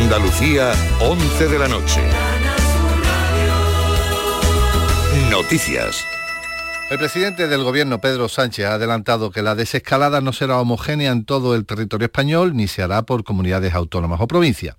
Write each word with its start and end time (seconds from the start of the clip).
Andalucía, 0.00 0.72
11 1.00 1.48
de 1.48 1.58
la 1.58 1.68
noche. 1.68 2.00
Noticias. 5.30 6.04
El 6.90 6.98
presidente 6.98 7.48
del 7.48 7.62
gobierno, 7.62 8.00
Pedro 8.00 8.28
Sánchez, 8.28 8.66
ha 8.66 8.74
adelantado 8.74 9.30
que 9.30 9.40
la 9.42 9.54
desescalada 9.54 10.20
no 10.20 10.32
será 10.32 10.58
homogénea 10.58 11.12
en 11.12 11.24
todo 11.24 11.54
el 11.54 11.64
territorio 11.64 12.06
español 12.06 12.56
ni 12.56 12.66
se 12.66 12.82
hará 12.82 13.02
por 13.02 13.24
comunidades 13.24 13.72
autónomas 13.74 14.20
o 14.20 14.26
provincias. 14.26 14.76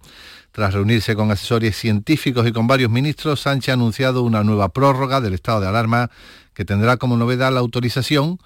Tras 0.51 0.73
reunirse 0.73 1.15
con 1.15 1.31
asesores 1.31 1.75
científicos 1.77 2.45
y 2.45 2.51
con 2.51 2.67
varios 2.67 2.91
ministros, 2.91 3.41
Sánchez 3.41 3.69
ha 3.69 3.73
anunciado 3.73 4.21
una 4.21 4.43
nueva 4.43 4.69
prórroga 4.69 5.21
del 5.21 5.33
estado 5.33 5.61
de 5.61 5.67
alarma 5.67 6.11
que 6.53 6.65
tendrá 6.65 6.97
como 6.97 7.17
novedad 7.17 7.51
la 7.53 7.61
autorización 7.61 8.37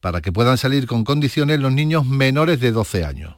para 0.00 0.20
que 0.20 0.32
puedan 0.32 0.58
salir 0.58 0.86
con 0.86 1.04
condiciones 1.04 1.60
los 1.60 1.72
niños 1.72 2.04
menores 2.04 2.60
de 2.60 2.72
12 2.72 3.04
años. 3.04 3.36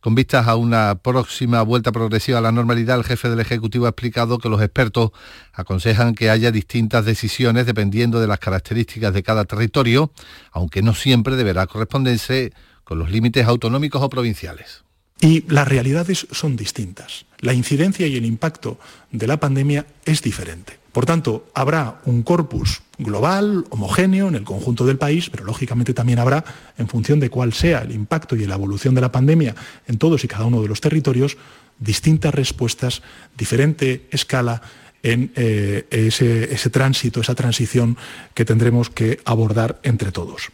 Con 0.00 0.14
vistas 0.14 0.46
a 0.46 0.56
una 0.56 0.96
próxima 0.96 1.62
vuelta 1.62 1.92
progresiva 1.92 2.38
a 2.38 2.42
la 2.42 2.52
normalidad, 2.52 2.98
el 2.98 3.04
jefe 3.04 3.28
del 3.28 3.40
Ejecutivo 3.40 3.86
ha 3.86 3.90
explicado 3.90 4.38
que 4.38 4.48
los 4.48 4.62
expertos 4.62 5.10
aconsejan 5.52 6.14
que 6.14 6.30
haya 6.30 6.50
distintas 6.50 7.04
decisiones 7.04 7.66
dependiendo 7.66 8.20
de 8.20 8.26
las 8.26 8.38
características 8.38 9.12
de 9.14 9.22
cada 9.22 9.44
territorio, 9.44 10.12
aunque 10.52 10.82
no 10.82 10.94
siempre 10.94 11.36
deberá 11.36 11.66
corresponderse 11.66 12.52
con 12.84 12.98
los 12.98 13.10
límites 13.10 13.46
autonómicos 13.46 14.02
o 14.02 14.08
provinciales. 14.08 14.84
Y 15.20 15.44
las 15.50 15.66
realidades 15.66 16.26
son 16.30 16.56
distintas. 16.56 17.24
La 17.40 17.54
incidencia 17.54 18.06
y 18.06 18.16
el 18.16 18.26
impacto 18.26 18.78
de 19.10 19.26
la 19.26 19.40
pandemia 19.40 19.86
es 20.04 20.22
diferente. 20.22 20.78
Por 20.92 21.06
tanto, 21.06 21.48
habrá 21.54 22.00
un 22.04 22.22
corpus 22.22 22.82
global, 22.98 23.64
homogéneo 23.70 24.28
en 24.28 24.34
el 24.34 24.44
conjunto 24.44 24.86
del 24.86 24.98
país, 24.98 25.30
pero 25.30 25.44
lógicamente 25.44 25.94
también 25.94 26.18
habrá, 26.18 26.44
en 26.78 26.88
función 26.88 27.20
de 27.20 27.30
cuál 27.30 27.52
sea 27.52 27.80
el 27.80 27.92
impacto 27.92 28.36
y 28.36 28.46
la 28.46 28.54
evolución 28.54 28.94
de 28.94 29.00
la 29.00 29.12
pandemia 29.12 29.54
en 29.86 29.98
todos 29.98 30.24
y 30.24 30.28
cada 30.28 30.46
uno 30.46 30.62
de 30.62 30.68
los 30.68 30.80
territorios, 30.80 31.36
distintas 31.78 32.34
respuestas, 32.34 33.02
diferente 33.36 34.06
escala 34.10 34.62
en 35.02 35.30
eh, 35.36 35.86
ese, 35.90 36.52
ese 36.52 36.70
tránsito, 36.70 37.20
esa 37.20 37.34
transición 37.34 37.96
que 38.34 38.44
tendremos 38.44 38.90
que 38.90 39.20
abordar 39.24 39.78
entre 39.82 40.10
todos. 40.10 40.50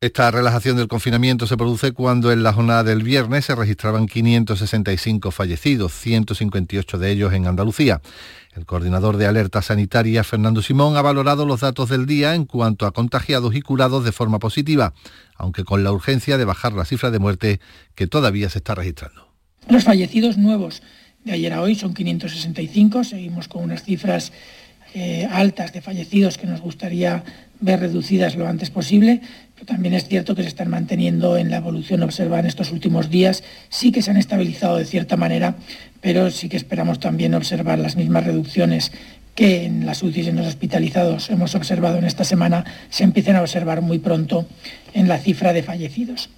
Esta 0.00 0.30
relajación 0.30 0.76
del 0.76 0.86
confinamiento 0.86 1.48
se 1.48 1.56
produce 1.56 1.90
cuando 1.90 2.30
en 2.30 2.44
la 2.44 2.52
jornada 2.52 2.84
del 2.84 3.02
viernes 3.02 3.46
se 3.46 3.56
registraban 3.56 4.06
565 4.06 5.32
fallecidos, 5.32 5.92
158 5.92 6.98
de 6.98 7.10
ellos 7.10 7.32
en 7.32 7.48
Andalucía. 7.48 8.00
El 8.54 8.64
coordinador 8.64 9.16
de 9.16 9.26
alerta 9.26 9.60
sanitaria, 9.60 10.22
Fernando 10.22 10.62
Simón, 10.62 10.96
ha 10.96 11.02
valorado 11.02 11.46
los 11.46 11.62
datos 11.62 11.88
del 11.88 12.06
día 12.06 12.36
en 12.36 12.44
cuanto 12.44 12.86
a 12.86 12.92
contagiados 12.92 13.56
y 13.56 13.60
curados 13.60 14.04
de 14.04 14.12
forma 14.12 14.38
positiva, 14.38 14.94
aunque 15.34 15.64
con 15.64 15.82
la 15.82 15.90
urgencia 15.90 16.38
de 16.38 16.44
bajar 16.44 16.74
la 16.74 16.84
cifra 16.84 17.10
de 17.10 17.18
muerte 17.18 17.60
que 17.96 18.06
todavía 18.06 18.48
se 18.50 18.58
está 18.58 18.76
registrando. 18.76 19.32
Los 19.68 19.82
fallecidos 19.82 20.38
nuevos 20.38 20.80
de 21.24 21.32
ayer 21.32 21.52
a 21.52 21.60
hoy 21.60 21.74
son 21.74 21.92
565, 21.92 23.02
seguimos 23.02 23.48
con 23.48 23.64
unas 23.64 23.82
cifras 23.82 24.30
eh, 24.94 25.28
altas 25.30 25.72
de 25.72 25.82
fallecidos 25.82 26.38
que 26.38 26.46
nos 26.46 26.60
gustaría 26.60 27.24
ver 27.60 27.80
reducidas 27.80 28.36
lo 28.36 28.46
antes 28.46 28.70
posible, 28.70 29.20
pero 29.54 29.66
también 29.66 29.94
es 29.94 30.06
cierto 30.06 30.34
que 30.34 30.42
se 30.42 30.48
están 30.48 30.70
manteniendo 30.70 31.36
en 31.36 31.50
la 31.50 31.58
evolución 31.58 32.02
observada 32.02 32.40
en 32.40 32.46
estos 32.46 32.70
últimos 32.70 33.10
días, 33.10 33.42
sí 33.68 33.92
que 33.92 34.02
se 34.02 34.10
han 34.10 34.16
estabilizado 34.16 34.76
de 34.76 34.84
cierta 34.84 35.16
manera, 35.16 35.56
pero 36.00 36.30
sí 36.30 36.48
que 36.48 36.56
esperamos 36.56 37.00
también 37.00 37.34
observar 37.34 37.78
las 37.78 37.96
mismas 37.96 38.24
reducciones 38.24 38.92
que 39.34 39.64
en 39.64 39.86
las 39.86 40.02
UCIs 40.02 40.26
y 40.26 40.30
en 40.30 40.36
los 40.36 40.46
hospitalizados 40.46 41.30
hemos 41.30 41.54
observado 41.54 41.98
en 41.98 42.04
esta 42.04 42.24
semana, 42.24 42.64
se 42.90 43.04
empiecen 43.04 43.36
a 43.36 43.40
observar 43.40 43.82
muy 43.82 43.98
pronto 43.98 44.46
en 44.94 45.06
la 45.06 45.18
cifra 45.18 45.52
de 45.52 45.62
fallecidos. 45.62 46.30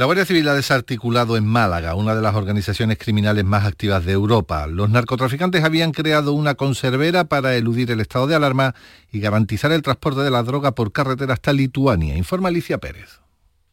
La 0.00 0.06
Guardia 0.06 0.24
Civil 0.24 0.48
ha 0.48 0.54
desarticulado 0.54 1.36
en 1.36 1.44
Málaga, 1.44 1.94
una 1.94 2.14
de 2.14 2.22
las 2.22 2.34
organizaciones 2.34 2.96
criminales 2.96 3.44
más 3.44 3.66
activas 3.66 4.02
de 4.02 4.12
Europa. 4.12 4.66
Los 4.66 4.88
narcotraficantes 4.88 5.62
habían 5.62 5.92
creado 5.92 6.32
una 6.32 6.54
conservera 6.54 7.24
para 7.24 7.54
eludir 7.54 7.90
el 7.90 8.00
estado 8.00 8.26
de 8.26 8.34
alarma 8.34 8.74
y 9.12 9.20
garantizar 9.20 9.72
el 9.72 9.82
transporte 9.82 10.22
de 10.22 10.30
la 10.30 10.42
droga 10.42 10.74
por 10.74 10.92
carretera 10.92 11.34
hasta 11.34 11.52
Lituania, 11.52 12.16
informa 12.16 12.48
Alicia 12.48 12.78
Pérez. 12.78 13.20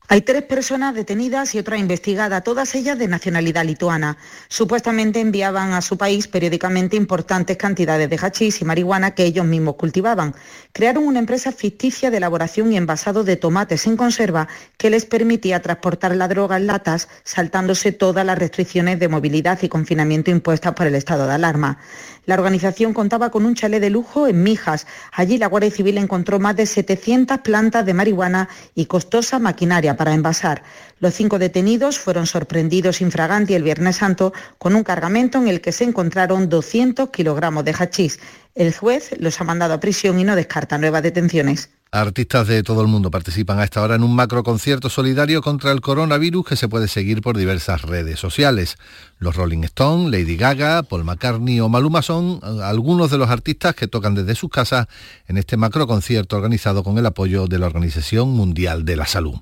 Hay 0.10 0.22
tres 0.22 0.44
personas 0.44 0.96
detenidas 0.96 1.54
y 1.54 1.60
otra 1.60 1.78
investigada, 1.78 2.40
todas 2.40 2.74
ellas 2.76 2.98
de 2.98 3.10
nacionalidad 3.10 3.66
lituana. 3.66 4.16
Supuestamente 4.48 5.20
enviaban 5.20 5.74
a 5.74 5.82
su 5.82 5.98
país 5.98 6.30
periódicamente 6.30 6.96
importantes 6.96 7.58
cantidades 7.58 8.10
de 8.10 8.16
hachís 8.16 8.62
y 8.62 8.66
marihuana 8.66 9.12
que 9.12 9.26
ellos 9.26 9.46
mismos 9.46 9.76
cultivaban. 9.76 10.34
Crearon 10.72 11.06
una 11.06 11.20
empresa 11.20 11.52
ficticia 11.52 12.10
de 12.10 12.18
elaboración 12.18 12.72
y 12.72 12.78
envasado 12.78 13.26
de 13.26 13.36
tomates 13.36 13.86
en 13.86 13.98
conserva 13.98 14.48
que 14.78 14.90
les 14.90 15.06
permitía 15.06 15.62
transportar 15.62 16.16
la 16.16 16.30
droga 16.30 16.56
en 16.56 16.68
latas, 16.68 17.10
saltándose 17.26 17.92
todas 17.92 18.26
las 18.26 18.40
restricciones 18.40 19.00
de 19.00 19.10
movilidad 19.10 19.60
y 19.62 19.68
confinamiento 19.68 20.32
impuestas 20.32 20.72
por 20.72 20.88
el 20.88 20.96
estado 20.96 21.28
de 21.28 21.34
alarma. 21.34 21.80
La 22.26 22.36
organización 22.36 22.94
contaba 22.94 23.30
con 23.30 23.46
un 23.46 23.56
chalet 23.56 23.82
de 23.82 23.90
lujo 23.90 24.28
en 24.28 24.42
Mijas. 24.44 24.88
Allí 25.12 25.38
la 25.38 25.48
Guardia 25.48 25.72
Civil 25.72 25.98
encontró 25.98 26.40
más 26.40 26.56
de 26.56 26.66
700 26.66 27.40
plantas 27.40 27.86
de 27.86 27.94
marihuana 27.94 28.48
y 28.74 28.86
costosa 28.86 29.40
maquinaria 29.40 29.97
para 29.98 30.14
envasar. 30.14 30.64
Los 31.00 31.14
cinco 31.14 31.40
detenidos 31.40 32.00
fueron 32.00 32.26
sorprendidos 32.26 33.02
infraganti 33.02 33.54
el 33.56 33.64
Viernes 33.64 33.98
Santo 33.98 34.34
con 34.58 34.76
un 34.76 34.84
cargamento 34.84 35.38
en 35.38 35.48
el 35.48 35.60
que 35.60 35.72
se 35.72 35.84
encontraron 35.84 36.48
200 36.48 37.10
kilogramos 37.10 37.66
de 37.66 37.74
hachís. 37.74 38.20
El 38.56 38.74
juez 38.74 39.16
los 39.20 39.40
ha 39.42 39.44
mandado 39.44 39.74
a 39.74 39.80
prisión 39.80 40.20
y 40.20 40.24
no 40.24 40.36
descarta 40.36 40.78
nuevas 40.78 41.04
detenciones. 41.04 41.70
Artistas 41.92 42.48
de 42.48 42.64
todo 42.64 42.82
el 42.82 42.88
mundo 42.88 43.10
participan 43.12 43.60
a 43.60 43.64
esta 43.64 43.82
hora 43.82 43.96
en 43.96 44.04
un 44.04 44.14
macro 44.14 44.44
concierto 44.44 44.90
solidario 44.90 45.42
contra 45.42 45.72
el 45.72 45.80
coronavirus 45.80 46.46
que 46.46 46.56
se 46.58 46.68
puede 46.68 46.90
seguir 46.90 47.22
por 47.22 47.38
diversas 47.38 47.84
redes 47.84 48.20
sociales. 48.20 48.78
Los 49.20 49.38
Rolling 49.38 49.64
Stones, 49.64 50.12
Lady 50.12 50.36
Gaga, 50.36 50.84
Paul 50.84 51.06
McCartney 51.06 51.62
o 51.62 51.70
Maluma 51.70 52.02
son 52.02 52.42
eh, 52.44 52.60
algunos 52.62 53.10
de 53.10 53.18
los 53.18 53.30
artistas 53.30 53.74
que 53.74 53.88
tocan 53.88 54.16
desde 54.16 54.36
sus 54.36 54.50
casas 54.50 54.88
en 55.28 55.38
este 55.38 55.56
macro 55.56 55.88
concierto 55.88 56.36
organizado 56.36 56.84
con 56.84 56.98
el 56.98 57.06
apoyo 57.06 57.48
de 57.48 57.58
la 57.58 57.68
Organización 57.68 58.32
Mundial 58.32 58.84
de 58.84 58.96
la 58.98 59.06
Salud. 59.06 59.36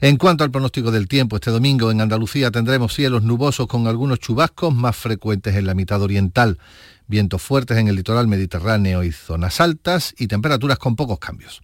En 0.00 0.16
cuanto 0.16 0.44
al 0.44 0.50
pronóstico 0.50 0.90
del 0.90 1.08
tiempo, 1.08 1.36
este 1.36 1.50
domingo 1.50 1.90
en 1.90 2.00
Andalucía 2.00 2.50
tendremos 2.50 2.94
cielos 2.94 3.22
nubosos 3.22 3.66
con 3.66 3.86
algunos 3.86 4.18
chubascos 4.18 4.74
más 4.74 4.94
frecuentes 4.94 5.56
en 5.56 5.66
la 5.66 5.74
mitad 5.74 6.02
oriental, 6.02 6.58
vientos 7.06 7.40
fuertes 7.40 7.78
en 7.78 7.88
el 7.88 7.96
litoral 7.96 8.28
mediterráneo 8.28 9.04
y 9.04 9.12
zonas 9.12 9.60
altas 9.60 10.14
y 10.18 10.26
temperaturas 10.26 10.78
con 10.78 10.96
pocos 10.96 11.18
cambios. 11.18 11.62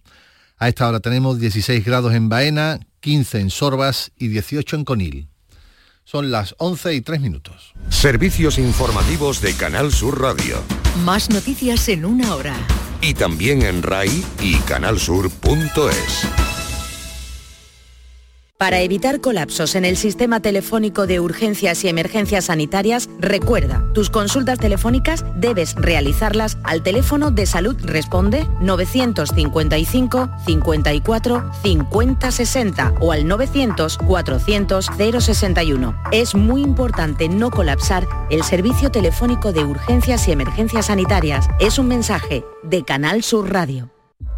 A 0.57 0.67
esta 0.67 0.87
hora 0.87 0.99
tenemos 0.99 1.39
16 1.39 1.85
grados 1.85 2.13
en 2.13 2.29
Baena, 2.29 2.79
15 3.01 3.39
en 3.39 3.49
Sorbas 3.49 4.11
y 4.17 4.29
18 4.29 4.77
en 4.77 4.85
Conil. 4.85 5.27
Son 6.05 6.31
las 6.31 6.55
11 6.57 6.95
y 6.95 7.01
3 7.01 7.21
minutos. 7.21 7.73
Servicios 7.89 8.57
informativos 8.57 9.41
de 9.41 9.53
Canal 9.53 9.91
Sur 9.91 10.21
Radio. 10.21 10.61
Más 11.05 11.29
noticias 11.29 11.87
en 11.87 12.05
una 12.05 12.35
hora. 12.35 12.55
Y 13.01 13.13
también 13.13 13.61
en 13.61 13.83
RAI 13.83 14.23
y 14.41 14.55
canalsur.es. 14.59 16.62
Para 18.63 18.79
evitar 18.79 19.19
colapsos 19.19 19.75
en 19.75 19.83
el 19.83 19.97
sistema 19.97 20.39
telefónico 20.39 21.05
de 21.05 21.19
urgencias 21.19 21.83
y 21.83 21.89
emergencias 21.89 22.45
sanitarias, 22.45 23.09
recuerda, 23.19 23.83
tus 23.93 24.09
consultas 24.09 24.57
telefónicas 24.57 25.25
debes 25.35 25.75
realizarlas 25.75 26.57
al 26.63 26.81
teléfono 26.81 27.29
de 27.29 27.45
Salud 27.45 27.75
Responde 27.83 28.47
955 28.61 30.29
54 30.45 31.51
50 31.61 32.31
60 32.31 32.93
o 33.01 33.11
al 33.11 33.27
900 33.27 33.97
400 33.97 34.89
061. 34.97 36.01
Es 36.13 36.33
muy 36.33 36.61
importante 36.61 37.27
no 37.27 37.51
colapsar 37.51 38.07
el 38.29 38.43
servicio 38.43 38.89
telefónico 38.91 39.51
de 39.51 39.65
urgencias 39.65 40.25
y 40.29 40.31
emergencias 40.31 40.85
sanitarias. 40.85 41.49
Es 41.59 41.79
un 41.79 41.89
mensaje 41.89 42.45
de 42.63 42.85
Canal 42.85 43.23
Sur 43.23 43.51
Radio. 43.51 43.92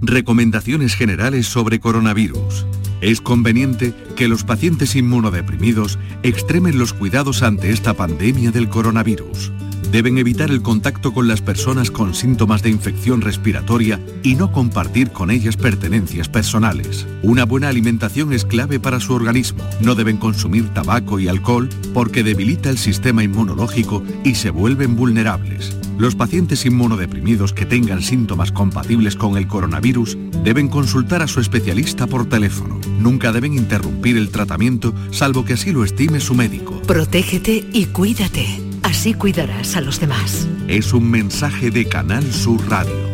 Recomendaciones 0.00 0.94
generales 0.94 1.46
sobre 1.46 1.80
coronavirus. 1.80 2.66
Es 3.00 3.20
conveniente 3.20 3.94
que 4.14 4.28
los 4.28 4.44
pacientes 4.44 4.94
inmunodeprimidos 4.94 5.98
extremen 6.22 6.78
los 6.78 6.92
cuidados 6.92 7.42
ante 7.42 7.70
esta 7.70 7.94
pandemia 7.94 8.52
del 8.52 8.68
coronavirus. 8.68 9.50
Deben 9.90 10.18
evitar 10.18 10.50
el 10.50 10.62
contacto 10.62 11.12
con 11.12 11.26
las 11.26 11.40
personas 11.40 11.90
con 11.90 12.14
síntomas 12.14 12.62
de 12.62 12.70
infección 12.70 13.22
respiratoria 13.22 14.00
y 14.22 14.36
no 14.36 14.52
compartir 14.52 15.10
con 15.10 15.32
ellas 15.32 15.56
pertenencias 15.56 16.28
personales. 16.28 17.06
Una 17.22 17.44
buena 17.44 17.68
alimentación 17.68 18.32
es 18.32 18.44
clave 18.44 18.78
para 18.78 19.00
su 19.00 19.14
organismo. 19.14 19.64
No 19.80 19.96
deben 19.96 20.18
consumir 20.18 20.68
tabaco 20.68 21.18
y 21.18 21.26
alcohol 21.26 21.68
porque 21.92 22.22
debilita 22.22 22.70
el 22.70 22.78
sistema 22.78 23.24
inmunológico 23.24 24.04
y 24.24 24.36
se 24.36 24.50
vuelven 24.50 24.94
vulnerables. 24.94 25.76
Los 25.98 26.14
pacientes 26.14 26.64
inmunodeprimidos 26.64 27.52
que 27.52 27.66
tengan 27.66 28.02
síntomas 28.02 28.52
compatibles 28.52 29.16
con 29.16 29.36
el 29.36 29.48
coronavirus 29.48 30.16
deben 30.44 30.68
consultar 30.68 31.22
a 31.22 31.26
su 31.26 31.40
especialista 31.40 32.06
por 32.06 32.28
teléfono. 32.28 32.80
Nunca 33.00 33.32
deben 33.32 33.54
interrumpir 33.54 34.16
el 34.16 34.30
tratamiento 34.30 34.94
salvo 35.10 35.44
que 35.44 35.54
así 35.54 35.72
lo 35.72 35.84
estime 35.84 36.20
su 36.20 36.34
médico. 36.34 36.80
Protégete 36.86 37.68
y 37.72 37.86
cuídate. 37.86 38.46
Así 38.84 39.12
cuidarás 39.12 39.76
a 39.76 39.80
los 39.80 39.98
demás. 39.98 40.46
Es 40.68 40.92
un 40.92 41.10
mensaje 41.10 41.72
de 41.72 41.86
Canal 41.86 42.32
Sur 42.32 42.60
Radio. 42.70 43.07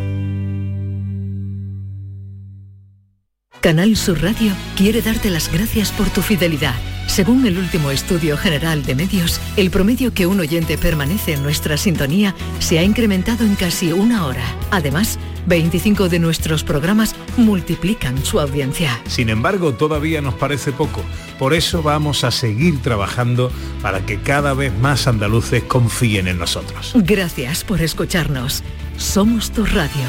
Canal 3.65 3.97
Sur 3.97 4.23
Radio 4.23 4.53
quiere 4.77 5.01
darte 5.01 5.31
las 5.31 5.51
gracias 5.51 5.91
por 5.91 6.11
tu 6.11 6.21
fidelidad. 6.21 6.75
Según 7.07 7.47
el 7.47 7.57
último 7.57 7.91
estudio 7.91 8.37
general 8.37 8.85
de 8.85 8.95
medios, 8.95 9.41
el 9.57 9.71
promedio 9.71 10.13
que 10.13 10.27
un 10.27 10.39
oyente 10.39 10.77
permanece 10.77 11.33
en 11.33 11.43
nuestra 11.43 11.79
sintonía 11.79 12.35
se 12.59 12.79
ha 12.79 12.83
incrementado 12.83 13.43
en 13.43 13.55
casi 13.55 13.91
una 13.91 14.27
hora. 14.27 14.45
Además, 14.71 15.19
25 15.47 16.11
de 16.11 16.19
nuestros 16.19 16.63
programas 16.63 17.17
multiplican 17.39 18.23
su 18.23 18.39
audiencia. 18.39 19.01
Sin 19.07 19.31
embargo, 19.31 19.73
todavía 19.73 20.21
nos 20.21 20.35
parece 20.35 20.71
poco. 20.71 21.03
Por 21.39 21.55
eso 21.55 21.83
vamos 21.83 22.23
a 22.23 22.31
seguir 22.31 22.83
trabajando 22.83 23.51
para 23.81 24.05
que 24.05 24.21
cada 24.21 24.53
vez 24.53 24.79
más 24.79 25.07
andaluces 25.07 25.63
confíen 25.63 26.29
en 26.29 26.37
nosotros. 26.37 26.93
Gracias 26.97 27.65
por 27.65 27.81
escucharnos. 27.81 28.63
Somos 28.99 29.51
tu 29.53 29.65
radio. 29.65 30.05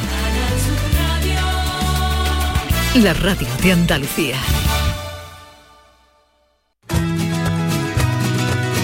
La 3.03 3.13
radio 3.13 3.47
de 3.62 3.74
Andalucía. 3.74 4.38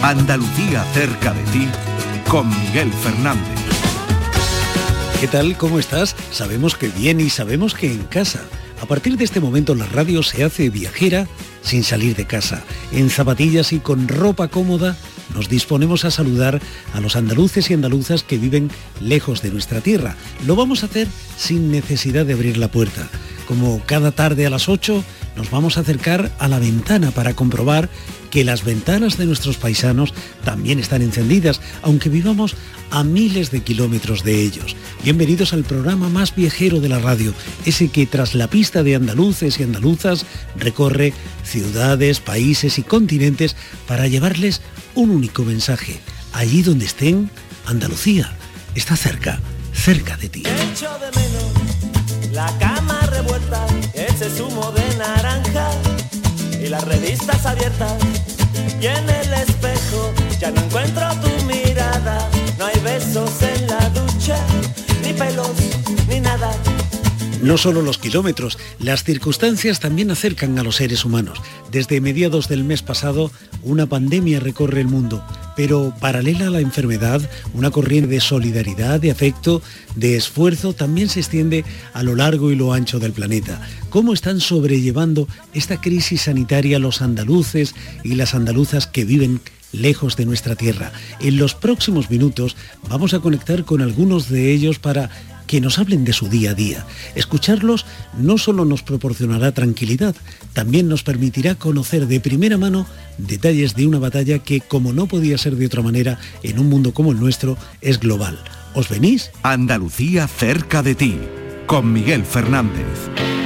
Andalucía 0.04 0.84
cerca 0.94 1.34
de 1.34 1.44
ti 1.54 1.68
con 2.28 2.50
Miguel 2.50 2.92
Fernández. 2.92 3.58
¿Qué 5.22 5.30
tal? 5.30 5.56
¿Cómo 5.56 5.80
estás? 5.80 6.18
Sabemos 6.30 6.75
que 6.75 6.90
bien 6.90 7.22
y 7.22 7.30
sabemos 7.30 7.74
que 7.74 7.90
en 7.90 8.04
casa. 8.04 8.42
A 8.81 8.86
partir 8.86 9.16
de 9.16 9.24
este 9.24 9.40
momento 9.40 9.75
la 9.75 9.86
radio 9.86 10.24
se 10.24 10.44
hace 10.44 10.69
viajera 10.69 11.25
sin 11.62 11.86
salir 11.86 12.14
de 12.18 12.28
casa. 12.28 12.64
En 12.92 13.10
zapatillas 13.10 13.72
y 13.72 13.80
con 13.80 14.10
ropa 14.10 14.50
cómoda 14.50 14.98
nos 15.34 15.48
disponemos 15.48 16.04
a 16.04 16.12
saludar 16.12 16.60
a 16.94 17.00
los 17.00 17.16
andaluces 17.16 17.72
y 17.72 17.75
andaluzas 17.75 18.24
que 18.24 18.38
viven 18.38 18.72
lejos 19.00 19.42
de 19.42 19.52
nuestra 19.52 19.80
tierra. 19.80 20.18
Lo 20.46 20.57
vamos 20.57 20.84
a 20.84 20.88
hacer 20.88 21.07
sin 21.38 21.72
necesidad 21.72 22.25
de 22.25 22.34
abrir 22.34 22.57
la 22.57 22.69
puerta. 22.69 23.10
Como 23.51 23.81
cada 23.86 24.13
tarde 24.13 24.45
a 24.45 24.50
las 24.50 24.69
8 24.69 25.03
nos 25.36 25.51
vamos 25.51 25.75
a 25.75 25.81
acercar 25.81 26.31
a 26.39 26.48
la 26.48 26.57
ventana 26.57 27.12
para 27.12 27.33
comprobar 27.33 27.89
que 28.30 28.45
las 28.45 28.63
ventanas 28.63 29.18
de 29.18 29.25
nuestros 29.25 29.57
paisanos 29.57 30.13
también 30.45 30.80
están 30.80 31.01
encendidas, 31.01 31.59
aunque 31.81 32.07
vivamos 32.07 32.56
a 32.92 33.03
miles 33.03 33.51
de 33.51 33.59
kilómetros 33.62 34.24
de 34.24 34.42
ellos. 34.42 34.77
Bienvenidos 35.03 35.51
al 35.51 35.65
programa 35.65 36.07
más 36.07 36.33
viajero 36.33 36.80
de 36.80 36.88
la 36.88 37.00
radio, 37.00 37.33
ese 37.65 37.89
que 37.89 38.06
tras 38.06 38.36
la 38.36 38.48
pista 38.48 38.83
de 38.83 38.95
andaluces 38.95 39.59
y 39.59 39.63
andaluzas 39.63 40.25
recorre 40.56 41.13
ciudades, 41.44 42.21
países 42.21 42.80
y 42.80 42.83
continentes 42.83 43.57
para 43.86 44.07
llevarles 44.07 44.62
un 44.95 45.09
único 45.09 45.44
mensaje. 45.44 46.00
Allí 46.31 46.62
donde 46.62 46.86
estén, 46.86 47.30
Andalucía 47.65 48.31
está 48.75 48.95
cerca, 48.95 49.42
cerca 49.74 50.15
de 50.15 50.30
ti. 50.30 50.44
Ese 53.94 54.29
zumo 54.29 54.71
de 54.71 54.95
naranja 54.97 55.69
y 56.59 56.68
las 56.68 56.83
revistas 56.85 57.45
abiertas 57.45 57.94
y 58.79 58.88
en 58.88 59.09
el 59.09 59.33
espejo 59.33 60.12
ya 60.39 60.51
no 60.51 60.62
encuentro 60.62 61.07
tu 61.21 61.45
mirada, 61.45 62.27
no 62.57 62.65
hay 62.65 62.79
besos 62.79 63.29
en 63.44 63.68
la 63.68 63.89
ducha, 63.89 64.38
ni 65.03 65.13
pelos, 65.13 65.51
ni 66.07 66.19
nada. 66.19 66.51
No 67.42 67.58
solo 67.58 67.82
los 67.82 67.98
kilómetros, 67.98 68.60
las 68.78 69.04
circunstancias 69.04 69.80
también 69.80 70.12
acercan 70.12 70.60
a 70.60 70.64
los 70.64 70.76
seres 70.76 71.06
humanos. 71.06 71.40
Desde 71.72 72.00
mediados 72.00 72.48
del 72.48 72.64
mes 72.64 72.84
pasado, 72.84 73.32
una 73.64 73.88
pandemia 73.88 74.40
recorre 74.40 74.82
el 74.82 74.88
mundo, 74.88 75.26
pero 75.56 75.92
paralela 76.00 76.48
a 76.48 76.50
la 76.52 76.60
enfermedad, 76.60 77.28
una 77.56 77.72
corriente 77.72 78.12
de 78.12 78.22
solidaridad, 78.22 79.00
de 79.00 79.10
afecto, 79.10 79.64
de 79.96 80.18
esfuerzo 80.18 80.74
también 80.74 81.10
se 81.10 81.22
extiende 81.22 81.66
a 81.94 82.04
lo 82.04 82.16
largo 82.16 82.52
y 82.52 82.56
lo 82.56 82.74
ancho 82.74 83.00
del 83.00 83.12
planeta. 83.12 83.60
¿Cómo 83.90 84.14
están 84.14 84.40
sobrellevando 84.40 85.28
esta 85.56 85.82
crisis 85.82 86.24
sanitaria 86.24 86.78
los 86.78 87.02
andaluces 87.02 87.74
y 88.04 88.16
las 88.16 88.36
andaluzas 88.36 88.86
que 88.86 89.04
viven 89.04 89.42
lejos 89.72 90.18
de 90.18 90.26
nuestra 90.26 90.56
tierra. 90.56 90.92
En 91.20 91.38
los 91.38 91.56
próximos 91.56 92.10
minutos 92.10 92.56
vamos 92.90 93.14
a 93.14 93.20
conectar 93.20 93.64
con 93.64 93.82
algunos 93.82 94.30
de 94.30 94.52
ellos 94.52 94.80
para 94.80 95.10
que 95.51 95.59
nos 95.59 95.80
hablen 95.80 96.06
de 96.06 96.13
su 96.13 96.30
día 96.30 96.51
a 96.51 96.53
día. 96.53 96.86
Escucharlos 97.13 97.86
no 98.18 98.38
solo 98.38 98.63
nos 98.63 98.83
proporcionará 98.83 99.51
tranquilidad, 99.51 100.15
también 100.53 100.88
nos 100.88 101.03
permitirá 101.03 101.56
conocer 101.56 102.07
de 102.07 102.21
primera 102.21 102.57
mano 102.57 102.88
detalles 103.18 103.75
de 103.75 103.86
una 103.86 104.00
batalla 104.00 104.39
que, 104.39 104.62
como 104.62 104.94
no 104.94 105.07
podía 105.07 105.38
ser 105.38 105.57
de 105.57 105.65
otra 105.65 105.81
manera, 105.81 106.18
en 106.42 106.57
un 106.57 106.69
mundo 106.69 106.94
como 106.94 107.12
el 107.12 107.19
nuestro, 107.19 107.57
es 107.81 108.00
global. 108.00 108.39
¿Os 108.75 108.88
venís? 108.88 109.30
Andalucía 109.44 110.25
cerca 110.30 110.81
de 110.81 110.95
ti, 110.95 111.18
con 111.68 111.92
Miguel 111.92 112.24
Fernández. 112.24 113.41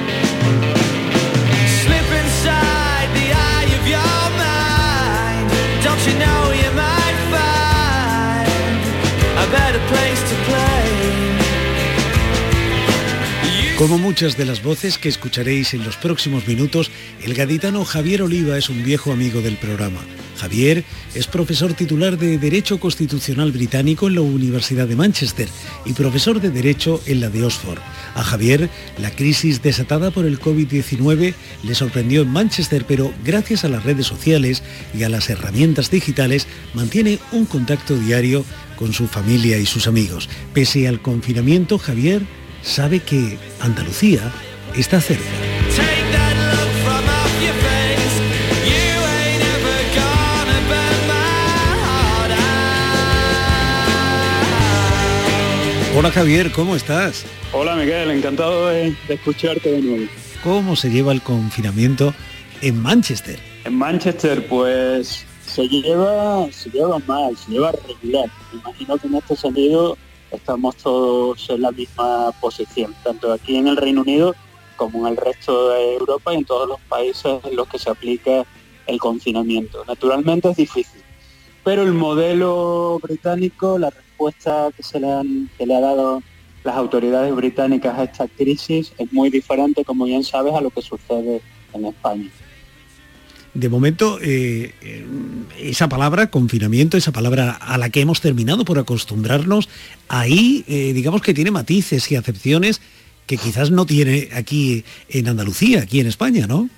Como 13.77 13.97
muchas 13.97 14.37
de 14.37 14.45
las 14.45 14.63
voces 14.63 14.97
que 14.97 15.09
escucharéis 15.09 15.73
en 15.73 15.83
los 15.83 15.97
próximos 15.97 16.47
minutos, 16.47 16.89
el 17.21 17.33
gaditano 17.33 17.83
Javier 17.83 18.21
Oliva 18.21 18.57
es 18.57 18.69
un 18.69 18.85
viejo 18.85 19.11
amigo 19.11 19.41
del 19.41 19.57
programa. 19.57 19.99
Javier 20.37 20.85
es 21.13 21.27
profesor 21.27 21.73
titular 21.73 22.17
de 22.17 22.37
Derecho 22.37 22.79
Constitucional 22.79 23.51
Británico 23.51 24.07
en 24.07 24.15
la 24.15 24.21
Universidad 24.21 24.87
de 24.87 24.95
Manchester 24.95 25.49
y 25.83 25.91
profesor 25.91 26.39
de 26.39 26.51
Derecho 26.51 27.01
en 27.05 27.19
la 27.19 27.29
de 27.29 27.43
Oxford. 27.43 27.79
A 28.15 28.23
Javier, 28.23 28.69
la 28.97 29.11
crisis 29.11 29.61
desatada 29.61 30.09
por 30.09 30.25
el 30.25 30.39
COVID-19 30.39 31.33
le 31.63 31.75
sorprendió 31.75 32.21
en 32.21 32.31
Manchester, 32.31 32.85
pero 32.87 33.13
gracias 33.25 33.65
a 33.65 33.69
las 33.69 33.83
redes 33.83 34.05
sociales 34.07 34.63
y 34.97 35.03
a 35.03 35.09
las 35.09 35.29
herramientas 35.29 35.91
digitales 35.91 36.47
mantiene 36.73 37.19
un 37.33 37.45
contacto 37.45 37.97
diario 37.97 38.45
con 38.77 38.93
su 38.93 39.07
familia 39.07 39.57
y 39.57 39.65
sus 39.65 39.85
amigos. 39.87 40.29
Pese 40.53 40.87
al 40.87 41.01
confinamiento, 41.01 41.77
Javier 41.77 42.21
sabe 42.65 42.99
que 42.99 43.37
Andalucía 43.61 44.31
está 44.75 44.99
cerca. 44.99 45.23
Hola 55.97 56.11
Javier, 56.11 56.51
¿cómo 56.51 56.75
estás? 56.75 57.25
Hola 57.53 57.75
Miguel, 57.75 58.11
encantado 58.11 58.67
de, 58.67 58.93
escucharte 59.07 59.71
de 59.71 59.81
nuevo. 59.81 60.05
¿Cómo 60.43 60.75
se 60.75 60.89
lleva 60.89 61.13
el 61.13 61.21
confinamiento 61.21 62.13
en 62.61 62.81
Manchester? 62.81 63.39
En 63.63 63.77
Manchester 63.77 64.45
pues 64.47 65.25
se 65.47 65.67
lleva, 65.69 66.51
se 66.51 66.69
lleva 66.69 66.99
mal, 67.07 67.37
se 67.37 67.51
lleva 67.51 67.71
regular. 67.71 68.25
Me 68.51 68.59
imagino 68.59 68.97
que 68.97 69.07
en 69.07 69.15
este 69.15 69.35
sentido 69.37 69.97
estamos 70.35 70.75
todos 70.77 71.49
en 71.49 71.61
la 71.61 71.71
misma 71.71 72.31
posición, 72.39 72.95
tanto 73.03 73.31
aquí 73.31 73.57
en 73.57 73.67
el 73.67 73.77
Reino 73.77 74.01
Unido 74.01 74.35
como 74.75 75.07
en 75.07 75.13
el 75.13 75.17
resto 75.17 75.69
de 75.69 75.95
Europa 75.95 76.33
y 76.33 76.37
en 76.37 76.45
todos 76.45 76.67
los 76.67 76.79
países 76.81 77.39
en 77.43 77.55
los 77.55 77.67
que 77.67 77.79
se 77.79 77.89
aplica 77.89 78.45
el 78.87 78.99
confinamiento. 78.99 79.83
Naturalmente 79.85 80.49
es 80.49 80.57
difícil, 80.57 81.01
pero 81.63 81.83
el 81.83 81.93
modelo 81.93 82.99
británico, 83.01 83.77
la 83.77 83.89
respuesta 83.89 84.69
que 84.75 84.83
se 84.83 84.99
le, 84.99 85.11
han, 85.11 85.49
que 85.57 85.65
le 85.65 85.75
ha 85.75 85.79
dado 85.79 86.21
las 86.63 86.75
autoridades 86.75 87.33
británicas 87.35 87.97
a 87.97 88.03
esta 88.03 88.27
crisis 88.27 88.93
es 88.97 89.13
muy 89.13 89.29
diferente, 89.29 89.85
como 89.85 90.05
bien 90.05 90.23
sabes, 90.23 90.53
a 90.53 90.61
lo 90.61 90.69
que 90.69 90.81
sucede 90.81 91.41
en 91.73 91.85
España 91.85 92.29
de 93.55 93.69
momento, 93.69 94.19
eh, 94.21 94.73
eh, 94.81 95.05
esa 95.59 95.87
palabra, 95.87 96.29
confinamiento, 96.29 96.97
esa 96.97 97.13
palabra 97.13 97.51
a 97.51 97.77
la 97.77 97.89
que 97.89 98.01
hemos 98.01 98.19
terminado 98.19 98.65
por 98.65 98.77
acostumbrarnos, 98.77 99.69
ahí 100.09 100.65
eh, 100.67 100.91
digamos 100.93 101.21
que 101.21 101.33
tiene 101.33 101.51
matices 101.51 102.11
y 102.11 102.17
acepciones 102.17 102.81
que 103.25 103.37
quizás 103.37 103.71
no 103.71 103.85
tiene 103.85 104.29
aquí 104.33 104.83
en 105.07 105.29
Andalucía, 105.29 105.81
aquí 105.83 106.01
en 106.01 106.07
España, 106.07 106.47
¿no? 106.47 106.69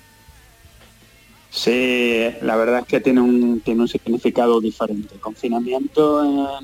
Sí, 1.50 2.28
la 2.42 2.56
verdad 2.56 2.80
es 2.80 2.86
que 2.86 3.00
tiene 3.00 3.22
un, 3.22 3.60
tiene 3.60 3.80
un 3.80 3.88
significado 3.88 4.60
diferente. 4.60 5.16
Confinamiento 5.16 6.60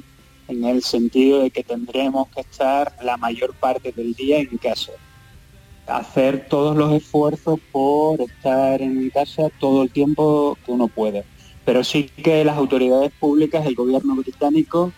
en 0.47 0.64
el 0.64 0.83
sentido 0.85 1.42
de 1.42 1.50
que 1.50 1.64
tendremos 1.64 2.28
que 2.28 2.42
estar 2.42 2.94
la 3.02 3.16
mayor 3.16 3.52
parte 3.54 3.90
del 3.90 4.14
día 4.14 4.38
en 4.38 4.56
casa 4.59 4.92
hacer 5.86 6.46
todos 6.48 6.76
los 6.76 6.92
esfuerzos 6.92 7.58
por 7.72 8.20
estar 8.20 8.80
en 8.80 9.10
casa 9.10 9.50
todo 9.60 9.82
el 9.82 9.90
tiempo 9.90 10.56
que 10.64 10.72
uno 10.72 10.88
puede. 10.88 11.24
Pero 11.64 11.84
sí 11.84 12.04
que 12.04 12.44
las 12.44 12.56
autoridades 12.56 13.12
públicas, 13.12 13.66
el 13.66 13.74
gobierno 13.74 14.14
británico, 14.16 14.92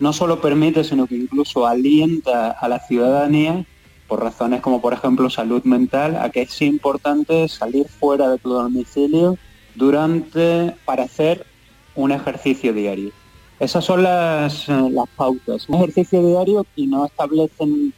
no 0.00 0.12
solo 0.12 0.40
permite, 0.40 0.84
sino 0.84 1.06
que 1.06 1.16
incluso 1.16 1.66
alienta 1.66 2.50
a 2.50 2.68
la 2.68 2.80
ciudadanía, 2.80 3.64
por 4.08 4.22
razones 4.22 4.60
como 4.60 4.80
por 4.80 4.92
ejemplo 4.92 5.30
salud 5.30 5.62
mental, 5.64 6.16
a 6.16 6.30
que 6.30 6.42
es 6.42 6.62
importante 6.62 7.48
salir 7.48 7.88
fuera 7.88 8.28
de 8.28 8.38
tu 8.38 8.50
domicilio 8.50 9.38
durante, 9.74 10.74
para 10.84 11.04
hacer 11.04 11.46
un 11.94 12.12
ejercicio 12.12 12.72
diario. 12.72 13.12
Esas 13.60 13.84
son 13.84 14.02
las, 14.02 14.68
eh, 14.68 14.90
las 14.90 15.08
pautas. 15.10 15.68
Un 15.68 15.76
ejercicio 15.76 16.26
diario 16.26 16.66
y 16.74 16.86
no 16.88 17.06
establecen 17.06 17.94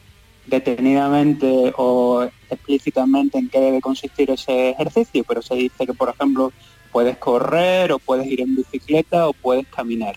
detenidamente 0.46 1.72
o 1.76 2.28
explícitamente 2.50 3.38
en 3.38 3.48
qué 3.48 3.60
debe 3.60 3.80
consistir 3.80 4.30
ese 4.30 4.70
ejercicio, 4.70 5.24
pero 5.26 5.42
se 5.42 5.54
dice 5.54 5.86
que, 5.86 5.94
por 5.94 6.10
ejemplo, 6.10 6.52
puedes 6.92 7.16
correr 7.16 7.92
o 7.92 7.98
puedes 7.98 8.26
ir 8.26 8.40
en 8.40 8.54
bicicleta 8.54 9.28
o 9.28 9.32
puedes 9.32 9.66
caminar. 9.68 10.16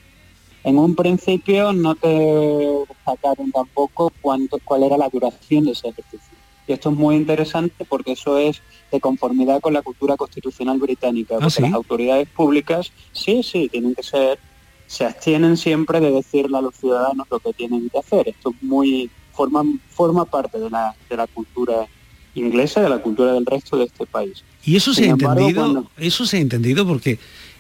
En 0.64 0.78
un 0.78 0.96
principio 0.96 1.72
no 1.72 1.96
te 1.96 2.84
sacaron 3.06 3.52
tampoco 3.52 4.12
cuánto, 4.22 4.60
cuál 4.64 4.84
era 4.84 4.98
la 4.98 5.10
duración 5.10 5.64
de 5.64 5.72
ese 5.72 5.90
ejercicio. 5.90 6.38
Y 6.68 6.74
esto 6.74 6.90
es 6.90 6.98
muy 6.98 7.16
interesante 7.16 7.86
porque 7.86 8.12
eso 8.12 8.38
es 8.38 8.62
de 8.92 9.00
conformidad 9.00 9.62
con 9.62 9.74
la 9.74 9.82
cultura 9.82 10.18
constitucional 10.18 10.78
británica, 10.78 11.36
¿Ah, 11.36 11.40
porque 11.40 11.56
sí? 11.56 11.62
las 11.62 11.74
autoridades 11.74 12.28
públicas, 12.28 12.92
sí, 13.14 13.42
sí, 13.42 13.70
tienen 13.70 13.96
que 13.96 14.04
ser, 14.04 14.38
se 14.86 15.06
abstienen 15.06 15.56
siempre 15.56 16.02
de 16.02 16.12
decirle 16.12 16.58
a 16.58 16.62
los 16.62 16.76
ciudadanos 16.76 17.28
lo 17.32 17.40
que 17.40 17.54
tienen 17.54 17.90
que 17.90 18.00
hacer. 18.00 18.28
Esto 18.28 18.50
es 18.50 18.62
muy, 18.62 19.10
forma, 19.38 19.64
forma 20.00 20.26
parte 20.26 20.58
de 20.60 20.70
la, 20.70 20.96
de 21.10 21.16
la 21.16 21.28
cultura 21.28 21.88
inglesa, 22.36 22.82
de 22.82 22.90
la 22.90 23.00
cultura 23.00 23.34
del 23.34 23.46
resto 23.46 23.78
de 23.78 23.86
este 23.86 24.06
país. 24.06 24.44
Y 24.66 24.76
eso 24.76 24.94
se 24.94 25.04
ha 25.06 25.12
entendido, 25.12 25.62
cuando- 25.62 25.92
eso 25.98 26.26
se 26.26 26.38
ha 26.38 26.40
entendido 26.42 26.86
porque 26.86 27.20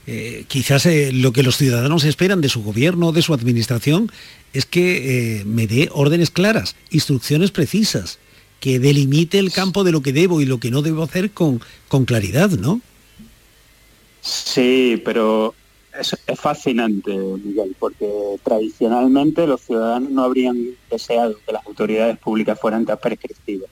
eh, 0.09 0.45
quizás 0.47 0.85
eh, 0.85 1.11
lo 1.13 1.31
que 1.33 1.43
los 1.43 1.57
ciudadanos 1.57 2.03
esperan 2.05 2.41
de 2.41 2.49
su 2.49 2.63
gobierno, 2.63 3.11
de 3.11 3.21
su 3.21 3.33
administración, 3.33 4.11
es 4.53 4.65
que 4.65 5.39
eh, 5.39 5.45
me 5.45 5.67
dé 5.67 5.89
órdenes 5.93 6.31
claras, 6.31 6.75
instrucciones 6.91 7.51
precisas, 7.51 8.17
que 8.59 8.79
delimite 8.79 9.37
el 9.39 9.51
campo 9.51 9.83
de 9.83 9.91
lo 9.91 10.01
que 10.01 10.13
debo 10.13 10.41
y 10.41 10.45
lo 10.45 10.59
que 10.59 10.71
no 10.71 10.81
debo 10.81 11.03
hacer 11.03 11.31
con, 11.31 11.61
con 11.89 12.05
claridad, 12.05 12.49
¿no? 12.51 12.81
Sí, 14.21 15.01
pero 15.05 15.53
es, 15.99 16.17
es 16.25 16.39
fascinante, 16.39 17.15
Miguel, 17.15 17.75
porque 17.79 18.39
tradicionalmente 18.43 19.47
los 19.47 19.61
ciudadanos 19.61 20.09
no 20.11 20.23
habrían 20.23 20.57
deseado 20.89 21.35
que 21.45 21.51
las 21.51 21.65
autoridades 21.65 22.17
públicas 22.17 22.59
fueran 22.59 22.85
tan 22.85 22.97
prescriptivas. 22.97 23.69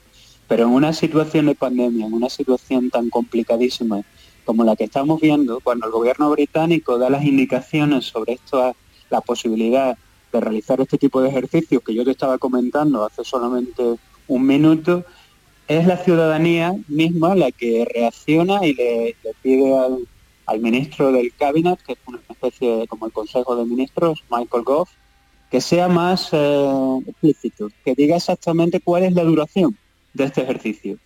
Pero 0.48 0.64
en 0.64 0.70
una 0.70 0.92
situación 0.92 1.46
de 1.46 1.54
pandemia, 1.54 2.06
en 2.06 2.12
una 2.12 2.30
situación 2.30 2.90
tan 2.90 3.10
complicadísima 3.10 4.02
como 4.44 4.62
la 4.64 4.76
que 4.76 4.84
estamos 4.84 5.20
viendo, 5.20 5.60
cuando 5.60 5.86
el 5.86 5.92
gobierno 5.92 6.30
británico 6.30 6.98
da 6.98 7.10
las 7.10 7.24
indicaciones 7.24 8.04
sobre 8.04 8.34
esto, 8.34 8.74
la 9.10 9.20
posibilidad 9.20 9.98
de 10.32 10.40
realizar 10.40 10.80
este 10.80 10.98
tipo 10.98 11.20
de 11.20 11.30
ejercicios 11.30 11.82
que 11.82 11.94
yo 11.94 12.04
te 12.04 12.12
estaba 12.12 12.38
comentando 12.38 13.04
hace 13.04 13.24
solamente 13.24 13.82
un 14.28 14.46
minuto, 14.46 15.04
es 15.66 15.86
la 15.86 15.96
ciudadanía 15.96 16.74
misma 16.86 17.34
la 17.34 17.50
que 17.50 17.88
reacciona 17.92 18.64
y 18.64 18.74
le, 18.74 19.16
le 19.22 19.34
pide 19.42 19.76
al, 19.76 20.06
al 20.46 20.60
ministro 20.60 21.12
del 21.12 21.32
Cabinet, 21.34 21.80
que 21.82 21.92
es 21.94 21.98
una 22.06 22.20
especie 22.28 22.76
de, 22.76 22.86
como 22.86 23.06
el 23.06 23.12
Consejo 23.12 23.56
de 23.56 23.64
Ministros, 23.64 24.24
Michael 24.30 24.64
Gove, 24.64 24.88
que 25.50 25.60
sea 25.60 25.88
más 25.88 26.28
eh, 26.32 26.98
explícito, 27.06 27.68
que 27.84 27.94
diga 27.94 28.16
exactamente 28.16 28.80
cuál 28.80 29.04
es 29.04 29.12
la 29.12 29.24
duración 29.24 29.76
de 30.14 30.24
este 30.24 30.42
ejercicio. 30.42 30.98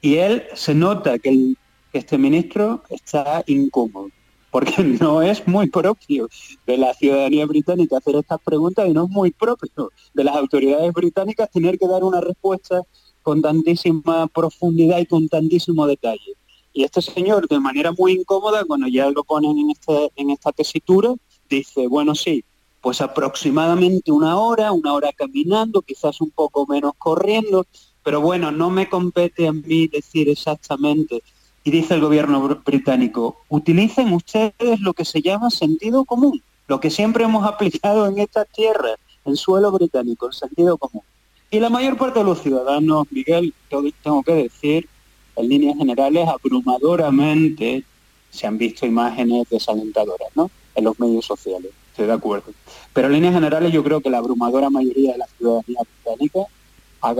Y 0.00 0.16
él 0.16 0.44
se 0.54 0.74
nota 0.74 1.18
que, 1.18 1.54
que 1.92 1.98
este 1.98 2.18
ministro 2.18 2.82
está 2.90 3.42
incómodo, 3.46 4.10
porque 4.50 4.82
no 5.00 5.22
es 5.22 5.46
muy 5.46 5.68
propio 5.68 6.28
de 6.66 6.78
la 6.78 6.94
ciudadanía 6.94 7.46
británica 7.46 7.98
hacer 7.98 8.16
estas 8.16 8.40
preguntas 8.42 8.88
y 8.88 8.92
no 8.92 9.04
es 9.04 9.10
muy 9.10 9.30
propio 9.30 9.90
de 10.12 10.24
las 10.24 10.36
autoridades 10.36 10.92
británicas 10.92 11.50
tener 11.50 11.78
que 11.78 11.88
dar 11.88 12.04
una 12.04 12.20
respuesta 12.20 12.82
con 13.22 13.40
tantísima 13.40 14.26
profundidad 14.28 14.98
y 14.98 15.06
con 15.06 15.28
tantísimo 15.28 15.86
detalle. 15.86 16.34
Y 16.74 16.82
este 16.82 17.00
señor, 17.00 17.48
de 17.48 17.60
manera 17.60 17.92
muy 17.92 18.12
incómoda, 18.12 18.64
cuando 18.64 18.88
ya 18.88 19.08
lo 19.08 19.22
ponen 19.24 19.56
en, 19.56 19.70
este, 19.70 20.10
en 20.16 20.30
esta 20.30 20.50
tesitura, 20.50 21.14
dice, 21.48 21.86
bueno, 21.86 22.14
sí, 22.16 22.44
pues 22.80 23.00
aproximadamente 23.00 24.10
una 24.10 24.36
hora, 24.38 24.72
una 24.72 24.92
hora 24.92 25.10
caminando, 25.12 25.82
quizás 25.82 26.20
un 26.20 26.30
poco 26.30 26.66
menos 26.66 26.92
corriendo, 26.98 27.64
pero 28.02 28.20
bueno, 28.20 28.50
no 28.50 28.70
me 28.70 28.88
compete 28.88 29.46
a 29.46 29.52
mí 29.52 29.86
decir 29.86 30.28
exactamente. 30.28 31.22
Y 31.62 31.70
dice 31.70 31.94
el 31.94 32.00
gobierno 32.00 32.46
br- 32.46 32.62
británico, 32.62 33.36
utilicen 33.48 34.12
ustedes 34.12 34.80
lo 34.80 34.92
que 34.92 35.04
se 35.04 35.22
llama 35.22 35.50
sentido 35.50 36.04
común, 36.04 36.42
lo 36.66 36.80
que 36.80 36.90
siempre 36.90 37.24
hemos 37.24 37.46
aplicado 37.46 38.06
en 38.06 38.18
esta 38.18 38.44
tierra, 38.44 38.96
en 39.24 39.36
suelo 39.36 39.70
británico, 39.70 40.26
el 40.26 40.34
sentido 40.34 40.76
común. 40.76 41.02
Y 41.50 41.60
la 41.60 41.70
mayor 41.70 41.96
parte 41.96 42.18
de 42.18 42.24
los 42.24 42.42
ciudadanos, 42.42 43.06
Miguel, 43.10 43.54
tengo 44.02 44.22
que 44.24 44.34
decir, 44.34 44.88
en 45.36 45.48
líneas 45.48 45.76
generales, 45.76 46.28
abrumadoramente 46.28 47.84
se 48.30 48.46
han 48.46 48.58
visto 48.58 48.86
imágenes 48.86 49.48
desalentadoras, 49.48 50.28
¿no? 50.34 50.50
En 50.74 50.84
los 50.84 50.98
medios 50.98 51.24
sociales, 51.24 51.70
estoy 51.90 52.06
de 52.06 52.12
acuerdo. 52.12 52.52
Pero 52.92 53.08
en 53.08 53.14
líneas 53.14 53.34
generales 53.34 53.72
yo 53.72 53.84
creo 53.84 54.00
que 54.00 54.10
la 54.10 54.18
abrumadora 54.18 54.70
mayoría 54.70 55.12
de 55.12 55.18
la 55.18 55.26
ciudadanía 55.26 55.80
británica 55.82 56.46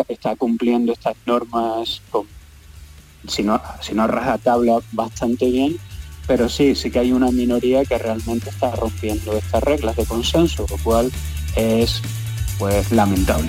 está 0.09 0.35
cumpliendo 0.37 0.93
estas 0.93 1.15
normas 1.27 2.01
si 3.29 3.43
no, 3.43 3.61
si 3.81 3.95
no 3.95 4.07
rajatabla, 4.07 4.81
bastante 4.93 5.51
bien, 5.51 5.79
pero 6.27 6.49
sí, 6.49 6.75
sí 6.75 6.91
que 6.91 6.99
hay 6.99 7.13
una 7.13 7.31
minoría 7.31 7.85
que 7.85 7.99
realmente 7.99 8.51
está 8.51 8.71
rompiendo 8.73 9.33
estas 9.37 9.63
reglas 9.63 9.97
de 9.97 10.05
consenso, 10.05 10.67
lo 10.71 10.77
cual 10.79 11.11
es 11.57 12.03
pues 12.59 12.93
lamentable. 12.93 13.49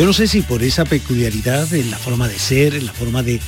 Yo 0.00 0.06
no 0.06 0.14
sé 0.14 0.28
si 0.28 0.40
por 0.40 0.62
esa 0.62 0.86
peculiaridad 0.86 1.74
en 1.74 1.90
la 1.90 1.98
forma 1.98 2.26
de 2.26 2.38
ser, 2.38 2.74
en 2.74 2.86
la 2.86 2.92
forma 2.94 3.22
de, 3.22 3.38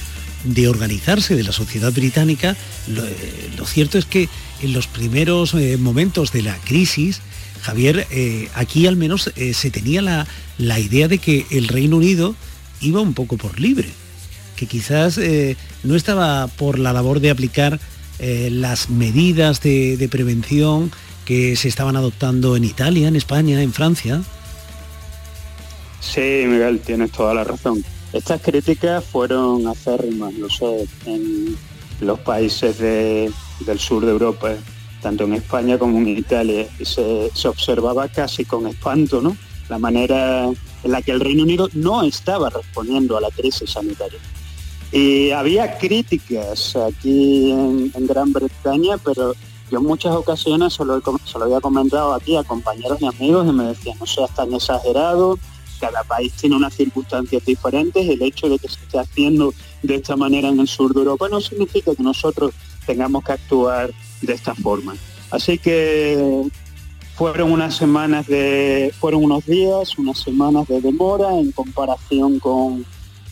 organizarse 0.69 1.35
de 1.35 1.45
la 1.45 1.51
sociedad 1.51 1.91
británica, 1.91 2.59
lo, 2.89 3.07
eh, 3.07 3.51
lo 3.57 3.65
cierto 3.65 3.97
es 3.97 4.05
que 4.05 4.29
en 4.61 4.75
los 4.75 4.87
primeros 4.87 5.55
eh, 5.55 5.79
momentos 5.79 6.31
de 6.31 6.43
la 6.43 6.55
crisis, 6.59 7.23
Javier, 7.63 8.07
eh, 8.11 8.51
aquí 8.55 8.87
al 8.87 8.97
menos 8.97 9.33
se 9.55 9.71
tenía 9.71 10.03
la, 10.03 10.79
idea 10.79 11.09
de 11.09 11.17
que 11.17 11.47
el 11.51 11.69
Reino 11.69 11.97
Unido 11.97 12.37
iba 12.83 13.01
un 13.01 13.15
poco 13.15 13.39
por 13.39 13.59
libre, 13.59 13.89
que 14.55 14.67
quizás 14.67 15.19
no 15.85 15.97
estaba 15.97 16.49
por 16.49 16.79
la 16.79 16.93
labor 16.93 17.21
de 17.21 17.31
aplicar 17.31 17.81
las 18.21 18.91
medidas 18.91 19.63
de 19.63 20.09
prevención 20.11 20.93
que 21.25 21.57
se 21.57 21.69
estaban 21.69 21.97
adoptando 21.97 22.57
en 22.57 22.65
Italia, 22.65 23.09
en 23.09 23.17
España, 23.17 23.63
en 23.63 23.73
Francia. 23.73 24.23
Sí, 26.03 26.45
Miguel, 26.47 26.81
tienes 26.81 27.13
toda 27.13 27.33
la 27.33 27.45
razón. 27.45 27.83
Estas 28.13 28.43
críticas 28.43 29.05
fueron 29.05 29.67
acérrimas, 29.69 30.35
lo 30.35 30.51
sé, 30.51 30.87
en 31.07 31.57
los 32.01 32.19
países 32.19 32.77
de- 32.79 33.33
del 33.61 33.79
sur 33.79 34.05
de 34.05 34.11
Europa, 34.11 34.51
tanto 35.01 35.25
en 35.25 35.35
España 35.35 35.79
como 35.79 35.97
en 35.99 36.09
Italia, 36.09 36.67
y 36.79 36.85
se, 36.85 37.31
se 37.33 37.49
observaba 37.49 38.09
casi 38.09 38.45
con 38.45 38.67
espanto, 38.67 39.23
¿no? 39.23 39.37
La 39.69 39.79
manera 39.79 40.47
en 40.47 40.91
la 40.91 41.01
que 41.01 41.13
el 41.13 41.21
Reino 41.21 41.45
Unido 41.45 41.69
no 41.73 42.03
estaba 42.03 42.51
respondiendo 42.51 43.17
a 43.17 43.21
la 43.21 43.31
crisis 43.31 43.71
sanitaria. 43.71 44.19
Y 44.91 45.31
había 45.31 45.79
críticas 45.79 46.77
aquí 46.77 47.53
en, 47.53 47.93
Gran 48.07 48.33
Bretaña, 48.33 48.99
pero 48.99 49.35
yo 49.71 49.79
en 49.79 49.85
muchas 49.85 50.13
ocasiones 50.15 50.75
se 50.75 50.85
lo, 50.85 51.01
se 51.01 51.39
lo 51.39 51.45
había 51.45 51.61
comentado 51.61 52.13
aquí 52.13 52.37
a 52.37 52.43
compañeros 52.43 52.99
y 53.01 53.07
amigos 53.07 53.47
y 53.49 53.53
me 53.53 53.65
decían, 53.69 53.97
no 53.99 54.05
seas 54.05 54.35
tan 54.35 54.53
exagerado, 54.53 55.39
cada 55.83 56.05
país 56.05 56.33
tiene 56.35 56.55
unas 56.55 56.75
circunstancias 56.75 57.45
diferentes, 57.45 58.09
el 58.09 58.23
hecho 58.23 58.49
de 58.49 58.57
que 58.61 58.69
se 58.69 58.79
esté 58.85 59.01
haciendo 59.01 59.53
de 59.83 59.97
esta 59.97 60.15
manera 60.15 60.49
en 60.49 60.61
el 60.61 60.69
sur 60.69 60.95
de 60.95 61.01
Europa 61.01 61.27
no 61.29 61.41
significa 61.41 61.93
que 61.97 62.05
nosotros 62.05 62.55
tengamos 62.87 63.25
que 63.25 63.33
actuar 63.33 63.91
de 64.21 64.33
esta 64.33 64.55
forma. 64.55 64.95
Así 65.33 65.59
que 65.59 66.45
fueron 67.17 67.51
unas 67.51 67.75
semanas 67.75 68.29
de, 68.29 68.95
fueron 69.01 69.25
unos 69.25 69.45
días, 69.45 69.99
unas 69.99 70.19
semanas 70.21 70.69
de 70.69 70.81
demora 70.81 71.37
en 71.37 71.51
comparación 71.51 72.39
con, 72.39 72.87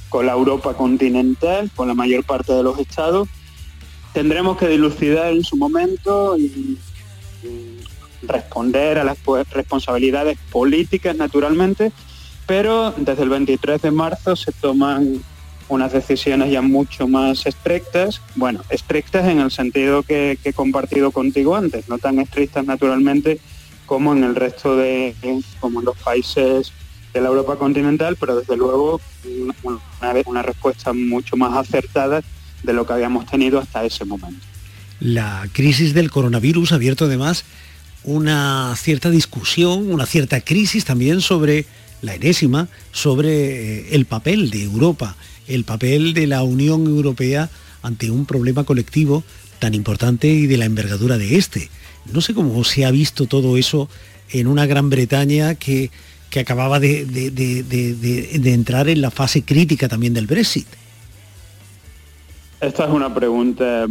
con 0.09 0.27
la 0.27 0.33
Europa 0.33 0.75
continental, 0.75 1.71
con 1.77 1.87
la 1.87 1.95
mayor 1.95 2.25
parte 2.25 2.53
de 2.53 2.65
los 2.65 2.81
estados. 2.81 3.29
Tendremos 4.13 4.57
que 4.57 4.67
dilucidar 4.67 5.33
en 5.33 5.45
su 5.45 5.57
momento 5.57 6.37
y, 6.37 6.79
y 7.45 7.79
responder 8.23 8.99
a 8.99 9.05
las 9.05 9.19
responsabilidades 9.53 10.37
políticas 10.51 11.15
naturalmente, 11.15 11.93
pero 12.51 12.93
desde 12.97 13.23
el 13.23 13.29
23 13.29 13.81
de 13.81 13.93
marzo 13.93 14.35
se 14.35 14.51
toman 14.51 15.23
unas 15.69 15.93
decisiones 15.93 16.51
ya 16.51 16.61
mucho 16.61 17.07
más 17.07 17.47
estrictas, 17.47 18.21
bueno, 18.35 18.65
estrictas 18.71 19.29
en 19.29 19.39
el 19.39 19.53
sentido 19.53 20.03
que, 20.03 20.37
he 20.43 20.53
compartido 20.53 21.13
contigo 21.13 21.55
antes, 21.55 21.89
no 21.89 21.99
tan 21.99 22.19
estrictas 22.19 22.67
naturalmente 22.67 23.39
como 23.87 24.13
en 24.15 24.25
el 24.25 24.35
resto 24.35 24.75
de, 24.75 25.15
como 25.61 25.79
en 25.79 25.87
los 25.87 25.97
países 25.99 26.73
de 27.15 27.21
la 27.21 27.29
Europa 27.29 27.55
continental, 27.55 28.17
pero 28.19 28.35
desde 28.35 28.57
luego 28.57 29.01
una, 29.45 29.55
una 30.27 30.43
respuesta 30.43 30.93
mucho 30.93 31.37
más 31.37 31.57
acertada 31.57 32.21
de 32.65 32.73
lo 32.73 32.85
que 32.85 32.95
habíamos 32.95 33.27
tenido 33.27 33.61
hasta 33.61 33.85
ese 33.85 34.05
momento. 34.05 34.45
La 34.99 35.49
crisis 35.53 35.95
del 35.95 36.11
coronavirus 36.11 36.73
ha 36.73 36.75
abierto 36.75 37.05
además 37.05 37.45
una 38.03 38.75
cierta 38.77 39.09
discusión, 39.09 39.93
una 39.93 40.05
cierta 40.05 40.41
crisis 40.41 40.85
también 40.85 41.21
sobre 41.21 41.67
la 42.03 42.15
enésima, 42.15 42.69
sobre 42.93 43.31
eh, 43.31 43.89
el 43.93 44.07
papel 44.07 44.51
de 44.51 44.63
Europa, 44.63 45.17
el 45.47 45.65
papel 45.65 46.15
de 46.15 46.27
la 46.27 46.43
Unión 46.43 46.87
Europea 46.87 47.51
ante 47.83 48.11
un 48.11 48.27
problema 48.27 48.65
colectivo 48.65 49.25
tan 49.59 49.75
importante 49.75 50.29
y 50.29 50.47
de 50.47 50.57
la 50.57 50.65
envergadura 50.65 51.19
de 51.19 51.37
este. 51.37 51.71
No 52.13 52.21
sé 52.21 52.35
cómo 52.35 52.65
se 52.65 52.85
ha 52.85 52.91
visto 52.91 53.27
todo 53.27 53.57
eso 53.57 53.89
en 54.31 54.47
una 54.47 54.67
Gran 54.67 54.91
Bretaña 54.91 55.55
que, 55.55 55.91
que 56.31 56.41
acababa 56.41 56.81
de, 56.81 57.05
de, 57.05 58.53
entrar 58.53 58.89
en 58.89 59.01
la 59.01 59.11
fase 59.11 59.43
crítica 59.43 59.89
también 59.89 60.15
del 60.15 60.27
Brexit. 60.27 60.67
Esta 62.61 62.85
es 62.85 62.91
una 62.91 63.13
pregunta 63.13 63.87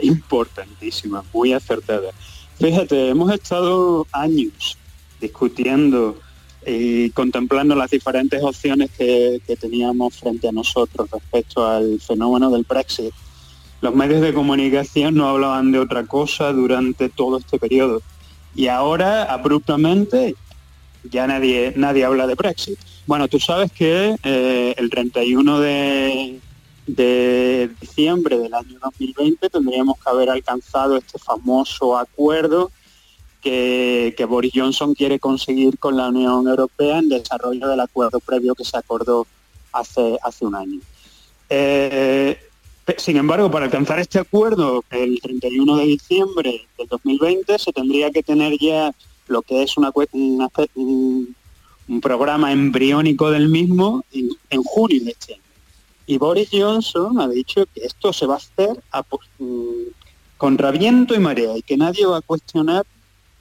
importantísima, 0.00 1.24
muy 1.32 1.52
acertada. 1.52 2.10
Fíjate, 2.58 3.08
hemos 3.08 3.32
estado 3.32 4.06
años 4.12 4.78
discutiendo 5.20 6.18
y 6.66 7.10
contemplando 7.10 7.74
las 7.74 7.90
diferentes 7.90 8.42
opciones 8.42 8.90
que, 8.90 9.40
teníamos 9.60 10.16
frente 10.16 10.48
a 10.48 10.52
nosotros 10.52 11.10
respecto 11.10 11.66
al 11.66 12.00
fenómeno 12.00 12.50
del 12.50 12.64
Brexit 12.68 13.12
los 13.82 13.94
medios 13.96 14.20
de 14.20 14.32
comunicación 14.32 15.16
no 15.16 15.28
hablaban 15.28 15.72
de 15.72 15.80
otra 15.80 16.06
cosa 16.06 16.52
durante 16.52 17.08
todo 17.08 17.38
este 17.38 17.58
periodo. 17.58 18.00
Y 18.54 18.68
ahora, 18.68 19.24
abruptamente, 19.24 20.36
ya 21.02 21.26
nadie, 21.26 21.72
nadie 21.74 22.04
habla 22.04 22.28
de 22.28 22.36
Brexit. 22.36 22.78
Bueno, 23.08 23.26
tú 23.26 23.40
sabes 23.40 23.72
que 23.72 24.14
eh, 24.22 24.74
el 24.78 24.88
31 24.88 25.58
de, 25.58 26.38
diciembre 27.80 28.38
del 28.38 28.54
año 28.54 28.78
2020 28.80 29.50
tendríamos 29.50 29.96
que 29.98 30.10
haber 30.10 30.30
alcanzado 30.30 30.96
este 30.96 31.18
famoso 31.18 31.98
acuerdo 31.98 32.70
que, 33.42 34.26
Boris 34.28 34.52
Johnson 34.54 34.94
quiere 34.94 35.18
conseguir 35.18 35.78
con 35.78 35.96
la 35.96 36.08
Unión 36.08 36.46
Europea 36.46 36.98
en 36.98 37.08
desarrollo 37.08 37.68
del 37.68 37.80
acuerdo 37.80 38.20
previo 38.20 38.54
que 38.54 38.64
se 38.64 38.76
acordó 38.76 39.26
hace, 39.72 40.18
hace 40.22 40.46
un 40.46 40.54
año. 40.54 40.80
Eh, 41.50 42.38
sin 42.96 43.16
embargo, 43.16 43.50
para 43.50 43.66
alcanzar 43.66 43.98
este 43.98 44.18
acuerdo 44.18 44.84
el 44.90 45.20
31 45.20 45.76
de 45.76 45.84
diciembre 45.84 46.66
del 46.78 46.88
2020 46.88 47.58
se 47.58 47.72
tendría 47.72 48.10
que 48.10 48.22
tener 48.22 48.58
ya 48.58 48.92
lo 49.28 49.42
que 49.42 49.62
es 49.62 49.76
un, 49.76 51.36
programa 52.00 52.52
embriónico 52.52 53.30
del 53.30 53.48
mismo 53.48 54.04
en, 54.12 54.62
junio 54.62 55.04
de 55.04 55.10
este 55.10 55.34
año. 55.34 55.42
Y 56.06 56.18
Boris 56.18 56.48
Johnson 56.50 57.20
ha 57.20 57.28
dicho 57.28 57.66
que 57.72 57.84
esto 57.84 58.12
se 58.12 58.26
va 58.26 58.34
a 58.34 58.38
hacer 58.38 58.82
a, 58.90 59.02
mm, 59.38 59.72
contra 60.36 60.70
viento 60.70 61.14
y 61.14 61.18
marea 61.18 61.56
y 61.56 61.62
que 61.62 61.76
nadie 61.76 62.06
va 62.06 62.18
a 62.18 62.22
cuestionar 62.22 62.84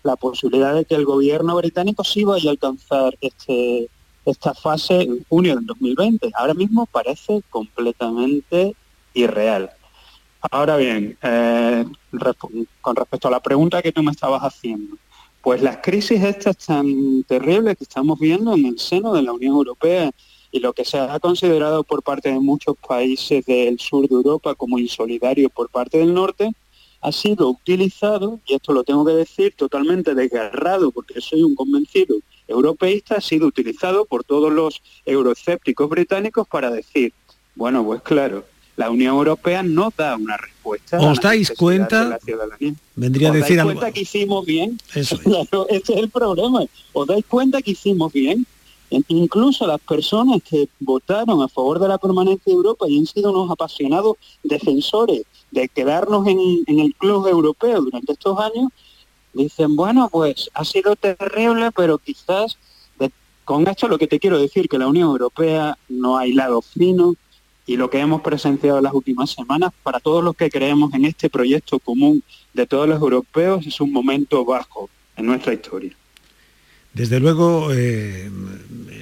la 0.04 0.16
posibilidad 0.16 0.74
de 0.74 0.86
que 0.86 0.96
el 0.96 1.06
gobierno 1.06 1.56
británico 1.56 2.04
sí 2.04 2.24
vaya 2.24 2.50
a 2.50 2.54
alcanzar 2.54 3.18
este, 3.22 3.90
esta 4.26 4.54
fase 4.54 5.02
en 5.02 5.26
junio 5.30 5.56
del 5.56 5.66
2020. 5.66 6.32
Ahora 6.36 6.54
mismo 6.54 6.86
parece 6.86 7.42
completamente 7.50 8.76
irreal. 9.14 9.72
Ahora 10.50 10.78
bien, 10.78 11.18
eh, 11.22 11.86
con 12.82 12.96
respecto 12.96 13.28
a 13.28 13.32
la 13.32 13.40
pregunta 13.40 13.82
que 13.82 13.92
tú 13.92 14.02
me 14.02 14.12
estabas 14.12 14.42
haciendo, 14.42 14.98
pues 15.42 15.62
las 15.62 15.78
crisis 15.78 16.24
estas 16.24 16.58
tan 16.58 17.24
terribles 17.24 17.78
que 17.78 17.84
estamos 17.84 18.20
viendo 18.20 18.54
en 18.54 18.66
el 18.66 18.80
seno 18.80 19.14
de 19.14 19.22
la 19.22 19.34
Unión 19.34 19.56
Europea 19.56 20.12
y 20.52 20.60
lo 20.60 20.74
que 20.74 20.84
se 20.84 21.00
ha 21.00 21.20
considerado 21.20 21.84
por 21.84 22.04
parte 22.04 22.30
de 22.30 22.40
muchos 22.40 22.76
países 22.78 23.46
del 23.46 23.80
sur 23.80 24.08
de 24.08 24.16
Europa 24.16 24.56
como 24.56 24.80
insolidario 24.80 25.50
por 25.50 25.70
parte 25.70 26.00
del 26.00 26.14
norte, 26.14 26.52
ha 27.02 27.12
sido 27.12 27.50
utilizado, 27.50 28.40
y 28.46 28.54
esto 28.54 28.74
lo 28.74 28.84
tengo 28.84 29.04
que 29.06 29.14
decir 29.14 29.54
totalmente 29.58 30.14
desgarrado 30.14 30.92
porque 30.92 31.20
soy 31.20 31.42
un 31.42 31.56
convencido 31.56 32.16
europeísta, 32.48 33.16
ha 33.16 33.22
sido 33.22 33.48
utilizado 33.48 34.06
por 34.06 34.24
todos 34.24 34.52
los 34.52 34.82
euroescépticos 35.06 35.90
británicos 35.90 36.48
para 36.48 36.70
decir, 36.70 37.14
bueno, 37.56 37.84
pues 37.84 38.02
claro, 38.02 38.46
la 38.76 38.90
Unión 38.90 39.16
Europea 39.16 39.64
no 39.64 39.92
da 39.96 40.16
una 40.16 40.38
respuesta. 40.38 41.00
¿Os 41.00 41.20
dais 41.20 41.52
cuenta? 41.52 42.08
la 42.08 42.20
ciudadanía. 42.20 42.74
Vendría 42.96 43.30
a 43.30 43.34
decir 43.34 43.58
dais 43.58 43.66
cuenta 43.66 43.92
que 43.92 44.02
hicimos 44.02 44.46
bien? 44.46 44.80
Eso 44.94 45.20
ese 45.70 45.94
es 45.94 46.00
el 46.00 46.10
problema. 46.10 46.64
¿Os 46.94 47.08
dais 47.08 47.26
cuenta 47.26 47.62
que 47.62 47.72
hicimos 47.72 48.14
bien? 48.14 48.46
Incluso 49.08 49.66
las 49.66 49.80
personas 49.80 50.42
que 50.44 50.68
votaron 50.80 51.42
a 51.42 51.48
favor 51.48 51.80
de 51.80 51.88
la 51.88 51.98
permanencia 51.98 52.52
de 52.52 52.58
Europa 52.58 52.86
y 52.90 53.00
han 53.00 53.06
sido 53.06 53.32
unos 53.32 53.50
apasionados 53.50 54.18
defensores 54.44 55.24
de 55.52 55.68
quedarnos 55.68 56.28
en, 56.28 56.40
el 56.80 56.96
club 56.96 57.28
europeo 57.28 57.82
durante 57.82 58.14
estos 58.14 58.40
años, 58.40 58.72
dicen, 59.34 59.76
bueno, 59.76 60.10
pues 60.12 60.50
ha 60.54 60.66
sido 60.66 60.96
terrible, 60.96 61.72
pero 61.72 61.98
quizás 61.98 62.58
con 63.44 63.68
esto 63.68 63.88
lo 63.88 63.98
que 63.98 64.08
te 64.08 64.20
quiero 64.20 64.40
decir, 64.40 64.70
que 64.70 64.78
la 64.78 64.88
Unión 64.88 65.10
Europea 65.10 65.78
no 65.90 66.18
ha 66.18 66.26
hilado 66.26 66.62
fino, 66.62 67.16
y 67.66 67.78
lo 67.78 67.90
que 67.90 68.00
hemos 68.00 68.22
presenciado 68.22 68.78
en 68.78 68.84
las 68.84 68.94
últimas 68.94 69.32
semanas, 69.32 69.72
para 69.84 70.00
todos 70.00 70.24
los 70.24 70.36
que 70.36 70.50
creemos 70.50 70.94
en 70.94 71.06
este 71.06 71.30
proyecto 71.30 71.80
común 71.80 72.24
de 72.54 72.66
todos 72.66 72.88
los 72.88 73.00
europeos, 73.00 73.66
es 73.66 73.80
un 73.80 73.92
momento 73.92 74.44
bajo 74.46 74.90
en 75.16 75.26
nuestra 75.26 75.54
historia. 75.54 75.96
Desde 76.94 77.20
luego, 77.20 77.72
eh, 77.74 78.30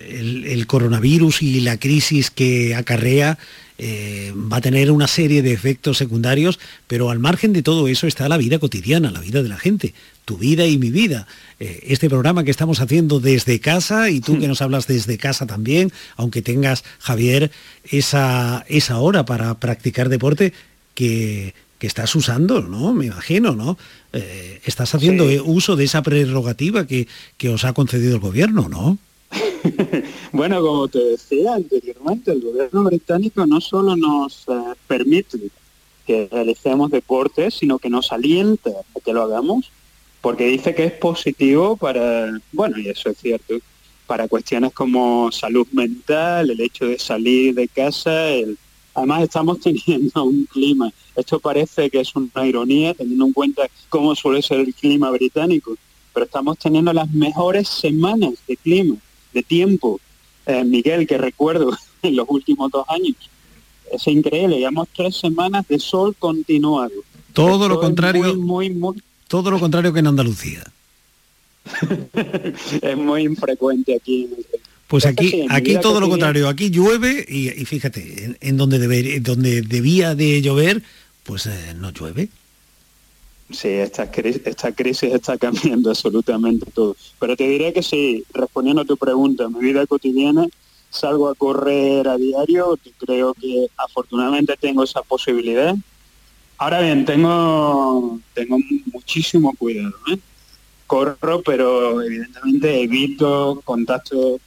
el, 0.10 0.68
coronavirus 0.68 1.42
y 1.42 1.62
la 1.62 1.80
crisis 1.80 2.30
que 2.30 2.76
acarrea 2.76 3.40
eh, 3.82 4.34
va 4.36 4.58
a 4.58 4.62
tener 4.62 4.92
una 4.92 5.08
serie 5.08 5.42
de 5.42 5.54
efectos 5.54 5.98
secundarios, 5.98 6.60
pero 6.86 7.10
al 7.10 7.20
margen 7.20 7.54
de 7.54 7.64
todo 7.64 7.88
eso 7.88 8.08
está 8.08 8.28
la 8.28 8.36
vida 8.36 8.60
cotidiana, 8.60 9.10
la 9.10 9.22
vida 9.22 9.42
de 9.42 9.48
la 9.48 9.58
gente, 9.58 9.94
tu 10.26 10.38
vida 10.38 10.68
y 10.68 10.78
mi 10.78 10.92
vida. 10.92 11.28
Eh, 11.62 11.80
este 11.88 12.10
programa 12.10 12.44
que 12.44 12.52
estamos 12.52 12.82
haciendo 12.82 13.22
desde 13.22 13.62
casa 13.62 14.10
y 14.10 14.20
tú 14.20 14.38
que 14.38 14.50
nos 14.50 14.62
hablas 14.62 14.86
desde 14.86 15.18
casa 15.18 15.48
también, 15.48 15.94
aunque 16.18 16.42
tengas, 16.42 16.84
Javier, 17.00 17.52
esa, 17.90 18.66
esa 18.68 18.98
hora 18.98 19.26
para 19.26 19.58
practicar 19.60 20.10
deporte 20.10 20.52
que, 20.94 21.54
estás 21.80 22.14
usando, 22.14 22.62
¿no? 22.62 22.94
Me 22.94 23.06
imagino, 23.06 23.56
¿no? 23.56 23.78
Eh, 24.12 24.60
estás 24.66 24.94
haciendo 24.94 25.24
uso 25.46 25.78
de 25.78 25.86
esa 25.86 26.04
prerrogativa 26.04 26.86
que, 26.86 27.08
que 27.38 27.48
os 27.48 27.64
ha 27.64 27.72
concedido 27.72 28.16
el 28.16 28.20
gobierno, 28.20 28.68
¿no? 28.68 28.98
bueno, 30.32 30.62
como 30.62 30.88
te 30.88 31.00
decía 31.00 31.56
anteriormente, 31.56 32.32
el 32.32 32.42
gobierno 32.42 32.84
británico 32.84 33.46
no 33.46 33.62
solo 33.62 33.96
nos 33.96 34.46
eh, 34.48 34.76
permite 34.88 35.38
que 36.06 36.28
realicemos 36.32 36.90
deportes, 36.90 37.56
sino 37.56 37.78
que 37.78 37.90
nos 37.90 38.12
alienta 38.12 38.70
a 38.70 39.00
que 39.00 39.14
lo 39.14 39.24
hagamos, 39.24 39.72
porque 40.22 40.48
dice 40.48 40.74
que 40.74 40.86
es 40.86 40.94
positivo 40.94 41.78
para, 41.78 42.40
bueno, 42.52 42.80
y 42.80 42.90
eso 42.90 43.10
es 43.10 43.18
cierto, 43.18 43.56
para 44.08 44.28
cuestiones 44.28 44.74
como 44.74 45.32
salud 45.32 45.68
mental, 45.72 46.50
el 46.50 46.62
hecho 46.62 46.86
de 46.86 46.98
salir 46.98 47.54
de 47.54 47.68
casa, 47.68 48.12
además 48.96 49.24
estamos 49.24 49.60
teniendo 49.62 50.24
un 50.24 50.46
clima, 50.46 50.92
esto 51.16 51.40
parece 51.40 51.90
que 51.90 52.00
es 52.00 52.16
una 52.16 52.48
ironía 52.48 52.94
teniendo 52.94 53.26
en 53.26 53.34
cuenta 53.34 53.68
cómo 53.90 54.16
suele 54.16 54.42
ser 54.42 54.62
el 54.62 54.74
clima 54.74 55.12
británico, 55.12 55.76
pero 56.14 56.26
estamos 56.26 56.58
teniendo 56.58 56.92
las 56.92 57.10
mejores 57.12 57.68
semanas 57.68 58.34
de 58.48 58.58
clima 58.58 58.96
de 59.34 59.44
tiempo, 59.44 60.00
eh, 60.46 60.64
Miguel, 60.64 61.08
que 61.08 61.18
recuerdo 61.18 61.72
en 62.02 62.16
los 62.16 62.26
últimos 62.30 62.72
dos 62.72 62.86
años. 62.90 63.16
Es 63.92 64.06
increíble, 64.08 64.58
llevamos 64.58 64.88
tres 64.96 65.16
semanas 65.16 65.68
de 65.68 65.80
sol 65.80 66.16
continuado. 66.18 66.92
Todo 67.34 67.68
lo 67.68 67.80
contrario, 67.80 68.36
muy, 68.36 68.70
muy, 68.70 69.02
todo 69.28 69.52
lo 69.52 69.60
contrario 69.60 69.94
que 69.94 70.00
en 70.00 70.08
Andalucía. 70.08 70.64
es 72.82 72.98
muy 72.98 73.24
infrecuente 73.24 73.96
aquí 73.96 74.28
pues 74.90 75.06
aquí, 75.06 75.46
aquí 75.50 75.78
todo 75.80 76.00
lo 76.00 76.10
contrario, 76.10 76.50
aquí 76.50 76.72
llueve 76.72 77.24
y, 77.30 77.64
fíjate, 77.66 78.38
en, 78.42 78.58
donde, 78.58 79.20
donde 79.20 79.62
debía 79.62 80.16
de 80.16 80.42
llover, 80.42 80.82
pues 81.22 81.46
eh, 81.46 81.76
no 81.76 81.92
llueve. 81.92 82.30
Sí, 83.52 83.68
esta 83.68 84.04
esta 84.04 84.72
crisis 84.72 85.12
está 85.12 85.38
cambiando 85.38 85.90
absolutamente 85.90 86.70
todo. 86.72 86.96
Pero 87.20 87.36
te 87.36 87.48
diré 87.48 87.74
que 87.74 87.82
sí, 87.82 88.24
respondiendo 88.34 88.84
a 88.84 88.86
tu 88.86 88.96
pregunta, 88.98 89.50
mi 89.50 89.60
vida 89.60 89.86
cotidiana 89.88 90.48
salgo 90.90 91.30
a 91.30 91.36
correr 91.36 92.08
a 92.08 92.18
diario, 92.18 92.78
creo 92.98 93.34
que 93.34 93.68
afortunadamente 93.78 94.56
tengo 94.58 94.84
esa 94.84 95.02
posibilidad. 95.02 95.76
Ahora 96.58 96.82
bien, 96.82 97.06
tengo, 97.06 98.20
tengo 98.34 98.58
muchísimo 98.92 99.54
cuidado. 99.56 99.94
¿eh? 100.12 100.18
Corro, 100.88 101.42
pero 101.44 102.02
evidentemente 102.02 102.82
evito 102.82 103.62
contacto 103.64 104.40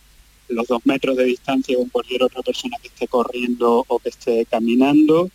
los 0.49 0.67
dos 0.67 0.85
metros 0.85 1.17
de 1.17 1.25
distancia 1.25 1.77
con 1.77 1.89
cualquier 1.89 2.25
otra 2.25 2.43
persona 2.43 2.77
que 2.83 2.89
esté 2.89 3.07
corriendo 3.09 3.85
o 3.89 3.99
que 3.99 4.11
esté 4.11 4.45
caminando 4.47 5.31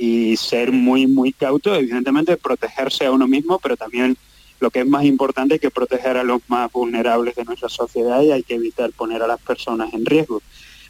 y 0.00 0.34
ser 0.38 0.72
muy, 0.72 1.06
muy 1.06 1.30
cauto, 1.30 1.74
evidentemente 1.74 2.38
protegerse 2.38 3.04
a 3.04 3.12
uno 3.12 3.28
mismo, 3.28 3.58
pero 3.58 3.76
también 3.76 4.16
lo 4.58 4.70
que 4.70 4.80
es 4.80 4.86
más 4.86 5.04
importante 5.04 5.56
es 5.56 5.60
que 5.60 5.70
proteger 5.70 6.16
a 6.16 6.24
los 6.24 6.40
más 6.48 6.72
vulnerables 6.72 7.34
de 7.34 7.44
nuestra 7.44 7.68
sociedad 7.68 8.22
y 8.22 8.32
hay 8.32 8.42
que 8.42 8.54
evitar 8.54 8.92
poner 8.92 9.22
a 9.22 9.26
las 9.26 9.38
personas 9.42 9.92
en 9.92 10.06
riesgo. 10.06 10.40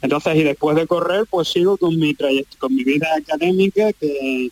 Entonces, 0.01 0.37
y 0.37 0.43
después 0.43 0.77
de 0.77 0.87
correr, 0.87 1.25
pues 1.29 1.49
sigo 1.49 1.75
con 1.75 1.99
mi 1.99 2.15
con 2.57 2.73
mi 2.73 2.85
vida 2.85 3.09
académica, 3.17 3.91
que 3.91 4.49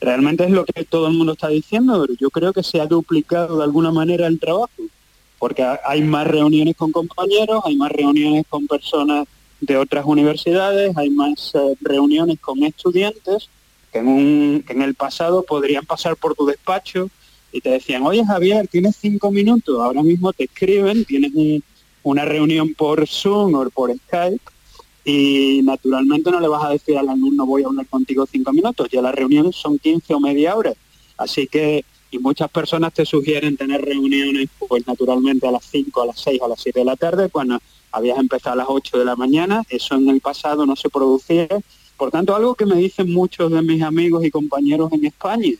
realmente 0.00 0.42
es 0.44 0.50
lo 0.50 0.64
que 0.64 0.82
todo 0.82 1.06
el 1.06 1.14
mundo 1.14 1.34
está 1.34 1.46
diciendo, 1.46 2.00
pero 2.00 2.18
yo 2.18 2.30
creo 2.30 2.52
que 2.52 2.64
se 2.64 2.80
ha 2.80 2.86
duplicado 2.86 3.58
de 3.58 3.62
alguna 3.62 3.92
manera 3.92 4.26
el 4.26 4.40
trabajo, 4.40 4.82
porque 5.38 5.64
hay 5.84 6.02
más 6.02 6.26
reuniones 6.26 6.74
con 6.76 6.90
compañeros, 6.90 7.62
hay 7.64 7.76
más 7.76 7.92
reuniones 7.92 8.46
con 8.48 8.66
personas 8.66 9.28
de 9.60 9.76
otras 9.76 10.04
universidades, 10.06 10.96
hay 10.96 11.10
más 11.10 11.52
eh, 11.54 11.76
reuniones 11.80 12.40
con 12.40 12.64
estudiantes 12.64 13.48
que 13.92 13.98
en, 13.98 14.82
el 14.82 14.94
pasado 14.94 15.42
podrían 15.42 15.84
pasar 15.84 16.16
por 16.16 16.34
tu 16.34 16.46
despacho 16.46 17.10
y 17.52 17.60
te 17.60 17.70
decían, 17.70 18.02
oye 18.04 18.24
Javier, 18.24 18.66
tienes 18.66 18.96
cinco 18.96 19.30
minutos, 19.30 19.78
ahora 19.80 20.02
mismo 20.02 20.32
te 20.32 20.44
escriben, 20.44 21.04
tienes 21.04 21.32
una 22.02 22.24
reunión 22.24 22.74
por 22.74 23.06
Zoom 23.06 23.54
o 23.54 23.68
por 23.70 23.94
Skype 23.94 24.40
y 25.04 25.60
naturalmente 25.64 26.30
no 26.30 26.40
le 26.40 26.48
vas 26.48 26.64
a 26.64 26.70
decir 26.70 26.96
al 26.96 27.08
alumno 27.08 27.44
voy 27.44 27.64
a 27.64 27.66
hablar 27.66 27.86
contigo 27.86 28.26
cinco 28.26 28.52
minutos, 28.52 28.88
ya 28.90 29.02
las 29.02 29.14
reuniones 29.14 29.56
son 29.56 29.78
15 29.78 30.14
o 30.14 30.20
media 30.20 30.56
hora. 30.56 30.72
Así 31.16 31.46
que, 31.46 31.84
y 32.10 32.18
muchas 32.18 32.50
personas 32.50 32.92
te 32.92 33.04
sugieren 33.04 33.56
tener 33.56 33.82
reuniones 33.82 34.48
pues 34.68 34.86
naturalmente 34.86 35.46
a 35.46 35.50
las 35.50 35.64
5, 35.64 36.02
a 36.02 36.06
las 36.06 36.20
6 36.20 36.40
o 36.40 36.44
a 36.46 36.48
las 36.48 36.60
7 36.60 36.78
de 36.78 36.84
la 36.84 36.96
tarde, 36.96 37.28
cuando 37.30 37.58
habías 37.90 38.18
empezado 38.18 38.54
a 38.54 38.56
las 38.56 38.66
8 38.68 38.98
de 38.98 39.04
la 39.04 39.16
mañana, 39.16 39.62
eso 39.68 39.94
en 39.94 40.08
el 40.08 40.20
pasado 40.20 40.66
no 40.66 40.76
se 40.76 40.88
producía. 40.88 41.48
Por 42.02 42.10
tanto, 42.10 42.34
algo 42.34 42.56
que 42.56 42.66
me 42.66 42.74
dicen 42.74 43.12
muchos 43.12 43.52
de 43.52 43.62
mis 43.62 43.80
amigos 43.80 44.24
y 44.24 44.30
compañeros 44.32 44.92
en 44.92 45.04
España, 45.04 45.52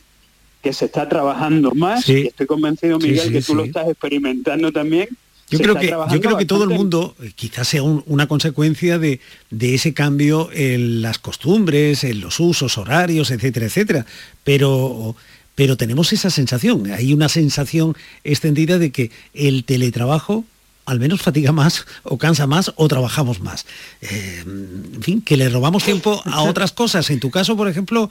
que 0.61 0.73
se 0.73 0.83
está 0.83 1.07
trabajando 1.07 1.71
más, 1.73 2.09
y 2.09 2.27
estoy 2.27 2.47
convencido, 2.47 2.99
Miguel, 2.99 3.31
que 3.31 3.41
tú 3.41 3.55
lo 3.55 3.63
estás 3.63 3.87
experimentando 3.87 4.69
también, 4.69 5.07
yo 5.49 5.59
creo, 5.59 5.75
que, 5.75 5.87
yo 5.87 6.19
creo 6.19 6.37
que 6.37 6.45
todo 6.45 6.65
el 6.65 6.71
mundo, 6.71 7.15
eh, 7.23 7.31
quizás 7.33 7.69
sea 7.69 7.83
una 7.83 8.27
consecuencia 8.27 8.99
de, 8.99 9.21
ese 9.57 9.93
cambio 9.93 10.49
en 10.51 11.01
las 11.01 11.17
costumbres, 11.17 12.03
en 12.03 12.19
los 12.19 12.41
usos 12.41 12.77
horarios, 12.77 13.31
etcétera, 13.31 13.67
etcétera. 13.67 14.05
Pero, 14.43 15.15
pero 15.55 15.77
tenemos 15.77 16.11
esa 16.11 16.29
sensación, 16.29 16.91
hay 16.91 17.13
una 17.13 17.29
sensación 17.29 17.95
extendida 18.25 18.79
de 18.79 18.91
que 18.91 19.11
el 19.33 19.63
teletrabajo 19.63 20.43
al 20.85 20.99
menos 20.99 21.21
fatiga 21.21 21.51
más 21.51 21.85
o 22.03 22.17
cansa 22.17 22.47
más 22.47 22.73
o 22.75 22.87
trabajamos 22.87 23.39
más. 23.39 23.65
Eh, 24.01 24.43
en 24.45 25.01
fin, 25.01 25.21
que 25.21 25.37
le 25.37 25.49
robamos 25.49 25.83
tiempo 25.83 26.21
a 26.25 26.43
otras 26.43 26.71
cosas. 26.71 27.09
En 27.09 27.19
tu 27.19 27.31
caso, 27.31 27.55
por 27.55 27.67
ejemplo, 27.67 28.09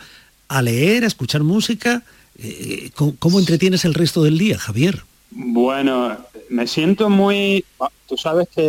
a 0.48 0.62
leer, 0.62 1.04
a 1.04 1.06
escuchar 1.06 1.42
música. 1.42 2.02
Eh, 2.38 2.90
¿Cómo 3.18 3.38
entretienes 3.38 3.84
el 3.84 3.94
resto 3.94 4.22
del 4.22 4.38
día, 4.38 4.58
Javier? 4.58 5.02
Bueno, 5.30 6.16
me 6.48 6.66
siento 6.66 7.08
muy... 7.08 7.64
Ah, 7.80 7.88
tú 8.08 8.16
sabes 8.16 8.48
que 8.54 8.62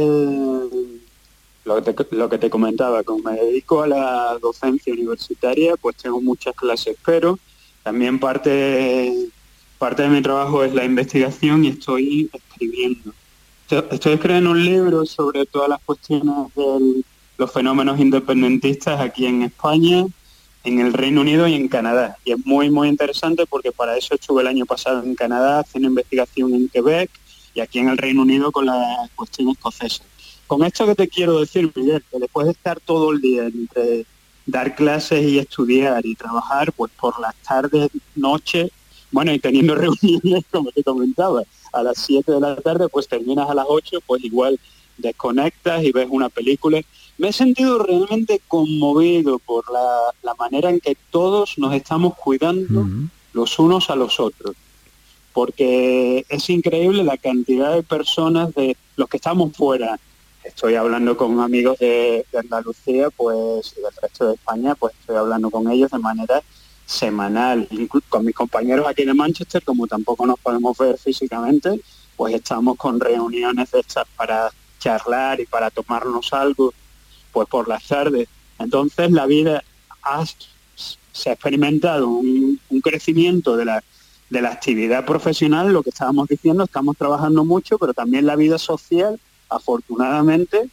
lo 1.66 1.84
que, 1.84 1.94
te, 1.94 2.40
que 2.40 2.50
comentaba, 2.50 3.04
como 3.04 3.32
me 3.32 3.40
dedico 3.40 3.84
a 3.84 3.88
la 3.88 4.38
docencia 4.42 4.94
universitaria, 4.94 5.76
pues 5.78 5.96
tengo 5.98 6.22
muchas 6.22 6.56
clases, 6.56 6.98
pero 7.06 7.40
también 7.84 8.20
parte, 8.20 9.14
parte 9.78 10.04
de 10.04 10.10
mi 10.10 10.22
trabajo 10.22 10.64
es 10.64 10.74
la 10.74 10.86
investigación 10.86 11.66
y 11.66 11.70
estoy 11.70 12.30
escribiendo. 12.34 13.14
Estoy 13.70 14.14
escribiendo 14.14 14.52
un 14.52 14.64
libro 14.64 15.06
sobre 15.06 15.46
todas 15.46 15.70
las 15.70 15.82
cuestiones 15.82 16.54
de 16.56 17.04
los 17.38 17.52
fenómenos 17.52 18.00
independentistas 18.00 19.00
aquí 19.00 19.26
en 19.26 19.42
España, 19.44 20.06
en 20.64 20.80
el 20.80 20.94
Reino 20.94 21.22
Unido 21.22 21.48
y 21.48 21.56
en 21.56 21.68
Canadá. 21.68 22.18
Y 22.26 22.34
es 22.34 22.46
muy, 22.46 22.70
muy 22.70 22.90
interesante 22.90 23.46
porque 23.46 23.72
para 23.72 23.98
eso 23.98 24.16
estuve 24.16 24.42
el 24.42 24.48
año 24.48 24.66
pasado 24.66 25.02
en 25.04 25.16
Canadá 25.16 25.60
haciendo 25.60 25.90
investigación 25.90 26.54
en 26.54 26.68
Quebec 26.68 27.10
y 27.54 27.62
aquí 27.62 27.80
en 27.80 27.90
el 27.90 27.98
Reino 27.98 28.22
Unido 28.22 28.52
con 28.52 28.66
la 28.66 29.10
cuestión 29.16 29.50
escocesa. 29.50 30.04
Con 30.46 30.64
esto 30.64 30.86
que 30.86 30.96
te 30.96 31.08
quiero 31.08 31.40
decir, 31.40 31.72
Miguel, 31.74 32.04
que 32.12 32.20
después 32.20 32.46
de 32.46 32.52
estar 32.52 32.80
todo 32.80 33.12
el 33.12 33.22
día 33.22 33.46
entre 33.46 34.06
dar 34.46 34.76
clases 34.76 35.24
y 35.24 35.40
estudiar 35.40 36.06
y 36.06 36.16
trabajar, 36.16 36.74
pues 36.74 36.92
por 37.00 37.20
las 37.20 37.34
tardes, 37.38 37.90
noches, 38.16 38.70
bueno, 39.12 39.32
y 39.32 39.40
teniendo 39.40 39.74
reuniones, 39.76 40.44
como 40.52 40.72
te 40.72 40.84
comentaba, 40.84 41.44
a 41.74 41.84
las 41.84 41.98
7 41.98 42.32
de 42.32 42.40
la 42.40 42.56
tarde, 42.56 42.88
pues 42.88 43.08
terminas 43.08 43.50
a 43.50 43.54
las 43.54 43.66
8, 43.68 44.00
pues 44.06 44.24
igual 44.24 44.60
desconectas 44.98 45.84
y 45.84 45.92
ves 45.92 46.08
una 46.10 46.30
película 46.30 46.82
me 47.18 47.30
he 47.30 47.34
sentido 47.34 47.80
realmente 47.80 48.42
conmovido 48.48 49.40
por 49.40 49.66
la, 49.72 50.34
manera 50.38 50.70
en 50.70 50.80
que 50.80 50.98
todos 51.12 51.58
nos 51.58 51.74
estamos 51.74 52.16
cuidando 52.16 52.86
los 53.34 53.60
unos 53.60 53.90
a 53.90 53.96
los 53.96 54.20
otros, 54.20 54.56
porque 55.32 56.26
es 56.28 56.50
increíble 56.50 57.04
la 57.04 57.18
cantidad 57.18 57.74
de 57.74 57.84
personas 57.84 58.54
de 58.56 58.76
los 58.98 59.08
que 59.08 59.18
estamos 59.18 59.56
fuera. 59.56 60.00
Estoy 60.44 60.76
hablando 60.76 61.16
con 61.16 61.40
amigos 61.40 61.78
de, 61.80 62.26
Andalucía, 62.38 63.10
pues 63.12 63.74
y 63.78 63.82
del 63.82 63.94
resto 64.02 64.28
de 64.28 64.34
España, 64.34 64.76
pues 64.76 64.94
estoy 65.00 65.16
hablando 65.16 65.50
con 65.50 65.72
ellos 65.72 65.92
de 65.92 66.00
manera 66.00 66.42
semanal, 66.94 67.68
con 68.10 68.26
mis 68.26 68.36
compañeros 68.36 68.88
aquí 68.88 69.04
de 69.04 69.14
Manchester, 69.14 69.64
como 69.64 69.88
tampoco 69.88 70.26
nos 70.26 70.40
podemos 70.40 70.78
ver 70.78 70.98
físicamente, 70.98 71.82
pues 72.16 72.36
estamos 72.36 72.78
con 72.78 73.00
reuniones 73.00 73.74
estas 73.74 74.06
para 74.16 74.52
charlar 74.80 75.40
y 75.40 75.46
para 75.46 75.72
tomarnos 75.72 76.32
algo 76.34 76.74
pues 77.32 77.48
por 77.48 77.68
las 77.68 77.86
tardes. 77.88 78.28
Entonces 78.60 79.12
la 79.12 79.26
vida 79.26 79.64
se 81.12 81.30
ha 81.30 81.34
experimentado 81.34 82.08
un, 82.08 82.60
crecimiento 82.84 83.56
de 83.56 83.66
la, 83.66 83.84
de 84.30 84.42
la 84.42 84.50
actividad 84.50 85.06
profesional, 85.06 85.72
lo 85.72 85.84
que 85.84 85.90
estábamos 85.90 86.28
diciendo, 86.28 86.66
estamos 86.66 86.98
trabajando 86.98 87.46
mucho, 87.46 87.78
pero 87.78 87.94
también 87.94 88.26
la 88.26 88.36
vida 88.36 88.58
social, 88.58 89.20
afortunadamente, 89.50 90.70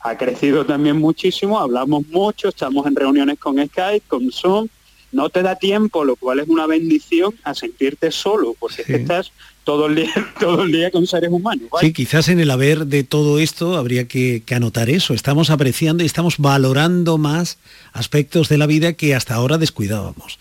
ha 0.00 0.18
crecido 0.18 0.66
también 0.66 0.98
muchísimo, 0.98 1.58
hablamos 1.58 2.06
mucho, 2.08 2.48
estamos 2.48 2.86
en 2.86 2.96
reuniones 2.96 3.38
con 3.38 3.56
Skype, 3.56 4.06
con 4.08 4.30
Zoom, 4.30 4.68
no 5.14 5.30
te 5.30 5.42
da 5.42 5.56
tiempo, 5.56 6.04
lo 6.04 6.16
cual 6.16 6.40
es 6.40 6.48
una 6.48 6.66
bendición, 6.66 7.34
a 7.44 7.54
sentirte 7.54 8.10
solo, 8.10 8.54
porque 8.58 8.84
estás 8.86 9.32
todo 9.62 9.86
el 9.86 9.94
día, 9.94 10.12
todo 10.40 10.62
el 10.64 10.72
día 10.72 10.90
con 10.90 11.06
seres 11.06 11.30
humanos. 11.30 11.68
Sí, 11.80 11.92
quizás 11.92 12.28
en 12.28 12.40
el 12.40 12.50
haber 12.50 12.86
de 12.86 13.04
todo 13.04 13.38
esto 13.38 13.76
habría 13.76 14.06
que, 14.06 14.42
anotar 14.50 14.90
eso. 14.90 15.14
Estamos 15.14 15.50
apreciando 15.50 16.02
y 16.02 16.06
estamos 16.06 16.38
valorando 16.38 17.16
más 17.16 17.58
aspectos 17.92 18.48
de 18.48 18.58
la 18.58 18.66
vida 18.66 18.92
que 18.92 19.14
hasta 19.14 19.34
ahora 19.34 19.56
descuidábamos. 19.56 20.38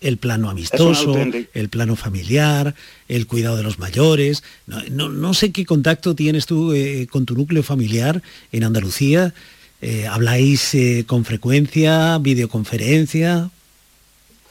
El 0.00 0.18
plano 0.18 0.50
amistoso, 0.50 1.16
el 1.54 1.68
plano 1.70 1.96
familiar, 1.96 2.74
el 3.08 3.26
cuidado 3.26 3.56
de 3.56 3.62
los 3.62 3.78
mayores. 3.78 4.44
No, 4.66 5.32
sé 5.34 5.52
qué 5.52 5.64
contacto 5.64 6.14
tienes 6.14 6.44
tú 6.44 6.74
eh, 6.74 7.06
con 7.10 7.24
tu 7.24 7.34
núcleo 7.34 7.62
familiar 7.62 8.22
en 8.52 8.64
Andalucía. 8.64 9.32
Eh, 9.80 10.06
¿Habláis 10.06 10.74
eh, 10.74 11.04
con 11.06 11.24
frecuencia, 11.24 12.18
videoconferencia? 12.18 13.50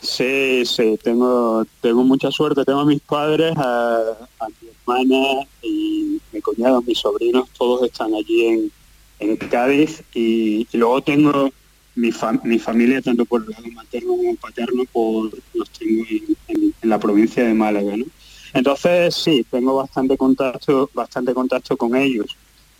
Sí, 0.06 0.64
sí, 0.66 1.00
tengo, 1.04 1.66
tengo 1.82 2.04
mucha 2.04 2.32
suerte. 2.32 2.64
Tengo 2.64 2.82
a 2.82 2.86
mis 2.86 3.02
padres, 3.02 3.54
a, 3.58 4.18
mi 4.62 4.70
hermana 4.70 5.48
y 5.64 6.22
mi 6.32 6.42
cuñado, 6.42 6.82
mis 6.84 7.00
sobrinos, 7.00 7.50
todos 7.58 7.84
están 7.84 8.14
allí 8.14 8.46
en, 8.46 8.72
en 9.20 9.38
Cádiz 9.38 10.04
y, 10.14 10.68
luego 10.74 11.02
tengo 11.02 11.52
mi, 11.96 12.12
mi 12.44 12.60
familia, 12.60 13.02
tanto 13.02 13.26
por 13.26 13.44
el 13.44 13.50
lado 13.50 13.68
materno 13.74 14.16
como 14.16 14.36
paterno, 14.36 14.84
por 14.92 15.32
los 15.54 15.70
tengo 15.72 16.06
en, 16.48 16.74
la 16.84 17.00
provincia 17.00 17.44
de 17.44 17.54
Málaga. 17.54 17.98
¿no? 17.98 18.06
Entonces 18.54 19.16
sí, 19.16 19.46
tengo 19.50 19.76
bastante 19.76 20.18
contacto, 20.18 20.90
bastante 20.94 21.34
contacto 21.34 21.76
con 21.76 21.96
ellos. 21.96 22.28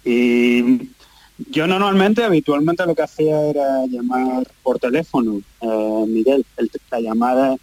Y 0.04 0.90
yo 1.38 1.68
normalmente, 1.68 2.24
habitualmente 2.24 2.86
lo 2.86 2.96
que 2.96 3.02
hacía 3.02 3.42
era 3.42 3.86
llamar 3.88 4.48
por 4.64 4.80
teléfono, 4.80 5.42
eh, 5.62 6.06
Miguel, 6.08 6.46
la 6.90 7.00
llamada, 7.02 7.56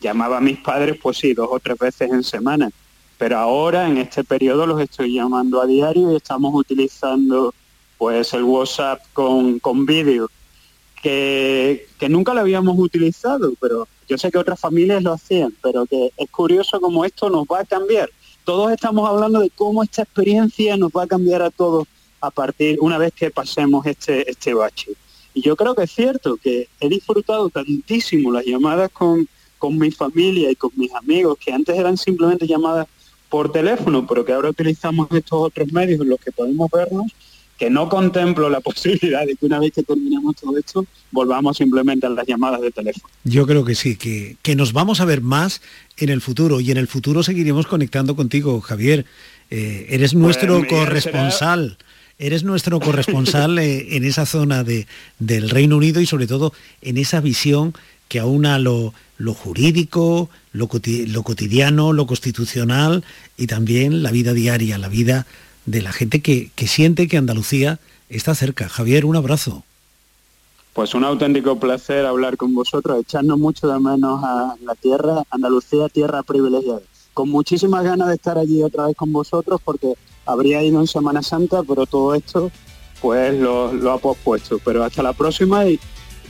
llamaba 0.00 0.38
a 0.38 0.40
mis 0.42 0.58
padres 0.58 0.98
pues 1.02 1.16
sí, 1.18 1.32
dos 1.32 1.48
o 1.50 1.58
tres 1.58 1.78
veces 1.78 2.10
en 2.10 2.22
semana, 2.22 2.70
pero 3.16 3.38
ahora 3.38 3.88
en 3.88 3.96
este 3.96 4.24
periodo 4.24 4.66
los 4.66 4.80
estoy 4.80 5.14
llamando 5.14 5.62
a 5.62 5.66
diario 5.66 6.12
y 6.12 6.16
estamos 6.16 6.54
utilizando 6.54 7.54
pues 7.96 8.34
el 8.34 8.42
WhatsApp 8.42 9.00
con, 9.14 9.58
con 9.58 9.86
vídeo, 9.86 10.28
que, 11.02 11.86
que 11.98 12.08
nunca 12.10 12.34
lo 12.34 12.40
habíamos 12.40 12.78
utilizado, 12.78 13.54
pero 13.58 13.88
yo 14.06 14.18
sé 14.18 14.30
que 14.30 14.38
otras 14.38 14.60
familias 14.60 15.02
lo 15.02 15.14
hacían, 15.14 15.54
pero 15.62 15.86
que 15.86 16.12
es 16.14 16.30
curioso 16.30 16.78
cómo 16.80 17.04
esto 17.06 17.30
nos 17.30 17.44
va 17.46 17.60
a 17.60 17.64
cambiar. 17.64 18.10
Todos 18.44 18.72
estamos 18.72 19.08
hablando 19.08 19.40
de 19.40 19.48
cómo 19.48 19.82
esta 19.82 20.02
experiencia 20.02 20.76
nos 20.76 20.90
va 20.90 21.04
a 21.04 21.06
cambiar 21.06 21.40
a 21.40 21.50
todos 21.50 21.86
a 22.26 22.30
partir, 22.30 22.78
una 22.80 22.98
vez 22.98 23.12
que 23.12 23.30
pasemos 23.30 23.86
este, 23.86 24.30
este 24.30 24.54
bache. 24.54 24.92
Y 25.34 25.42
yo 25.42 25.56
creo 25.56 25.74
que 25.74 25.84
es 25.84 25.90
cierto 25.90 26.36
que 26.36 26.68
he 26.80 26.88
disfrutado 26.88 27.48
tantísimo 27.50 28.32
las 28.32 28.44
llamadas 28.44 28.90
con, 28.90 29.28
con 29.58 29.76
mi 29.78 29.90
familia 29.90 30.50
y 30.50 30.56
con 30.56 30.70
mis 30.76 30.92
amigos, 30.94 31.38
que 31.44 31.52
antes 31.52 31.76
eran 31.76 31.96
simplemente 31.96 32.46
llamadas 32.46 32.86
por 33.28 33.50
teléfono, 33.50 34.06
pero 34.06 34.24
que 34.24 34.32
ahora 34.32 34.50
utilizamos 34.50 35.08
estos 35.10 35.48
otros 35.48 35.72
medios 35.72 36.00
en 36.00 36.08
los 36.08 36.20
que 36.20 36.30
podemos 36.30 36.70
vernos, 36.70 37.10
que 37.58 37.68
no 37.68 37.88
contemplo 37.88 38.48
la 38.48 38.60
posibilidad 38.68 39.26
de 39.26 39.34
que 39.34 39.46
una 39.46 39.58
vez 39.58 39.72
que 39.72 39.82
terminemos 39.82 40.36
todo 40.36 40.56
esto, 40.56 40.86
volvamos 41.10 41.56
simplemente 41.56 42.06
a 42.06 42.10
las 42.10 42.26
llamadas 42.26 42.60
de 42.60 42.70
teléfono. 42.70 43.12
Yo 43.24 43.44
creo 43.46 43.64
que 43.64 43.74
sí, 43.74 43.96
que, 43.96 44.36
que 44.42 44.54
nos 44.54 44.72
vamos 44.72 45.00
a 45.00 45.04
ver 45.04 45.20
más 45.20 45.62
en 45.96 46.10
el 46.10 46.20
futuro 46.20 46.60
y 46.60 46.70
en 46.70 46.76
el 46.76 46.86
futuro 46.86 47.22
seguiremos 47.24 47.66
conectando 47.66 48.14
contigo, 48.14 48.60
Javier. 48.60 49.04
Eh, 49.50 49.86
eres 49.90 50.12
Pues, 50.12 50.22
nuestro 50.22 50.66
corresponsal. 50.68 51.76
Eres 52.18 52.44
nuestro 52.44 52.80
corresponsal 52.80 53.58
eh, 53.58 53.96
en 53.96 54.04
esa 54.04 54.26
zona 54.26 54.64
de, 54.64 54.86
del 55.18 55.50
Reino 55.50 55.76
Unido 55.76 56.00
y 56.00 56.06
sobre 56.06 56.26
todo 56.26 56.52
en 56.80 56.96
esa 56.98 57.20
visión 57.20 57.74
que 58.08 58.20
aúna 58.20 58.58
lo, 58.58 58.92
lo 59.18 59.34
jurídico, 59.34 60.28
lo, 60.52 60.68
coti- 60.68 61.06
lo 61.06 61.22
cotidiano, 61.22 61.92
lo 61.92 62.06
constitucional 62.06 63.02
y 63.36 63.46
también 63.46 64.02
la 64.02 64.10
vida 64.10 64.32
diaria, 64.32 64.78
la 64.78 64.88
vida 64.88 65.26
de 65.66 65.82
la 65.82 65.92
gente 65.92 66.20
que, 66.20 66.50
que 66.54 66.66
siente 66.68 67.08
que 67.08 67.16
Andalucía 67.16 67.78
está 68.10 68.34
cerca. 68.34 68.68
Javier, 68.68 69.06
un 69.06 69.16
abrazo. 69.16 69.64
Pues 70.74 70.94
un 70.94 71.04
auténtico 71.04 71.58
placer 71.58 72.04
hablar 72.04 72.36
con 72.36 72.52
vosotros, 72.52 73.00
echarnos 73.00 73.38
mucho 73.38 73.68
de 73.68 73.78
menos 73.80 74.22
a 74.24 74.54
la 74.64 74.74
tierra, 74.74 75.22
Andalucía, 75.30 75.88
tierra 75.88 76.22
privilegiada. 76.22 76.80
Con 77.14 77.30
muchísimas 77.30 77.84
ganas 77.84 78.08
de 78.08 78.14
estar 78.14 78.36
allí 78.38 78.60
otra 78.62 78.86
vez 78.88 78.96
con 78.96 79.12
vosotros 79.12 79.60
porque 79.64 79.94
habría 80.26 80.62
ido 80.62 80.80
en 80.80 80.86
Semana 80.86 81.22
Santa, 81.22 81.62
pero 81.66 81.86
todo 81.86 82.14
esto 82.14 82.50
pues 83.00 83.34
lo, 83.38 83.72
lo 83.72 83.92
ha 83.92 83.98
pospuesto. 83.98 84.58
Pero 84.64 84.82
hasta 84.84 85.02
la 85.02 85.12
próxima 85.12 85.66
y, 85.66 85.78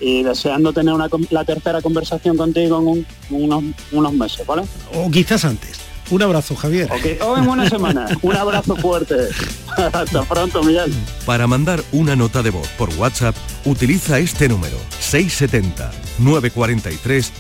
y 0.01 0.23
deseando 0.23 0.73
tener 0.73 0.93
una, 0.95 1.09
la 1.31 1.45
tercera 1.45 1.81
conversación 1.81 2.37
contigo 2.37 2.79
en 2.81 2.87
un- 2.89 3.07
unos, 3.31 3.65
unos 3.93 4.13
meses, 4.13 4.47
¿vale? 4.47 4.63
O 4.95 5.11
quizás 5.11 5.45
antes. 5.45 5.79
Un 6.11 6.21
abrazo, 6.21 6.55
Javier. 6.55 6.91
Ok, 6.93 7.23
O 7.27 7.39
en 7.39 7.49
una 7.49 7.67
semana. 7.69 8.07
Un 8.21 8.37
abrazo 8.37 8.77
fuerte. 8.77 9.15
hasta 9.77 10.23
pronto, 10.25 10.63
Miguel. 10.63 10.93
Para 11.25 11.47
mandar 11.47 11.83
una 11.93 12.15
nota 12.15 12.43
de 12.43 12.51
voz 12.51 12.69
por 12.77 12.91
WhatsApp, 12.99 13.35
utiliza 13.65 14.19
este 14.19 14.47
número 14.49 14.77
670 15.01 15.91
943 16.19 17.33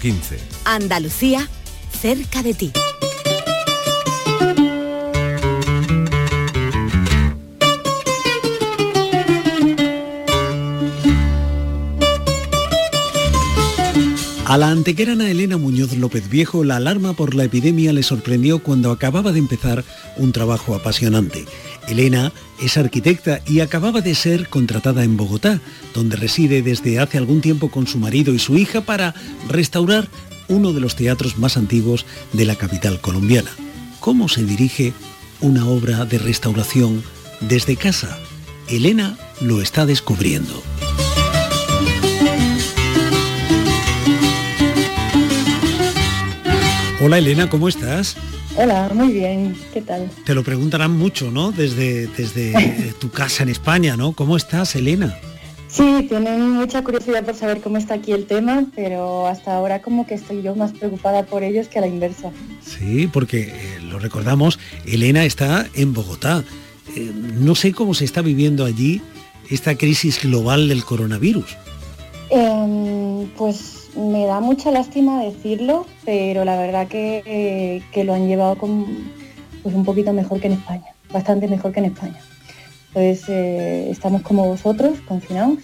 015. 0.00 0.38
Andalucía, 0.66 1.48
cerca 2.00 2.42
de 2.44 2.54
ti. 2.54 2.72
A 14.52 14.58
la 14.58 14.68
antequerana 14.68 15.30
Elena 15.30 15.56
Muñoz 15.56 15.96
López 15.96 16.28
Viejo 16.28 16.62
la 16.62 16.76
alarma 16.76 17.14
por 17.14 17.34
la 17.34 17.44
epidemia 17.44 17.90
le 17.94 18.02
sorprendió 18.02 18.58
cuando 18.58 18.90
acababa 18.90 19.32
de 19.32 19.38
empezar 19.38 19.82
un 20.18 20.30
trabajo 20.30 20.74
apasionante. 20.74 21.46
Elena 21.88 22.34
es 22.60 22.76
arquitecta 22.76 23.40
y 23.46 23.60
acababa 23.60 24.02
de 24.02 24.14
ser 24.14 24.50
contratada 24.50 25.04
en 25.04 25.16
Bogotá, 25.16 25.58
donde 25.94 26.16
reside 26.16 26.60
desde 26.60 26.98
hace 26.98 27.16
algún 27.16 27.40
tiempo 27.40 27.70
con 27.70 27.86
su 27.86 27.96
marido 27.96 28.34
y 28.34 28.38
su 28.38 28.58
hija 28.58 28.82
para 28.82 29.14
restaurar 29.48 30.06
uno 30.48 30.74
de 30.74 30.80
los 30.80 30.96
teatros 30.96 31.38
más 31.38 31.56
antiguos 31.56 32.04
de 32.34 32.44
la 32.44 32.56
capital 32.56 33.00
colombiana. 33.00 33.50
¿Cómo 34.00 34.28
se 34.28 34.44
dirige 34.44 34.92
una 35.40 35.66
obra 35.66 36.04
de 36.04 36.18
restauración 36.18 37.02
desde 37.40 37.76
casa? 37.76 38.18
Elena 38.68 39.16
lo 39.40 39.62
está 39.62 39.86
descubriendo. 39.86 40.71
Hola 47.04 47.18
Elena, 47.18 47.50
¿cómo 47.50 47.66
estás? 47.68 48.16
Hola, 48.56 48.88
muy 48.94 49.12
bien, 49.12 49.56
¿qué 49.74 49.82
tal? 49.82 50.08
Te 50.24 50.36
lo 50.36 50.44
preguntarán 50.44 50.92
mucho, 50.92 51.32
¿no? 51.32 51.50
Desde, 51.50 52.06
desde 52.06 52.92
tu 53.00 53.10
casa 53.10 53.42
en 53.42 53.48
España, 53.48 53.96
¿no? 53.96 54.12
¿Cómo 54.12 54.36
estás, 54.36 54.76
Elena? 54.76 55.18
Sí, 55.66 56.06
tienen 56.08 56.50
mucha 56.50 56.84
curiosidad 56.84 57.24
por 57.24 57.34
saber 57.34 57.60
cómo 57.60 57.76
está 57.76 57.94
aquí 57.94 58.12
el 58.12 58.26
tema, 58.26 58.66
pero 58.76 59.26
hasta 59.26 59.56
ahora 59.56 59.82
como 59.82 60.06
que 60.06 60.14
estoy 60.14 60.42
yo 60.42 60.54
más 60.54 60.70
preocupada 60.70 61.24
por 61.24 61.42
ellos 61.42 61.66
que 61.66 61.78
a 61.78 61.80
la 61.80 61.88
inversa. 61.88 62.30
Sí, 62.64 63.08
porque 63.12 63.48
eh, 63.48 63.80
lo 63.82 63.98
recordamos, 63.98 64.60
Elena 64.86 65.24
está 65.24 65.66
en 65.74 65.94
Bogotá. 65.94 66.44
Eh, 66.94 67.10
no 67.34 67.56
sé 67.56 67.72
cómo 67.72 67.94
se 67.94 68.04
está 68.04 68.22
viviendo 68.22 68.64
allí 68.64 69.02
esta 69.50 69.76
crisis 69.76 70.22
global 70.22 70.68
del 70.68 70.84
coronavirus. 70.84 71.56
Em, 72.30 73.26
pues 73.36 73.81
me 73.96 74.26
da 74.26 74.40
mucha 74.40 74.70
lástima 74.70 75.22
decirlo, 75.22 75.86
pero 76.04 76.44
la 76.44 76.56
verdad 76.56 76.88
que, 76.88 77.82
que 77.92 78.04
lo 78.04 78.14
han 78.14 78.28
llevado 78.28 78.56
con, 78.56 78.86
pues 79.62 79.74
un 79.74 79.84
poquito 79.84 80.12
mejor 80.12 80.40
que 80.40 80.48
en 80.48 80.54
España, 80.54 80.94
bastante 81.12 81.48
mejor 81.48 81.72
que 81.72 81.80
en 81.80 81.86
España. 81.86 82.20
Entonces 82.88 83.28
eh, 83.28 83.88
estamos 83.90 84.22
como 84.22 84.46
vosotros, 84.46 85.00
confinados. 85.06 85.58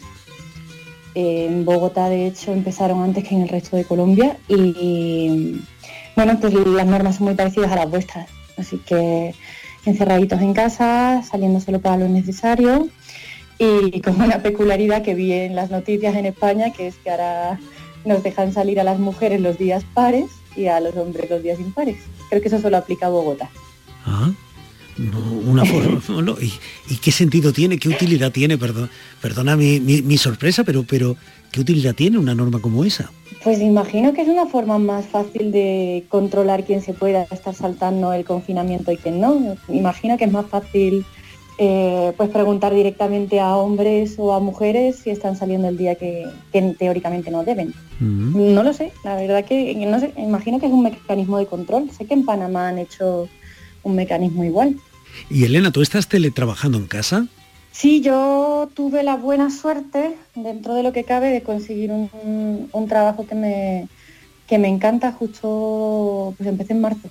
En 1.14 1.64
Bogotá 1.64 2.08
de 2.08 2.26
hecho 2.26 2.52
empezaron 2.52 3.02
antes 3.02 3.24
que 3.24 3.34
en 3.34 3.42
el 3.42 3.48
resto 3.48 3.76
de 3.76 3.84
Colombia 3.84 4.36
y 4.46 5.60
bueno, 6.14 6.38
pues 6.40 6.54
las 6.54 6.86
normas 6.86 7.16
son 7.16 7.26
muy 7.26 7.34
parecidas 7.34 7.72
a 7.72 7.76
las 7.76 7.90
vuestras. 7.90 8.28
Así 8.56 8.78
que 8.78 9.34
encerraditos 9.84 10.40
en 10.40 10.54
casa, 10.54 11.22
saliendo 11.22 11.60
solo 11.60 11.80
para 11.80 11.96
lo 11.96 12.08
necesario 12.08 12.88
y 13.58 14.00
con 14.00 14.20
una 14.20 14.42
peculiaridad 14.42 15.02
que 15.02 15.14
vi 15.14 15.32
en 15.32 15.56
las 15.56 15.70
noticias 15.70 16.14
en 16.14 16.26
España, 16.26 16.72
que 16.72 16.88
es 16.88 16.96
que 16.96 17.10
ahora 17.10 17.58
nos 18.08 18.22
dejan 18.22 18.52
salir 18.52 18.80
a 18.80 18.84
las 18.84 18.98
mujeres 18.98 19.40
los 19.40 19.56
días 19.58 19.84
pares 19.94 20.24
y 20.56 20.66
a 20.66 20.80
los 20.80 20.96
hombres 20.96 21.30
los 21.30 21.42
días 21.42 21.60
impares. 21.60 21.98
Creo 22.28 22.42
que 22.42 22.48
eso 22.48 22.60
solo 22.60 22.76
aplica 22.76 23.06
a 23.06 23.10
Bogotá. 23.10 23.48
Ah, 24.04 24.30
no, 24.96 25.18
una 25.50 25.64
forma, 25.72 26.22
no, 26.22 26.36
¿y, 26.40 26.52
y 26.90 26.96
qué 26.96 27.12
sentido 27.12 27.52
tiene? 27.52 27.78
¿Qué 27.78 27.88
utilidad 27.88 28.32
tiene? 28.32 28.58
Perdón, 28.58 28.90
perdona 29.22 29.56
mi, 29.56 29.78
mi- 29.80 30.02
mi 30.02 30.18
sorpresa, 30.18 30.64
pero, 30.64 30.82
pero 30.82 31.16
¿qué 31.52 31.60
utilidad 31.60 31.94
tiene 31.94 32.18
una 32.18 32.34
norma 32.34 32.60
como 32.60 32.84
esa? 32.84 33.10
Pues 33.44 33.60
imagino 33.60 34.12
que 34.14 34.22
es 34.22 34.28
una 34.28 34.46
forma 34.46 34.78
más 34.78 35.06
fácil 35.06 35.52
de 35.52 36.04
controlar 36.08 36.64
quién 36.64 36.82
se 36.82 36.92
pueda 36.92 37.22
estar 37.30 37.54
saltando 37.54 38.12
el 38.12 38.24
confinamiento 38.24 38.90
y 38.90 38.96
quién 38.96 39.20
no. 39.20 39.56
Imagino 39.68 40.18
que 40.18 40.24
es 40.24 40.32
más 40.32 40.46
fácil 40.46 41.04
eh, 41.58 42.12
pues 42.16 42.30
preguntar 42.30 42.72
directamente 42.72 43.40
a 43.40 43.56
hombres 43.56 44.14
o 44.16 44.32
a 44.32 44.38
mujeres 44.40 44.96
si 44.96 45.10
están 45.10 45.36
saliendo 45.36 45.68
el 45.68 45.76
día 45.76 45.96
que, 45.96 46.26
que 46.52 46.62
teóricamente 46.78 47.30
no 47.30 47.42
deben. 47.42 47.74
No 48.00 48.62
lo 48.62 48.72
sé, 48.72 48.92
la 49.02 49.16
verdad 49.16 49.44
que 49.44 49.74
no 49.74 49.98
sé, 49.98 50.12
imagino 50.16 50.60
que 50.60 50.66
es 50.66 50.72
un 50.72 50.84
mecanismo 50.84 51.36
de 51.38 51.46
control. 51.46 51.90
Sé 51.90 52.06
que 52.06 52.14
en 52.14 52.24
Panamá 52.24 52.68
han 52.68 52.78
hecho 52.78 53.28
un 53.82 53.96
mecanismo 53.96 54.44
igual. 54.44 54.76
Y 55.28 55.44
Elena, 55.44 55.72
¿tú 55.72 55.82
estás 55.82 56.06
teletrabajando 56.06 56.78
en 56.78 56.86
casa? 56.86 57.26
Sí, 57.72 58.00
yo 58.00 58.70
tuve 58.74 59.02
la 59.02 59.16
buena 59.16 59.50
suerte, 59.50 60.14
dentro 60.36 60.74
de 60.74 60.84
lo 60.84 60.92
que 60.92 61.02
cabe, 61.02 61.30
de 61.30 61.42
conseguir 61.42 61.90
un, 61.90 62.68
un 62.72 62.88
trabajo 62.88 63.26
que 63.26 63.34
me, 63.34 63.88
que 64.46 64.58
me 64.58 64.68
encanta. 64.68 65.12
Justo, 65.12 66.34
pues 66.36 66.48
empecé 66.48 66.74
en 66.74 66.80
marzo. 66.80 67.08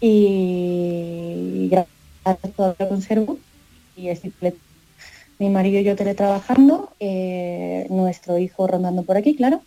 Y 0.00 1.68
gracias 1.70 2.54
todavía 2.56 2.76
lo 2.80 2.88
conservo. 2.88 3.38
Y 4.08 4.30
tele- 4.40 4.54
mi 5.38 5.48
marido 5.48 5.80
y 5.80 5.84
yo 5.84 5.96
teletrabajando, 5.96 6.92
eh, 7.00 7.86
nuestro 7.90 8.38
hijo 8.38 8.66
rondando 8.66 9.02
por 9.04 9.16
aquí, 9.16 9.34
claro. 9.34 9.62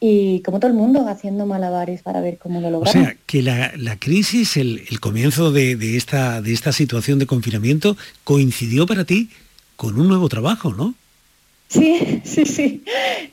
Y 0.00 0.40
como 0.40 0.58
todo 0.60 0.70
el 0.70 0.76
mundo, 0.76 1.06
haciendo 1.08 1.46
malabares 1.46 2.02
para 2.02 2.20
ver 2.20 2.36
cómo 2.38 2.60
lo 2.60 2.68
O 2.68 2.70
logramos. 2.72 2.92
sea, 2.92 3.16
que 3.26 3.42
la, 3.42 3.72
la 3.76 3.98
crisis, 3.98 4.56
el, 4.56 4.82
el 4.90 5.00
comienzo 5.00 5.50
de, 5.52 5.76
de 5.76 5.96
esta, 5.96 6.42
de 6.42 6.52
esta 6.52 6.72
situación 6.72 7.18
de 7.18 7.26
confinamiento 7.26 7.96
coincidió 8.24 8.86
para 8.86 9.04
ti 9.04 9.30
con 9.76 9.98
un 9.98 10.08
nuevo 10.08 10.28
trabajo, 10.28 10.72
¿no? 10.74 10.94
Sí, 11.68 12.20
sí, 12.24 12.44
sí. 12.44 12.82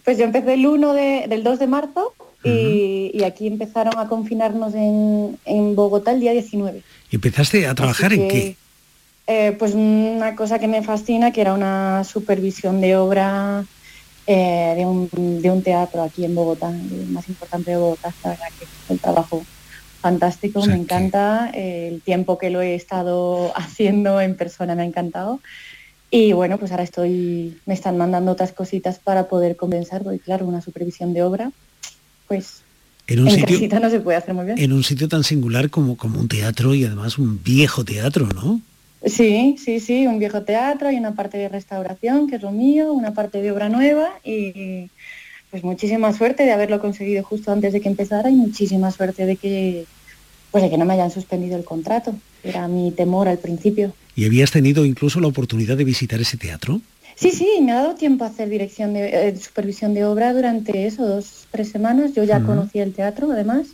Pues 0.05 0.17
yo 0.17 0.23
empecé 0.25 0.53
el 0.53 0.65
1 0.65 0.93
de- 0.93 1.25
del 1.27 1.43
2 1.43 1.59
de 1.59 1.67
marzo 1.67 2.13
y, 2.43 3.11
y 3.13 3.23
aquí 3.23 3.47
empezaron 3.47 3.97
a 3.99 4.07
confinarnos 4.07 4.73
en, 4.73 5.37
en 5.45 5.75
Bogotá 5.75 6.11
el 6.11 6.19
día 6.21 6.31
19. 6.31 6.81
¿Y 7.11 7.15
empezaste 7.15 7.67
a 7.67 7.75
trabajar 7.75 8.13
en 8.13 8.27
qué? 8.27 8.55
Eh, 9.27 9.55
pues 9.57 9.73
una 9.73 10.35
cosa 10.35 10.59
que 10.59 10.67
me 10.67 10.83
fascina, 10.83 11.31
que 11.31 11.41
era 11.41 11.53
una 11.53 12.03
supervisión 12.03 12.81
de 12.81 12.95
obra 12.95 13.65
eh, 14.27 14.73
de, 14.77 14.85
un, 14.85 15.09
de 15.41 15.51
un 15.51 15.63
teatro 15.63 16.01
aquí 16.03 16.25
en 16.25 16.35
Bogotá, 16.35 16.69
el 16.69 17.07
más 17.07 17.27
importante 17.27 17.71
de 17.71 17.77
Bogotá. 17.77 18.13
La 18.23 18.31
verdad 18.31 18.45
que 18.57 18.65
es 18.65 18.69
un 18.87 18.97
trabajo 18.99 19.43
fantástico, 20.01 20.65
me 20.65 20.75
encanta. 20.75 21.51
eh, 21.53 21.89
el 21.93 22.01
tiempo 22.01 22.37
que 22.37 22.49
lo 22.49 22.61
he 22.61 22.75
estado 22.75 23.51
haciendo 23.55 24.19
en 24.21 24.35
persona 24.35 24.75
me 24.75 24.81
ha 24.83 24.85
encantado. 24.85 25.41
Y 26.09 26.33
bueno, 26.33 26.57
pues 26.57 26.71
ahora 26.71 26.83
estoy, 26.83 27.57
me 27.65 27.73
están 27.73 27.97
mandando 27.97 28.31
otras 28.33 28.51
cositas 28.51 28.99
para 28.99 29.29
poder 29.29 29.55
compensar, 29.55 30.03
porque 30.03 30.19
claro, 30.19 30.45
una 30.45 30.61
supervisión 30.61 31.13
de 31.13 31.23
obra, 31.23 31.51
pues 32.27 32.63
En 33.07 33.21
un 33.21 33.27
en 33.29 33.35
sitio- 33.35 33.79
no 33.79 33.89
se 33.89 34.01
puede 34.01 34.17
hacer 34.17 34.33
muy 34.33 34.45
bien. 34.45 34.57
En 34.59 34.73
un 34.73 34.83
sitio 34.83 35.07
tan 35.07 35.23
singular 35.23 35.69
como, 35.69 35.95
como 35.95 36.19
un 36.19 36.27
teatro 36.27 36.75
y 36.75 36.83
además 36.83 37.17
un 37.17 37.41
viejo 37.41 37.85
teatro, 37.85 38.27
¿no? 38.27 38.59
Sí, 39.03 39.55
sí, 39.57 39.79
sí, 39.79 40.05
un 40.05 40.19
viejo 40.19 40.43
teatro, 40.43 40.87
hay 40.87 40.97
una 40.97 41.15
parte 41.15 41.37
de 41.37 41.49
restauración, 41.49 42.27
que 42.27 42.35
es 42.35 42.41
lo 42.41 42.51
mío, 42.51 42.93
una 42.93 43.13
parte 43.13 43.41
de 43.41 43.51
obra 43.51 43.67
nueva 43.67 44.09
y 44.23 44.89
pues 45.49 45.63
muchísima 45.63 46.13
suerte 46.13 46.43
de 46.43 46.51
haberlo 46.51 46.79
conseguido 46.79 47.23
justo 47.23 47.51
antes 47.51 47.73
de 47.73 47.81
que 47.81 47.89
empezara 47.89 48.29
y 48.29 48.35
muchísima 48.35 48.91
suerte 48.91 49.25
de 49.25 49.35
que 49.35 49.85
pues 50.51 50.63
de 50.63 50.69
que 50.69 50.77
no 50.77 50.85
me 50.85 50.93
hayan 50.93 51.11
suspendido 51.11 51.57
el 51.57 51.63
contrato. 51.63 52.13
Era 52.43 52.67
mi 52.67 52.91
temor 52.91 53.27
al 53.27 53.37
principio. 53.37 53.93
¿Y 54.15 54.25
habías 54.25 54.51
tenido 54.51 54.85
incluso 54.85 55.19
la 55.19 55.27
oportunidad 55.27 55.77
de 55.77 55.85
visitar 55.85 56.19
ese 56.19 56.37
teatro? 56.37 56.81
Sí, 57.15 57.31
sí, 57.31 57.47
me 57.61 57.71
ha 57.71 57.75
dado 57.75 57.95
tiempo 57.95 58.23
a 58.23 58.27
hacer 58.27 58.49
dirección 58.49 58.93
de 58.93 59.29
eh, 59.29 59.35
supervisión 59.37 59.93
de 59.93 60.05
obra 60.05 60.33
durante 60.33 60.85
eso, 60.85 61.07
dos, 61.07 61.47
tres 61.51 61.69
semanas. 61.69 62.13
Yo 62.13 62.23
ya 62.23 62.37
Ujú. 62.37 62.47
conocía 62.47 62.83
el 62.83 62.93
teatro, 62.93 63.31
además. 63.31 63.67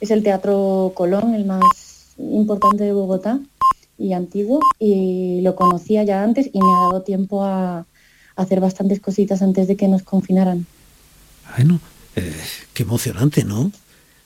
Es 0.00 0.10
el 0.10 0.22
Teatro 0.22 0.92
Colón, 0.94 1.34
el 1.34 1.44
más 1.44 1.62
importante 2.18 2.84
de 2.84 2.92
Bogotá 2.92 3.40
y 3.98 4.12
antiguo. 4.12 4.60
Y 4.78 5.40
lo 5.42 5.54
conocía 5.56 6.04
ya 6.04 6.22
antes 6.22 6.48
y 6.52 6.58
me 6.58 6.66
ha 6.66 6.86
dado 6.88 7.02
tiempo 7.02 7.44
a, 7.44 7.86
hacer 8.36 8.60
bastantes 8.60 9.00
cositas 9.00 9.42
antes 9.42 9.66
de 9.66 9.76
que 9.76 9.88
nos 9.88 10.02
confinaran. 10.02 10.64
Bueno, 11.56 11.80
eh, 12.14 12.32
qué 12.72 12.84
emocionante, 12.84 13.42
¿no? 13.44 13.72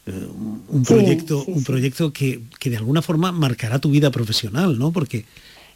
Eh, 0.06 0.28
un 0.68 0.82
proyecto, 0.82 1.42
sí, 1.46 1.52
un 1.52 1.64
proyecto 1.64 2.12
que, 2.12 2.42
que 2.60 2.68
de 2.68 2.76
alguna 2.76 3.00
forma 3.00 3.32
marcará 3.32 3.78
tu 3.78 3.90
vida 3.90 4.10
profesional, 4.10 4.78
¿no? 4.78 4.92
Porque 4.92 5.24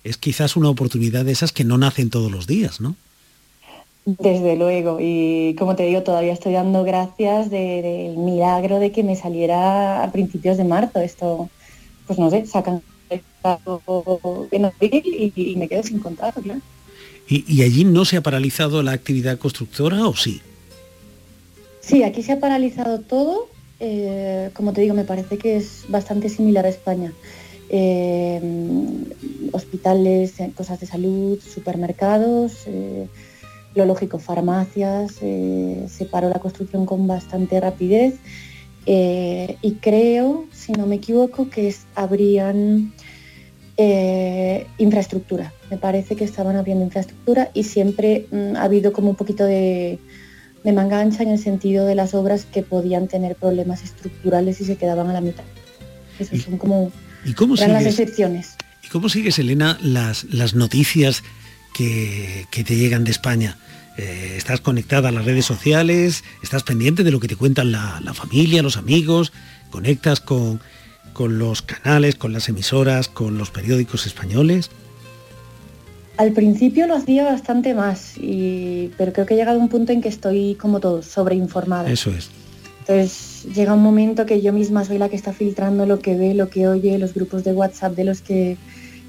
es 0.04 0.18
quizás 0.18 0.54
una 0.54 0.68
oportunidad 0.68 1.24
de 1.24 1.32
esas 1.32 1.52
que 1.52 1.64
no 1.64 1.78
nacen 1.78 2.10
todos 2.10 2.30
los 2.30 2.46
días, 2.46 2.80
¿no? 2.80 2.94
Desde 4.04 4.54
luego, 4.54 4.98
y 5.00 5.56
como 5.58 5.74
te 5.74 5.84
digo, 5.84 6.02
todavía 6.02 6.32
estoy 6.32 6.52
dando 6.52 6.84
gracias 6.84 7.50
de- 7.50 7.82
del 7.82 8.18
milagro 8.18 8.78
de 8.78 8.92
que 8.92 9.02
me 9.02 9.16
saliera 9.16 10.04
a 10.04 10.12
principios 10.12 10.58
de 10.58 10.64
marzo. 10.64 11.00
Esto, 11.00 11.48
pues 12.06 12.18
no 12.18 12.30
sé, 12.30 12.46
sacan 12.46 12.82
en 13.10 14.64
abril 14.64 15.02
y, 15.04 15.32
y 15.52 15.56
me 15.56 15.68
quedo 15.68 15.82
sin 15.82 16.00
claro. 16.42 16.60
¿Y, 17.28 17.44
y 17.52 17.62
allí 17.62 17.84
no 17.84 18.04
se 18.04 18.16
ha 18.16 18.20
paralizado 18.20 18.82
la 18.82 18.92
actividad 18.92 19.38
constructora 19.38 20.06
o 20.06 20.14
sí? 20.14 20.40
Sí, 21.80 22.02
aquí 22.02 22.22
se 22.22 22.32
ha 22.32 22.40
paralizado 22.40 23.00
todo. 23.00 23.48
eh, 23.80 24.50
como 24.54 24.72
te 24.72 24.80
digo, 24.80 24.94
me 24.94 25.04
parece 25.04 25.38
que 25.38 25.56
es 25.56 25.84
bastante 25.88 26.28
similar 26.28 26.66
a 26.66 26.70
España. 26.70 27.12
Eh, 27.68 28.40
hospitales, 29.52 30.38
eh, 30.40 30.52
cosas 30.56 30.78
de 30.80 30.86
salud, 30.86 31.38
supermercados, 31.40 32.62
eh, 32.66 33.08
lo 33.74 33.84
lógico, 33.84 34.18
farmacias. 34.18 35.12
se 35.16 36.04
paró 36.10 36.28
la 36.28 36.38
construcción 36.40 36.86
con 36.86 37.06
bastante 37.06 37.60
rapidez. 37.60 38.14
Eh, 38.86 39.56
y 39.62 39.72
creo, 39.72 40.46
si 40.52 40.72
no 40.72 40.86
me 40.86 40.96
equivoco, 40.96 41.50
que 41.50 41.68
es- 41.68 41.86
habrían 41.94 42.92
eh, 43.76 44.66
infraestructura. 44.78 45.52
Me 45.70 45.76
parece 45.76 46.16
que 46.16 46.24
estaban 46.24 46.56
abriendo 46.56 46.84
infraestructura 46.84 47.50
y 47.52 47.64
siempre 47.64 48.26
mm, 48.30 48.56
ha 48.56 48.62
habido 48.62 48.92
como 48.92 49.10
un 49.10 49.16
poquito 49.16 49.44
de, 49.44 49.98
de 50.64 50.72
manga 50.72 51.00
ancha 51.00 51.22
en 51.22 51.30
el 51.30 51.38
sentido 51.38 51.84
de 51.84 51.94
las 51.94 52.14
obras 52.14 52.46
que 52.46 52.62
podían 52.62 53.06
tener 53.08 53.36
problemas 53.36 53.82
estructurales 53.84 54.60
y 54.60 54.64
se 54.64 54.76
quedaban 54.76 55.08
a 55.10 55.12
la 55.12 55.20
mitad. 55.20 55.44
Esos 56.18 56.40
son 56.42 56.56
como 56.56 56.90
¿Y 57.24 57.34
cómo 57.34 57.54
eran 57.56 57.72
las 57.74 57.84
excepciones. 57.86 58.54
¿y 58.82 58.88
cómo 58.88 59.08
sigues 59.08 59.38
Elena, 59.38 59.78
las, 59.82 60.24
las 60.32 60.54
noticias 60.54 61.22
que, 61.74 62.46
que 62.50 62.64
te 62.64 62.76
llegan 62.76 63.04
de 63.04 63.10
España? 63.10 63.58
Eh, 63.98 64.34
¿Estás 64.36 64.60
conectada 64.60 65.08
a 65.08 65.12
las 65.12 65.24
redes 65.24 65.46
sociales? 65.46 66.22
¿Estás 66.42 66.62
pendiente 66.62 67.02
de 67.02 67.10
lo 67.10 67.20
que 67.20 67.28
te 67.28 67.36
cuentan 67.36 67.72
la, 67.72 68.00
la 68.04 68.14
familia, 68.14 68.62
los 68.62 68.76
amigos? 68.76 69.32
¿Conectas 69.70 70.20
con, 70.20 70.60
con 71.12 71.38
los 71.38 71.62
canales, 71.62 72.14
con 72.14 72.32
las 72.32 72.48
emisoras, 72.48 73.08
con 73.08 73.38
los 73.38 73.50
periódicos 73.50 74.06
españoles? 74.06 74.70
Al 76.18 76.32
principio 76.32 76.86
lo 76.86 76.94
hacía 76.96 77.24
bastante 77.24 77.74
más, 77.74 78.14
y, 78.16 78.90
pero 78.96 79.12
creo 79.12 79.26
que 79.26 79.34
he 79.34 79.36
llegado 79.36 79.58
a 79.58 79.62
un 79.62 79.68
punto 79.68 79.92
en 79.92 80.00
que 80.00 80.08
estoy 80.08 80.54
como 80.54 80.80
todos, 80.80 81.06
sobreinformada. 81.06 81.90
Eso 81.90 82.10
es. 82.10 82.30
Entonces 82.80 83.46
llega 83.54 83.74
un 83.74 83.82
momento 83.82 84.26
que 84.26 84.40
yo 84.40 84.52
misma 84.52 84.84
soy 84.84 84.98
la 84.98 85.08
que 85.08 85.16
está 85.16 85.32
filtrando 85.32 85.86
lo 85.86 85.98
que 85.98 86.16
ve, 86.16 86.34
lo 86.34 86.48
que 86.48 86.68
oye, 86.68 86.98
los 86.98 87.14
grupos 87.14 87.44
de 87.44 87.52
WhatsApp 87.52 87.94
de 87.96 88.04
los 88.04 88.20
que 88.20 88.56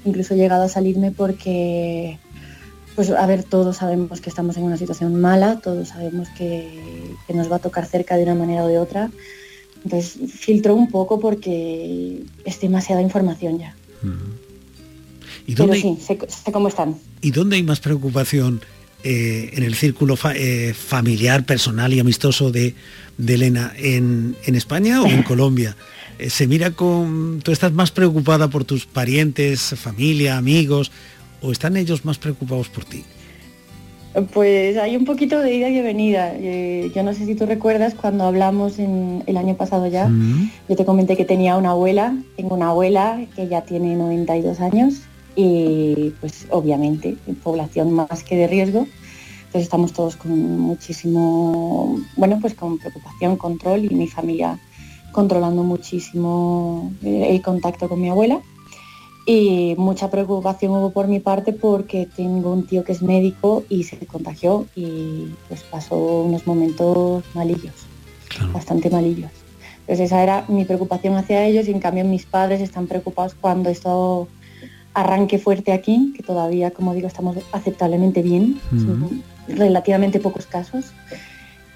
incluso 0.04 0.34
he 0.34 0.36
llegado 0.36 0.64
a 0.64 0.68
salirme 0.68 1.10
porque, 1.10 2.18
pues 2.98 3.10
a 3.10 3.26
ver, 3.26 3.44
todos 3.44 3.76
sabemos 3.76 4.20
que 4.20 4.28
estamos 4.28 4.56
en 4.56 4.64
una 4.64 4.76
situación 4.76 5.20
mala, 5.20 5.60
todos 5.60 5.86
sabemos 5.86 6.26
que, 6.36 7.14
que 7.28 7.32
nos 7.32 7.48
va 7.48 7.56
a 7.56 7.58
tocar 7.60 7.86
cerca 7.86 8.16
de 8.16 8.24
una 8.24 8.34
manera 8.34 8.64
o 8.64 8.66
de 8.66 8.80
otra. 8.80 9.08
Entonces 9.84 10.18
filtro 10.32 10.74
un 10.74 10.88
poco 10.90 11.20
porque 11.20 12.24
es 12.44 12.60
demasiada 12.60 13.00
información 13.00 13.60
ya. 13.60 13.76
¿Y 15.46 15.54
Pero 15.54 15.74
sí, 15.74 15.96
sé, 16.04 16.18
sé 16.44 16.50
cómo 16.50 16.66
están. 16.66 16.96
¿y 17.20 17.30
dónde 17.30 17.54
hay 17.54 17.62
más 17.62 17.78
preocupación 17.78 18.62
eh, 19.04 19.50
en 19.52 19.62
el 19.62 19.76
círculo 19.76 20.16
fa- 20.16 20.34
eh, 20.36 20.74
familiar, 20.74 21.46
personal 21.46 21.94
y 21.94 22.00
amistoso 22.00 22.50
de, 22.50 22.74
de 23.16 23.34
Elena? 23.34 23.72
¿En, 23.76 24.34
en 24.44 24.54
España 24.56 25.02
o 25.02 25.06
en 25.06 25.22
Colombia? 25.32 25.76
Eh, 26.18 26.30
¿Se 26.30 26.48
mira 26.48 26.72
con... 26.72 27.38
¿Tú 27.44 27.52
estás 27.52 27.72
más 27.72 27.92
preocupada 27.92 28.48
por 28.50 28.64
tus 28.64 28.86
parientes, 28.86 29.60
familia, 29.80 30.36
amigos? 30.36 30.90
¿O 31.42 31.52
están 31.52 31.76
ellos 31.76 32.04
más 32.04 32.18
preocupados 32.18 32.68
por 32.68 32.84
ti? 32.84 33.04
Pues 34.32 34.76
hay 34.76 34.96
un 34.96 35.04
poquito 35.04 35.38
de 35.38 35.54
ida 35.54 35.68
y 35.68 35.74
de 35.74 35.82
venida. 35.82 36.32
Eh, 36.34 36.90
yo 36.94 37.02
no 37.02 37.14
sé 37.14 37.26
si 37.26 37.34
tú 37.34 37.46
recuerdas 37.46 37.94
cuando 37.94 38.24
hablamos 38.24 38.78
en 38.78 39.22
el 39.26 39.36
año 39.36 39.54
pasado 39.56 39.86
ya, 39.86 40.10
yo 40.68 40.76
te 40.76 40.84
comenté 40.84 41.16
que 41.16 41.24
tenía 41.24 41.56
una 41.56 41.70
abuela, 41.70 42.16
tengo 42.36 42.54
una 42.56 42.70
abuela 42.70 43.20
que 43.36 43.46
ya 43.48 43.62
tiene 43.62 43.94
92 43.94 44.60
años 44.60 45.02
y 45.36 46.14
pues 46.20 46.46
obviamente 46.50 47.16
en 47.26 47.34
población 47.36 47.92
más 47.92 48.24
que 48.24 48.36
de 48.36 48.48
riesgo. 48.48 48.88
Entonces 49.38 49.62
estamos 49.62 49.92
todos 49.92 50.16
con 50.16 50.58
muchísimo, 50.58 52.00
bueno, 52.16 52.38
pues 52.40 52.54
con 52.54 52.78
preocupación, 52.78 53.36
control 53.36 53.84
y 53.84 53.94
mi 53.94 54.08
familia 54.08 54.58
controlando 55.12 55.62
muchísimo 55.62 56.92
eh, 57.02 57.28
el 57.30 57.40
contacto 57.40 57.88
con 57.88 58.00
mi 58.00 58.08
abuela. 58.08 58.40
Y 59.30 59.74
mucha 59.76 60.10
preocupación 60.10 60.72
hubo 60.72 60.90
por 60.90 61.06
mi 61.06 61.20
parte 61.20 61.52
porque 61.52 62.08
tengo 62.16 62.50
un 62.50 62.66
tío 62.66 62.82
que 62.82 62.92
es 62.92 63.02
médico 63.02 63.62
y 63.68 63.84
se 63.84 63.98
contagió 64.06 64.64
y 64.74 65.26
pues 65.48 65.62
pasó 65.64 66.22
unos 66.22 66.46
momentos 66.46 67.24
malillos, 67.34 67.74
bastante 68.54 68.88
malillos. 68.88 69.30
Entonces 69.80 70.06
esa 70.06 70.22
era 70.22 70.46
mi 70.48 70.64
preocupación 70.64 71.14
hacia 71.16 71.44
ellos 71.44 71.68
y 71.68 71.72
en 71.72 71.78
cambio 71.80 72.04
mis 72.06 72.24
padres 72.24 72.62
están 72.62 72.86
preocupados 72.86 73.34
cuando 73.38 73.68
esto 73.68 74.28
arranque 74.94 75.38
fuerte 75.38 75.72
aquí, 75.72 76.14
que 76.16 76.22
todavía, 76.22 76.70
como 76.70 76.94
digo, 76.94 77.06
estamos 77.06 77.36
aceptablemente 77.52 78.22
bien, 78.22 78.58
son 78.70 79.22
relativamente 79.46 80.20
pocos 80.20 80.46
casos. 80.46 80.86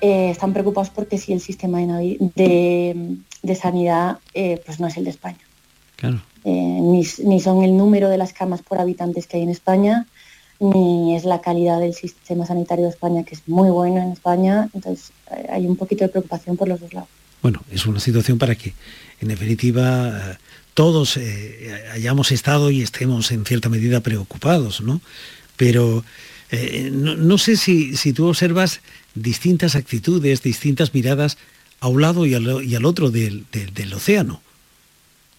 Eh, 0.00 0.30
están 0.30 0.54
preocupados 0.54 0.88
porque 0.88 1.18
si 1.18 1.34
el 1.34 1.40
sistema 1.40 1.78
de, 1.80 2.16
de- 2.34 3.16
de 3.42 3.54
sanidad 3.54 4.18
eh, 4.32 4.60
pues 4.64 4.80
no 4.80 4.86
es 4.86 4.96
el 4.96 5.04
de 5.04 5.10
España. 5.10 5.38
Claro. 5.96 6.22
Eh, 6.44 6.50
ni, 6.50 7.06
ni 7.24 7.40
son 7.40 7.62
el 7.62 7.76
número 7.76 8.08
de 8.08 8.18
las 8.18 8.32
camas 8.32 8.62
por 8.62 8.78
habitantes 8.80 9.26
que 9.26 9.36
hay 9.36 9.44
en 9.44 9.50
España, 9.50 10.06
ni 10.58 11.14
es 11.16 11.24
la 11.24 11.40
calidad 11.40 11.80
del 11.80 11.94
sistema 11.94 12.46
sanitario 12.46 12.84
de 12.84 12.90
España, 12.90 13.24
que 13.24 13.34
es 13.34 13.42
muy 13.46 13.70
bueno 13.70 13.98
en 14.02 14.12
España. 14.12 14.68
Entonces 14.74 15.10
eh, 15.30 15.46
hay 15.50 15.66
un 15.66 15.76
poquito 15.76 16.04
de 16.04 16.08
preocupación 16.08 16.56
por 16.56 16.68
los 16.68 16.80
dos 16.80 16.92
lados. 16.94 17.08
Bueno, 17.42 17.62
es 17.70 17.86
una 17.86 17.98
situación 18.00 18.38
para 18.38 18.54
que, 18.54 18.72
en 19.20 19.28
definitiva, 19.28 20.32
eh, 20.32 20.36
todos 20.74 21.16
eh, 21.16 21.82
hayamos 21.92 22.30
estado 22.32 22.70
y 22.70 22.82
estemos 22.82 23.30
en 23.32 23.44
cierta 23.44 23.68
medida 23.68 24.00
preocupados, 24.00 24.80
¿no? 24.80 25.00
Pero 25.56 26.04
eh, 26.50 26.90
no, 26.92 27.14
no 27.16 27.38
sé 27.38 27.56
si, 27.56 27.96
si 27.96 28.12
tú 28.12 28.26
observas 28.28 28.80
distintas 29.14 29.74
actitudes, 29.74 30.42
distintas 30.42 30.94
miradas 30.94 31.36
a 31.80 31.88
un 31.88 32.00
lado 32.00 32.26
y 32.26 32.34
al, 32.34 32.64
y 32.64 32.74
al 32.74 32.84
otro 32.84 33.10
del, 33.10 33.44
del- 33.52 33.74
del 33.74 33.92
océano. 33.94 34.40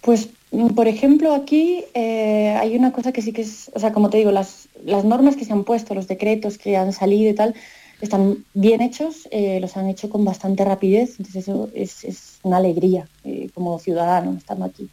Pues, 0.02 0.28
por 0.76 0.88
ejemplo, 0.88 1.34
aquí 1.34 1.84
eh, 1.94 2.56
hay 2.60 2.76
una 2.76 2.92
cosa 2.92 3.12
que 3.12 3.22
sí 3.22 3.32
que 3.32 3.42
es, 3.42 3.72
o 3.74 3.80
sea, 3.80 3.92
como 3.92 4.10
te 4.10 4.18
digo, 4.18 4.32
las, 4.32 4.68
normas 4.86 5.36
que 5.36 5.46
se 5.46 5.54
han 5.54 5.64
puesto, 5.64 5.96
los 5.96 6.08
decretos 6.08 6.58
que 6.58 6.78
han 6.78 6.94
salido 6.94 7.32
y 7.32 7.34
tal, 7.34 7.56
están 8.02 8.46
bien 8.54 8.82
hechos, 8.82 9.28
eh, 9.32 9.60
los 9.60 9.78
han 9.78 9.88
hecho 9.88 10.10
con 10.10 10.26
bastante 10.26 10.64
rapidez, 10.64 11.16
entonces 11.18 11.48
eso 11.48 11.70
es, 11.74 12.40
una 12.44 12.58
alegría 12.58 13.08
eh, 13.24 13.50
como 13.54 13.80
ciudadano 13.80 14.36
estando 14.38 14.66
aquí. 14.66 14.90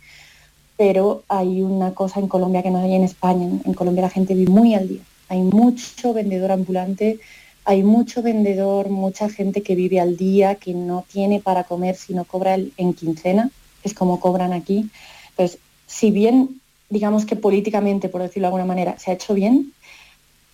Pero 0.77 1.25
hay 1.29 1.61
una 1.61 1.93
cosa 1.93 2.21
en 2.21 2.29
Colombia 2.29 2.63
que 2.63 2.71
no 2.71 2.79
hay 2.79 2.95
en 2.95 3.05
España, 3.05 3.47
en, 3.65 3.75
Colombia 3.75 4.03
la 4.03 4.11
gente 4.11 4.35
vive 4.35 4.51
muy 4.51 4.75
al 4.75 4.89
día, 4.89 5.03
hay 5.29 5.41
mucho 5.41 6.15
vendedor 6.15 6.53
ambulante, 6.53 7.19
hay 7.65 7.83
mucho 7.83 8.23
vendedor, 8.23 8.89
mucha 8.89 9.29
gente 9.29 9.63
que 9.63 9.75
vive 9.75 10.01
al 10.01 10.17
día, 10.17 10.55
que 10.55 10.73
no 10.73 11.05
tiene 11.13 11.41
para 11.41 11.65
comer 11.65 11.97
si 11.97 12.15
no 12.15 12.25
cobra 12.25 12.55
en 12.55 12.95
quincena, 12.95 13.51
que 13.83 13.89
es 13.89 13.95
como 13.95 14.21
cobran 14.21 14.55
aquí. 14.55 14.89
Entonces, 15.41 15.63
si 15.87 16.11
bien, 16.11 16.61
digamos 16.89 17.25
que 17.27 17.37
políticamente, 17.37 18.09
por 18.09 18.23
decirlo 18.23 18.45
de 18.47 18.49
alguna 18.49 18.67
manera, 18.67 18.99
se 18.99 19.11
ha 19.11 19.15
hecho 19.15 19.35
bien, 19.35 19.75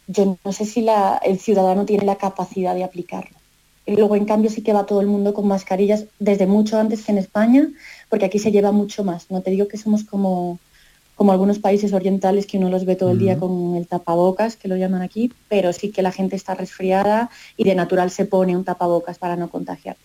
yo 0.07 0.39
no 0.45 0.53
sé 0.53 0.65
si 0.67 0.83
la- 0.83 1.19
el 1.25 1.39
ciudadano 1.41 1.85
tiene 1.87 2.05
la 2.07 2.17
capacidad 2.19 2.75
de 2.75 2.85
aplicarlo. 2.85 3.39
Y 3.87 3.97
luego, 3.97 4.17
en 4.17 4.25
cambio, 4.27 4.51
sí 4.51 4.63
que 4.63 4.73
va 4.73 4.87
todo 4.87 5.01
el 5.01 5.07
mundo 5.09 5.35
con 5.35 5.47
mascarillas 5.49 6.09
desde 6.19 6.47
mucho 6.47 6.79
antes 6.79 7.05
que 7.05 7.13
en 7.13 7.19
España, 7.19 7.69
porque 8.11 8.27
aquí 8.27 8.39
se 8.39 8.53
lleva 8.53 8.73
mucho 8.73 9.05
más. 9.05 9.31
No 9.31 9.43
te 9.43 9.51
digo 9.53 9.69
que 9.69 9.79
somos 9.79 10.05
como, 10.05 10.61
como 11.15 11.33
algunos 11.33 11.59
países 11.61 11.93
orientales 11.93 12.47
que 12.47 12.59
uno 12.59 12.71
los 12.71 12.85
ve 12.87 12.97
todo 12.97 13.13
el 13.13 13.19
día 13.19 13.39
con 13.39 13.77
el 13.77 13.89
tapabocas, 13.89 14.57
que 14.57 14.69
lo 14.69 14.77
llaman 14.77 15.03
aquí, 15.03 15.39
pero 15.49 15.73
sí 15.73 15.93
que 15.93 16.03
la 16.03 16.13
gente 16.13 16.37
está 16.37 16.55
resfriada 16.55 17.31
y 17.57 17.65
de 17.65 17.75
natural 17.77 18.11
se 18.11 18.27
pone 18.27 18.57
un 18.57 18.65
tapabocas 18.65 19.19
para 19.19 19.37
no 19.37 19.51
contagiar. 19.51 19.99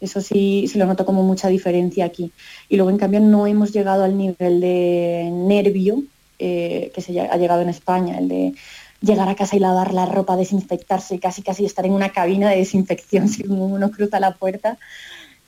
Eso 0.00 0.20
sí, 0.20 0.66
sí 0.68 0.78
lo 0.78 0.86
noto 0.86 1.06
como 1.06 1.22
mucha 1.22 1.48
diferencia 1.48 2.04
aquí. 2.04 2.32
Y 2.68 2.76
luego, 2.76 2.90
en 2.90 2.98
cambio, 2.98 3.20
no 3.20 3.46
hemos 3.46 3.72
llegado 3.72 4.04
al 4.04 4.16
nivel 4.16 4.60
de 4.60 5.30
nervio 5.32 6.02
eh, 6.38 6.90
que 6.94 7.00
se 7.00 7.18
ha 7.20 7.36
llegado 7.36 7.62
en 7.62 7.68
España, 7.68 8.18
el 8.18 8.28
de 8.28 8.54
llegar 9.00 9.28
a 9.28 9.34
casa 9.34 9.56
y 9.56 9.60
lavar 9.60 9.94
la 9.94 10.06
ropa, 10.06 10.36
desinfectarse, 10.36 11.18
casi 11.18 11.42
casi 11.42 11.64
estar 11.64 11.86
en 11.86 11.92
una 11.92 12.10
cabina 12.10 12.50
de 12.50 12.56
desinfección 12.56 13.28
si 13.30 13.44
uno 13.46 13.90
cruza 13.90 14.20
la 14.20 14.34
puerta. 14.34 14.78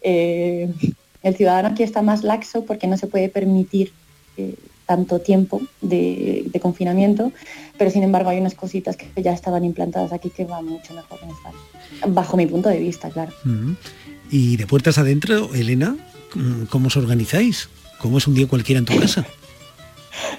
Eh, 0.02 0.70
el 1.22 1.36
ciudadano 1.36 1.68
aquí 1.68 1.82
está 1.82 2.02
más 2.02 2.22
laxo 2.22 2.64
porque 2.64 2.86
no 2.86 2.96
se 2.96 3.08
puede 3.08 3.28
permitir 3.28 3.92
eh, 4.36 4.54
tanto 4.86 5.18
tiempo 5.18 5.60
de, 5.80 6.48
confinamiento, 6.62 7.32
pero 7.76 7.90
sin 7.90 8.04
embargo 8.04 8.30
hay 8.30 8.38
unas 8.38 8.54
cositas 8.54 8.96
que 8.96 9.22
ya 9.22 9.32
estaban 9.32 9.64
implantadas 9.64 10.12
aquí 10.12 10.30
que 10.30 10.44
van 10.44 10.64
mucho 10.64 10.94
mejor 10.94 11.18
en 11.22 11.30
España, 11.30 11.58
bajo 12.06 12.36
mi 12.36 12.46
punto 12.46 12.68
de 12.68 12.78
vista, 12.78 13.10
claro. 13.10 13.32
Y 14.30 14.56
de 14.56 14.66
puertas 14.66 14.98
adentro, 14.98 15.54
Elena, 15.54 15.96
¿cómo 16.70 16.88
os 16.88 16.96
organizáis? 16.96 17.68
¿Cómo 17.98 18.18
es 18.18 18.26
un 18.26 18.34
día 18.34 18.46
cualquiera 18.46 18.78
en 18.78 18.84
tu 18.84 18.98
casa? 18.98 19.24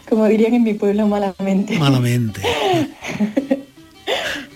Como 0.10 0.26
dirían 0.26 0.54
en 0.54 0.64
mi 0.64 0.74
pueblo, 0.74 1.08
malamente. 1.08 1.78
Malamente. 1.78 2.42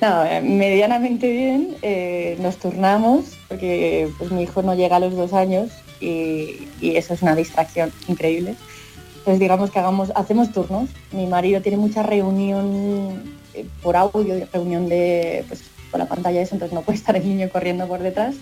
no, 0.02 0.24
medianamente 0.44 1.32
bien, 1.32 1.76
eh, 1.82 2.38
nos 2.42 2.58
turnamos, 2.58 3.38
porque 3.48 4.10
pues, 4.18 4.32
mi 4.32 4.44
hijo 4.44 4.62
no 4.62 4.76
llega 4.76 4.98
a 4.98 5.00
los 5.00 5.16
dos 5.16 5.34
años 5.34 5.72
y, 6.00 6.68
eso 6.82 7.14
es 7.14 7.22
una 7.22 7.36
distracción 7.36 7.92
increíble. 8.08 8.56
Entonces 9.20 9.40
digamos 9.40 9.70
que 9.70 9.80
hagamos, 9.80 10.12
hacemos 10.16 10.52
turnos. 10.52 10.90
Mi 11.12 11.28
marido 11.28 11.62
tiene 11.62 11.78
mucha 11.78 12.02
reunión 12.02 13.22
eh, 13.54 13.66
por 13.84 13.96
audio, 13.96 14.48
reunión 14.52 14.90
de 14.90 15.46
pues, 15.48 15.62
con 15.92 16.00
la 16.00 16.08
pantalla 16.08 16.42
eso, 16.42 16.56
entonces 16.56 16.74
no 16.74 16.82
puede 16.82 16.98
estar 16.98 17.16
el 17.16 17.28
niño 17.28 17.50
corriendo 17.50 17.88
por 17.88 18.00
detrás. 18.00 18.36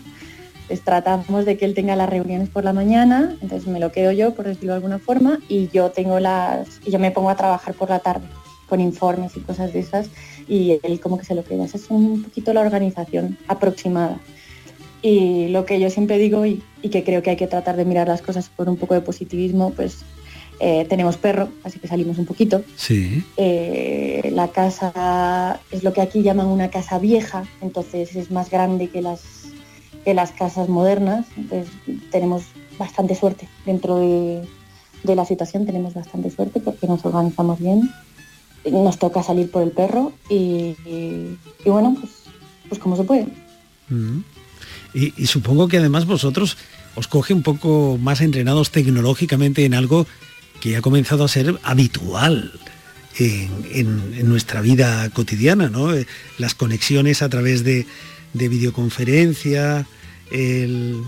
Pues 0.70 0.82
tratamos 0.82 1.46
de 1.46 1.58
que 1.58 1.66
él 1.66 1.74
tenga 1.74 1.96
las 1.96 2.08
reuniones 2.08 2.48
por 2.48 2.64
la 2.64 2.74
mañana, 2.74 3.36
entonces 3.42 3.68
me 3.68 3.80
lo 3.80 3.92
quedo 3.92 4.12
yo, 4.12 4.36
por 4.36 4.46
decirlo 4.46 4.74
de 4.74 4.76
alguna 4.76 5.00
forma, 5.00 5.40
y 5.50 5.68
yo 5.70 5.90
tengo 5.90 6.20
las, 6.20 6.80
y 6.86 6.92
yo 6.92 7.00
me 7.00 7.10
pongo 7.10 7.32
a 7.32 7.36
trabajar 7.36 7.74
por 7.74 7.90
la 7.90 7.98
tarde 7.98 8.28
con 8.68 8.80
informes 8.80 9.36
y 9.36 9.40
cosas 9.40 9.74
de 9.74 9.80
esas, 9.80 10.10
y 10.48 10.80
él 10.84 11.00
como 11.00 11.18
que 11.18 11.26
se 11.26 11.34
lo 11.34 11.44
queda. 11.44 11.66
Esa 11.66 11.78
es 11.78 11.90
un 11.90 12.22
poquito 12.22 12.54
la 12.54 12.62
organización 12.62 13.36
aproximada. 13.48 14.20
Y 15.02 15.48
lo 15.48 15.66
que 15.66 15.80
yo 15.80 15.90
siempre 15.90 16.20
digo 16.20 16.46
y, 16.46 16.62
que 16.84 17.04
creo 17.04 17.24
que 17.24 17.32
hay 17.32 17.36
que 17.36 17.48
tratar 17.48 17.76
de 17.76 17.86
mirar 17.86 18.08
las 18.08 18.22
cosas 18.22 18.50
por 18.50 18.70
un 18.70 18.78
poco 18.78 18.94
de 18.94 19.02
positivismo, 19.02 19.72
pues 19.72 20.04
eh, 20.60 20.86
tenemos 20.88 21.18
perro, 21.18 21.50
así 21.64 21.80
que 21.80 21.88
salimos 21.88 22.20
un 22.20 22.26
poquito. 22.26 22.62
Sí. 22.76 23.24
Eh, 23.38 24.30
la 24.34 24.50
casa 24.50 25.60
es 25.72 25.84
lo 25.84 25.94
que 25.94 26.02
aquí 26.02 26.22
llaman 26.22 26.46
una 26.46 26.70
casa 26.70 27.00
vieja, 27.00 27.46
entonces 27.62 28.16
es 28.16 28.30
más 28.30 28.52
grande 28.52 28.90
que 28.90 29.02
las 29.02 29.39
que 30.04 30.14
las 30.14 30.32
casas 30.32 30.70
modernas. 30.70 31.26
Entonces 31.38 31.72
tenemos 32.12 32.44
bastante 32.78 33.16
suerte 33.16 33.48
dentro 33.66 34.00
de, 34.00 34.48
la 35.04 35.26
situación, 35.26 35.66
tenemos 35.66 35.94
bastante 35.94 36.30
suerte 36.30 36.60
porque 36.60 36.88
nos 36.88 37.04
organizamos 37.06 37.60
bien. 37.60 37.92
Nos 38.70 39.00
toca 39.00 39.24
salir 39.24 39.50
por 39.50 39.64
el 39.64 39.72
perro 39.72 40.12
y, 40.30 40.76
bueno, 41.66 41.96
pues, 42.00 42.12
pues 42.68 42.80
como 42.80 42.98
se 42.98 43.04
puede. 43.04 43.28
Mm. 43.90 44.20
Y, 44.94 45.28
supongo 45.28 45.68
que 45.68 45.78
además 45.78 46.06
vosotros 46.06 46.58
os 46.96 47.08
coge 47.08 47.34
un 47.34 47.44
poco 47.44 47.98
más 48.02 48.22
entrenados 48.22 48.72
tecnológicamente 48.72 49.64
en 49.66 49.74
algo 49.74 50.08
que 50.60 50.76
ha 50.76 50.82
comenzado 50.82 51.24
a 51.24 51.28
ser 51.28 51.58
habitual 51.64 52.52
en, 53.18 54.28
nuestra 54.30 54.62
vida 54.62 55.10
cotidiana, 55.12 55.70
¿no? 55.70 55.94
Eh, 55.94 56.06
las 56.38 56.56
conexiones 56.56 57.22
a 57.22 57.30
través 57.30 57.64
de, 57.64 57.86
de 58.34 58.50
videoconferencia, 58.50 59.88
el, 60.32 61.04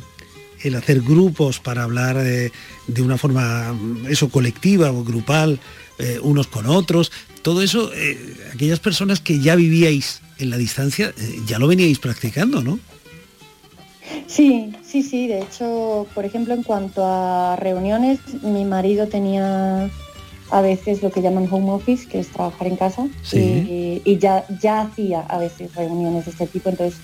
hacer 0.76 1.02
grupos 1.02 1.60
para 1.60 1.84
hablar 1.84 2.18
de, 2.18 2.52
una 3.02 3.18
forma 3.18 3.76
eso 4.10 4.30
colectiva 4.30 4.92
o 4.92 5.04
grupal 5.04 5.60
eh, 6.00 6.20
unos 6.22 6.48
con 6.48 6.68
otros. 6.68 7.12
Todo 7.42 7.62
eso 7.62 7.92
eh, 7.94 8.38
aquellas 8.54 8.80
personas 8.80 9.20
que 9.20 9.40
ya 9.40 9.56
vivíais 9.56 10.22
en 10.42 10.50
la 10.50 10.58
distancia 10.58 11.14
eh, 11.18 11.42
ya 11.46 11.60
lo 11.60 11.68
veníais 11.68 12.00
practicando 12.00 12.62
no 12.62 12.80
sí 14.28 14.74
sí 14.84 15.04
sí. 15.04 15.28
De 15.28 15.42
hecho 15.42 16.08
por 16.14 16.26
ejemplo 16.26 16.54
en 16.54 16.64
cuanto 16.64 17.06
a 17.06 17.56
reuniones 17.56 18.20
mi 18.44 18.66
marido 18.66 19.08
tenía 19.08 19.90
a 20.52 20.62
veces 20.62 21.02
lo 21.02 21.12
que 21.12 21.22
llaman 21.22 21.48
home 21.50 21.72
office 21.72 22.08
que 22.08 22.20
es 22.20 22.28
trabajar 22.28 22.68
en 22.68 22.76
casa 22.76 23.08
y, 23.32 24.02
y 24.04 24.18
ya 24.20 24.46
ya 24.62 24.82
hacía 24.82 25.22
a 25.22 25.38
veces 25.38 25.74
reuniones 25.76 26.26
de 26.26 26.32
este 26.32 26.48
tipo 26.48 26.70
entonces 26.70 27.00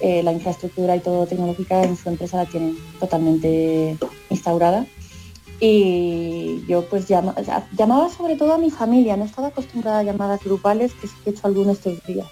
eh, 0.00 0.22
la 0.22 0.32
infraestructura 0.32 0.96
y 0.96 1.00
todo 1.00 1.26
tecnológica 1.26 1.82
en 1.84 1.94
su 1.94 2.08
empresa 2.08 2.38
la 2.38 2.46
tienen 2.46 2.76
totalmente 2.98 3.98
instaurada. 4.30 4.86
Y 5.60 6.64
yo 6.66 6.86
pues 6.88 7.06
llamaba 7.06 8.08
sobre 8.08 8.36
todo 8.36 8.54
a 8.54 8.58
mi 8.58 8.70
familia, 8.70 9.18
no 9.18 9.26
estaba 9.26 9.48
acostumbrada 9.48 9.98
a 9.98 10.02
llamadas 10.02 10.42
grupales, 10.42 10.94
que 10.94 11.06
sí 11.06 11.12
que 11.22 11.30
he 11.30 11.32
hecho 11.34 11.46
algunos 11.46 11.76
estos 11.76 12.02
días. 12.06 12.26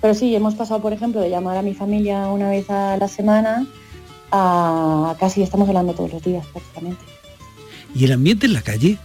Pero 0.00 0.14
sí, 0.14 0.34
hemos 0.34 0.54
pasado, 0.54 0.80
por 0.80 0.94
ejemplo, 0.94 1.20
de 1.20 1.28
llamar 1.28 1.58
a 1.58 1.62
mi 1.62 1.74
familia 1.74 2.28
una 2.28 2.48
vez 2.48 2.70
a 2.70 2.96
la 2.96 3.08
semana 3.08 3.66
a 4.32 5.14
casi 5.20 5.42
estamos 5.42 5.68
hablando 5.68 5.92
todos 5.92 6.14
los 6.14 6.22
días 6.22 6.46
prácticamente. 6.46 7.04
¿Y 7.94 8.06
el 8.06 8.12
ambiente 8.12 8.46
en 8.46 8.54
la 8.54 8.62
calle? 8.62 8.96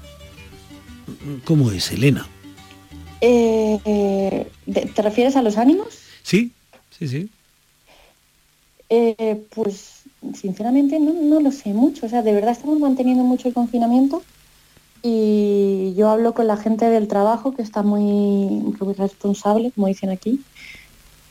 ¿Cómo 1.44 1.72
es, 1.72 1.92
Elena? 1.92 2.28
Eh, 3.22 3.80
eh, 3.86 4.48
¿Te 4.94 5.02
refieres 5.02 5.36
a 5.36 5.42
los 5.42 5.58
ánimos? 5.58 5.88
Sí, 6.24 6.52
sí, 6.92 7.08
sí. 7.08 7.30
Eh, 8.90 9.44
pues 9.56 10.04
sinceramente 10.36 11.00
no, 11.00 11.40
lo 11.40 11.52
sé 11.52 11.74
mucho. 11.74 12.06
O 12.06 12.10
sea, 12.10 12.22
de 12.22 12.34
verdad 12.34 12.52
estamos 12.52 12.80
manteniendo 12.80 13.24
mucho 13.24 13.48
el 13.48 13.54
confinamiento 13.54 14.22
y 15.02 15.94
yo 15.96 16.10
hablo 16.10 16.34
con 16.34 16.48
la 16.48 16.58
gente 16.58 16.86
del 16.86 17.08
trabajo 17.08 17.56
que 17.56 17.62
está 17.62 17.84
muy, 17.84 18.74
responsable, 18.98 19.72
como 19.72 19.88
dicen 19.88 20.10
aquí. 20.10 20.42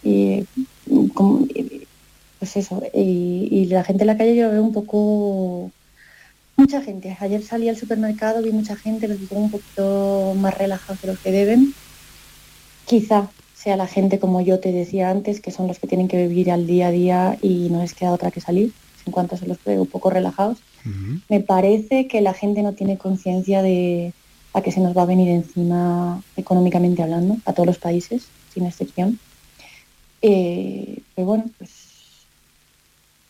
Y, 0.02 0.44
pues 2.38 2.56
eso, 2.56 2.82
y, 2.92 3.66
la 3.66 3.84
gente 3.84 4.02
en 4.02 4.08
la 4.08 4.16
calle 4.16 4.36
yo 4.36 4.50
veo 4.50 4.62
un 4.62 4.72
poco 4.72 5.70
mucha 6.56 6.82
gente. 6.82 7.16
Ayer 7.20 7.42
salí 7.42 7.68
al 7.68 7.76
supermercado, 7.76 8.42
vi 8.42 8.52
mucha 8.52 8.76
gente, 8.76 9.08
los 9.08 9.20
vi 9.20 9.26
un 9.30 9.50
poquito 9.50 10.34
más 10.36 10.56
relajados 10.56 11.02
de 11.02 11.08
lo 11.08 11.20
que 11.20 11.32
deben. 11.32 11.74
Quizá 12.86 13.30
sea 13.54 13.76
la 13.76 13.86
gente 13.86 14.18
como 14.18 14.40
yo 14.40 14.60
te 14.60 14.72
decía 14.72 15.10
antes, 15.10 15.40
que 15.40 15.50
son 15.50 15.66
los 15.66 15.78
que 15.78 15.86
tienen 15.86 16.08
que 16.08 16.26
vivir 16.26 16.50
al 16.50 16.66
día 16.66 16.88
a 16.88 16.90
día 16.90 17.38
y 17.40 17.68
no 17.70 17.80
les 17.80 17.94
queda 17.94 18.12
otra 18.12 18.30
que 18.30 18.40
salir, 18.40 18.72
en 19.06 19.12
cuanto 19.12 19.36
se 19.36 19.46
los 19.46 19.58
veo 19.64 19.82
un 19.82 19.88
poco 19.88 20.10
relajados. 20.10 20.58
Me 21.30 21.40
parece 21.40 22.06
que 22.08 22.20
la 22.20 22.34
gente 22.34 22.62
no 22.62 22.74
tiene 22.74 22.98
conciencia 22.98 23.62
de 23.62 24.12
a 24.52 24.60
qué 24.60 24.70
se 24.70 24.80
nos 24.80 24.94
va 24.94 25.02
a 25.02 25.06
venir 25.06 25.28
encima 25.30 26.22
económicamente 26.36 27.02
hablando, 27.02 27.38
a 27.46 27.54
todos 27.54 27.66
los 27.66 27.78
países, 27.78 28.26
sin 28.52 28.66
excepción. 28.66 29.18
Eh, 30.20 30.98
pero 31.14 31.26
bueno, 31.26 31.44
pues, 31.56 31.70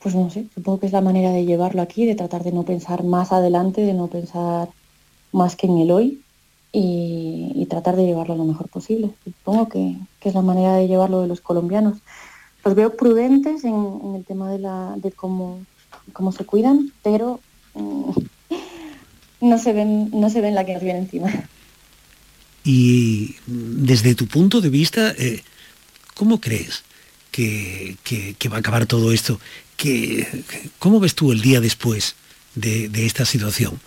pues 0.04 0.14
no 0.14 0.28
sé, 0.28 0.44
supongo 0.54 0.80
que 0.80 0.86
es 0.86 0.92
la 0.92 1.00
manera 1.00 1.30
de 1.30 1.46
llevarlo 1.46 1.80
aquí, 1.80 2.04
de 2.04 2.14
tratar 2.14 2.44
de 2.44 2.52
no 2.52 2.62
pensar 2.62 3.04
más 3.04 3.32
adelante, 3.32 3.80
de 3.80 3.94
no 3.94 4.08
pensar 4.08 4.68
más 5.32 5.56
que 5.56 5.66
en 5.66 5.78
el 5.78 5.90
hoy 5.90 6.20
y, 6.72 7.66
tratar 7.70 7.96
de 7.96 8.04
llevarlo 8.04 8.36
lo 8.36 8.44
mejor 8.44 8.68
posible. 8.68 9.10
Supongo 9.24 9.70
que, 9.70 9.96
es 10.20 10.34
la 10.34 10.42
manera 10.42 10.74
de 10.74 10.86
llevarlo 10.86 11.22
de 11.22 11.26
los 11.26 11.40
colombianos. 11.40 11.96
Los 12.62 12.74
veo 12.74 12.94
prudentes 12.94 13.64
en, 13.64 14.14
el 14.14 14.24
tema 14.26 14.50
de, 14.52 14.58
la, 14.58 14.92
de 14.96 15.10
cómo, 15.10 15.64
cómo 16.12 16.32
se 16.32 16.44
cuidan, 16.44 16.92
pero 17.02 17.40
mm, 17.72 18.10
no, 19.40 19.58
se 19.58 19.72
ven, 19.72 20.10
no 20.12 20.28
se 20.28 20.42
ven 20.42 20.54
la 20.54 20.66
que 20.66 20.74
nos 20.74 20.82
viene 20.82 20.98
encima. 20.98 21.32
Y 22.62 23.36
desde 23.46 24.14
tu 24.14 24.26
punto 24.26 24.60
de 24.60 24.68
vista, 24.68 25.12
eh, 25.16 25.42
¿cómo 26.14 26.42
crees 26.42 26.84
que, 27.34 28.48
va 28.52 28.56
a 28.56 28.60
acabar 28.60 28.86
todo 28.86 29.12
esto? 29.12 29.40
¿Cómo 30.78 31.00
ves 31.00 31.14
tú 31.14 31.32
el 31.32 31.40
día 31.40 31.60
después 31.60 32.14
de 32.54 33.06
esta 33.06 33.24
situación? 33.24 33.80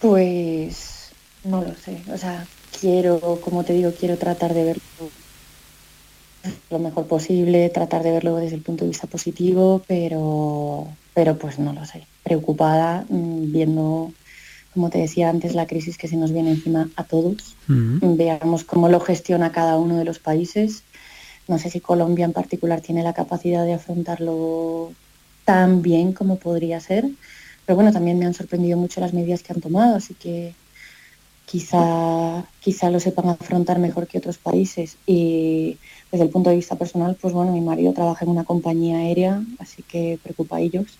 Pues 0.00 1.10
no 1.44 1.62
lo 1.62 1.74
sé, 1.74 2.02
o 2.12 2.18
sea, 2.18 2.46
quiero, 2.80 3.40
como 3.42 3.64
te 3.64 3.72
digo, 3.72 3.92
quiero 3.98 4.16
tratar 4.16 4.54
de 4.54 4.64
verlo 4.64 4.82
lo 6.70 6.78
mejor 6.78 7.06
posible, 7.06 7.68
tratar 7.70 8.02
de 8.02 8.12
verlo 8.12 8.36
desde 8.36 8.56
el 8.56 8.62
punto 8.62 8.84
de 8.84 8.90
vista 8.90 9.06
positivo, 9.06 9.82
pero, 9.86 10.86
pero 11.14 11.36
pues 11.38 11.58
no 11.58 11.72
lo 11.72 11.84
sé, 11.84 12.06
preocupada 12.22 13.04
mm, 13.08 13.52
viendo, 13.52 14.12
como 14.74 14.90
te 14.90 14.98
decía 14.98 15.28
antes, 15.28 15.54
la 15.54 15.66
crisis 15.66 15.98
que 15.98 16.08
se 16.08 16.16
nos 16.16 16.32
viene 16.32 16.50
encima 16.50 16.88
a 16.96 17.04
todos. 17.04 17.56
Veamos 17.68 18.64
cómo 18.64 18.88
lo 18.88 19.00
gestiona 19.00 19.50
cada 19.50 19.76
uno 19.76 19.96
de 19.96 20.04
los 20.04 20.18
países. 20.18 20.82
No 21.48 21.58
sé 21.58 21.70
si 21.70 21.80
Colombia 21.80 22.24
en 22.24 22.32
particular 22.32 22.80
tiene 22.80 23.02
la 23.02 23.14
capacidad 23.14 23.64
de 23.64 23.74
afrontarlo 23.74 24.92
tan 25.44 25.80
bien 25.82 26.12
como 26.12 26.36
podría 26.36 26.80
ser. 26.80 27.08
Pero 27.64 27.76
bueno, 27.76 27.92
también 27.92 28.18
me 28.18 28.26
han 28.26 28.34
sorprendido 28.34 28.76
mucho 28.76 29.00
las 29.00 29.12
medidas 29.12 29.42
que 29.42 29.52
han 29.52 29.60
tomado, 29.60 29.96
así 29.96 30.14
que 30.14 30.54
quizá, 31.46 32.44
quizá 32.60 32.90
lo 32.90 33.00
sepan 33.00 33.30
afrontar 33.30 33.78
mejor 33.78 34.06
que 34.06 34.18
otros 34.18 34.38
países. 34.38 34.96
Y 35.06 35.78
desde 36.10 36.24
el 36.24 36.30
punto 36.30 36.50
de 36.50 36.56
vista 36.56 36.76
personal, 36.76 37.16
pues 37.20 37.32
bueno, 37.32 37.52
mi 37.52 37.60
marido 37.60 37.92
trabaja 37.92 38.24
en 38.24 38.30
una 38.30 38.44
compañía 38.44 38.98
aérea, 38.98 39.42
así 39.58 39.82
que 39.82 40.18
preocupa 40.22 40.56
a 40.56 40.60
ellos. 40.60 40.98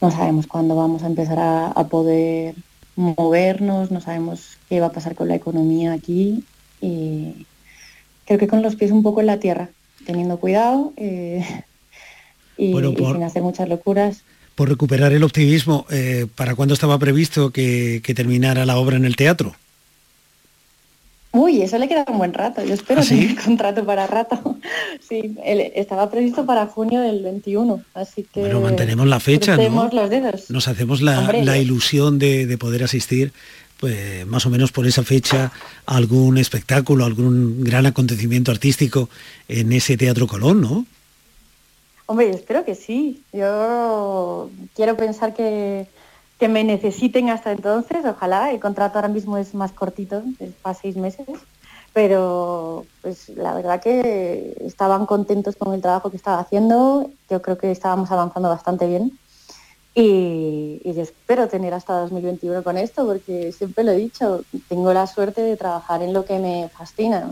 No 0.00 0.10
sabemos 0.10 0.46
cuándo 0.46 0.76
vamos 0.76 1.02
a 1.02 1.06
empezar 1.06 1.38
a, 1.40 1.88
poder 1.88 2.54
movernos, 2.96 3.90
no 3.90 4.00
sabemos 4.00 4.56
qué 4.68 4.80
va 4.80 4.86
a 4.86 4.92
pasar 4.92 5.14
con 5.14 5.28
la 5.28 5.34
economía 5.34 5.92
aquí 5.92 6.44
creo 8.30 8.38
que 8.38 8.46
con 8.46 8.62
los 8.62 8.76
pies 8.76 8.92
un 8.92 9.02
poco 9.02 9.20
en 9.20 9.26
la 9.26 9.40
tierra, 9.40 9.70
teniendo 10.06 10.38
cuidado 10.38 10.92
eh, 10.96 11.44
y, 12.56 12.72
sin 12.72 13.22
hacer 13.24 13.42
muchas 13.42 13.68
locuras. 13.68 14.22
Por 14.54 14.68
recuperar 14.68 15.12
el 15.12 15.24
optimismo, 15.24 15.84
eh, 15.90 16.28
¿para 16.36 16.54
cuándo 16.54 16.74
estaba 16.74 16.96
previsto 16.96 17.50
que 17.50 18.00
terminara 18.14 18.64
la 18.66 18.76
obra 18.78 18.96
en 18.96 19.04
el 19.04 19.16
teatro? 19.16 19.56
Uy, 21.32 21.62
eso 21.62 21.78
le 21.78 21.86
queda 21.86 22.04
un 22.08 22.18
buen 22.18 22.34
rato. 22.34 22.64
Yo 22.64 22.74
espero 22.74 23.02
¿Ah, 23.02 23.04
tener 23.04 23.36
contrato 23.44 23.84
para 23.84 24.06
rato. 24.06 24.56
sí, 25.08 25.36
estaba 25.44 26.10
previsto 26.10 26.44
para 26.44 26.66
junio 26.66 27.00
del 27.00 27.22
21, 27.22 27.82
así 27.94 28.26
que... 28.32 28.40
Bueno, 28.40 28.60
mantenemos 28.60 29.06
la 29.06 29.20
fecha, 29.20 29.56
¿no? 29.56 29.88
los 29.92 30.10
dedos. 30.10 30.50
Nos 30.50 30.66
hacemos 30.66 31.02
la, 31.02 31.58
ilusión 31.58 32.18
de, 32.18 32.56
poder 32.58 32.82
asistir, 32.82 33.32
pues 33.80 34.26
más 34.26 34.44
o 34.46 34.50
menos 34.50 34.70
por 34.70 34.86
esa 34.86 35.02
fecha, 35.02 35.50
algún 35.86 36.38
espectáculo, 36.38 37.04
algún 37.04 37.64
gran 37.64 37.86
acontecimiento 37.86 38.52
artístico 38.52 39.08
en 39.48 39.72
ese 39.72 39.96
Teatro 39.96 40.26
Colón, 40.26 40.60
¿no? 40.60 40.86
Hombre, 42.06 42.30
espero 42.30 42.64
que 42.64 42.74
sí. 42.74 43.22
Yo 43.32 44.50
quiero 44.74 44.96
pensar 44.96 45.34
que 45.34 45.88
que 46.40 46.48
me 46.48 46.64
necesiten 46.64 47.28
hasta 47.28 47.52
entonces, 47.52 48.02
ojalá, 48.06 48.50
el 48.50 48.60
contrato 48.60 48.96
ahora 48.96 49.08
mismo 49.08 49.36
es 49.36 49.54
más 49.54 49.72
cortito, 49.72 50.22
es 50.38 50.52
para 50.62 50.74
seis 50.74 50.96
meses, 50.96 51.26
pero 51.92 52.86
pues 53.02 53.28
la 53.28 53.52
verdad 53.52 53.82
que 53.82 54.56
estaban 54.62 55.04
contentos 55.04 55.54
con 55.56 55.74
el 55.74 55.82
trabajo 55.82 56.10
que 56.10 56.16
estaba 56.16 56.40
haciendo, 56.40 57.10
yo 57.28 57.42
creo 57.42 57.58
que 57.58 57.70
estábamos 57.70 58.10
avanzando 58.10 58.48
bastante 58.48 58.86
bien 58.86 59.18
y, 59.94 60.80
y 60.84 61.00
espero 61.00 61.48
tener 61.48 61.74
hasta 61.74 62.00
2021 62.00 62.62
con 62.62 62.78
esto 62.78 63.06
porque 63.06 63.52
siempre 63.52 63.84
lo 63.84 63.92
he 63.92 63.96
dicho, 63.96 64.44
tengo 64.68 64.92
la 64.92 65.06
suerte 65.06 65.42
de 65.42 65.56
trabajar 65.56 66.02
en 66.02 66.12
lo 66.12 66.24
que 66.24 66.38
me 66.38 66.70
fascina, 66.76 67.26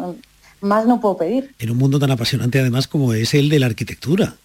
más 0.61 0.87
no 0.87 1.01
puedo 1.01 1.17
pedir. 1.17 1.55
En 1.59 1.71
un 1.71 1.79
mundo 1.79 1.99
tan 1.99 2.11
apasionante 2.11 2.59
además 2.61 2.89
como 2.89 3.15
es 3.15 3.35
el 3.35 3.49
de 3.49 3.59
la 3.61 3.67
arquitectura. 3.67 4.37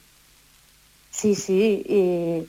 Sí, 1.11 1.35
sí, 1.35 1.83
y 1.87 2.47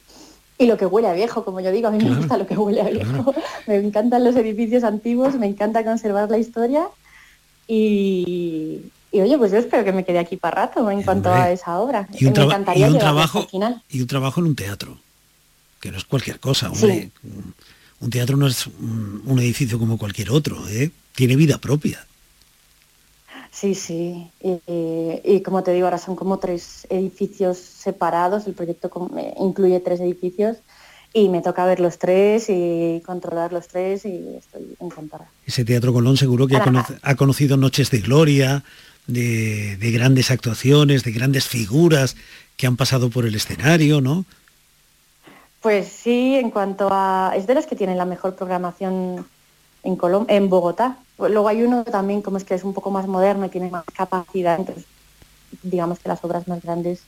y 0.56 0.66
lo 0.66 0.76
que 0.76 0.86
huele 0.86 1.08
a 1.08 1.12
viejo, 1.12 1.44
como 1.44 1.60
yo 1.60 1.72
digo, 1.72 1.88
a 1.88 1.90
mí 1.90 2.02
me 2.02 2.14
gusta 2.14 2.36
lo 2.36 2.46
que 2.46 2.56
huele 2.56 2.80
a 2.80 2.88
viejo. 2.88 3.34
me 3.66 3.76
encantan 3.76 4.22
los 4.22 4.36
edificios 4.36 4.84
antiguos, 4.84 5.34
me 5.34 5.46
encanta 5.46 5.84
conservar 5.84 6.30
la 6.30 6.38
historia 6.38 6.86
y, 7.66 8.82
oye, 9.12 9.36
pues 9.36 9.50
yo 9.50 9.58
espero 9.58 9.84
que 9.84 9.92
me 9.92 10.04
quede 10.04 10.18
aquí 10.18 10.36
para 10.36 10.66
rato 10.66 10.88
en 10.90 11.02
cuanto 11.02 11.32
a 11.32 11.50
esa 11.50 11.80
obra. 11.80 12.08
Y 12.12 12.26
un, 12.26 12.32
trabajo 12.32 13.46
y 13.88 14.00
un 14.00 14.06
trabajo 14.06 14.40
en 14.40 14.46
un 14.46 14.54
teatro, 14.54 14.98
que 15.84 15.92
no 15.92 15.98
es 15.98 16.04
cualquier 16.06 16.40
cosa, 16.40 16.70
hombre. 16.70 17.10
Un 18.00 18.08
teatro 18.08 18.38
no 18.38 18.46
es 18.46 18.66
un, 18.66 19.38
edificio 19.38 19.78
como 19.78 19.98
cualquier 19.98 20.30
otro, 20.30 20.66
¿eh? 20.70 20.90
tiene 21.14 21.36
vida 21.36 21.58
propia. 21.58 22.06
Sí, 23.50 23.74
sí. 23.74 24.30
Y, 24.40 25.42
como 25.42 25.62
te 25.62 25.74
digo, 25.74 25.86
ahora 25.86 25.98
son 25.98 26.16
como 26.16 26.38
tres 26.38 26.86
edificios 26.88 27.58
separados. 27.58 28.46
El 28.46 28.54
proyecto 28.54 28.90
eh, 29.18 29.34
incluye 29.38 29.78
tres 29.80 30.00
edificios 30.00 30.56
y 31.12 31.28
me 31.28 31.42
toca 31.42 31.66
ver 31.66 31.80
los 31.80 31.98
tres 31.98 32.46
y 32.48 33.02
controlar 33.04 33.52
los 33.52 33.68
tres 33.68 34.06
y 34.06 34.36
estoy 34.38 34.74
encantada. 34.80 35.28
Ese 35.44 35.66
Teatro 35.66 35.92
Colón 35.92 36.16
seguro 36.16 36.46
que 36.46 36.56
ha, 36.56 37.14
conocido 37.14 37.58
noches 37.58 37.90
de 37.90 38.00
gloria, 38.00 38.64
de, 39.06 39.76
grandes 39.92 40.30
actuaciones, 40.30 41.04
de 41.04 41.12
grandes 41.12 41.46
figuras 41.46 42.16
que 42.56 42.66
han 42.66 42.76
pasado 42.76 43.10
por 43.10 43.26
el 43.26 43.34
escenario, 43.34 44.00
¿no? 44.00 44.24
Pues 45.64 45.88
sí, 45.88 46.34
en 46.34 46.50
cuanto 46.50 46.90
a... 46.92 47.32
Es 47.34 47.46
de 47.46 47.54
las 47.54 47.64
que 47.66 47.74
tienen 47.74 47.96
la 47.96 48.04
mejor 48.04 48.34
programación 48.34 49.24
en, 49.82 49.98
en 50.28 50.50
Bogotá. 50.50 50.98
Luego 51.16 51.48
hay 51.48 51.62
uno 51.62 51.84
también 51.84 52.20
como 52.20 52.36
es 52.36 52.44
que 52.44 52.54
es 52.54 52.64
un 52.64 52.74
poco 52.74 52.90
más 52.90 53.06
moderno 53.06 53.46
y 53.46 53.48
tiene 53.48 53.70
más 53.70 53.84
capacidad, 53.96 54.58
entonces 54.58 54.84
digamos 55.62 56.00
que 56.00 56.10
las 56.10 56.22
obras 56.22 56.48
más 56.48 56.60
grandes 56.60 57.00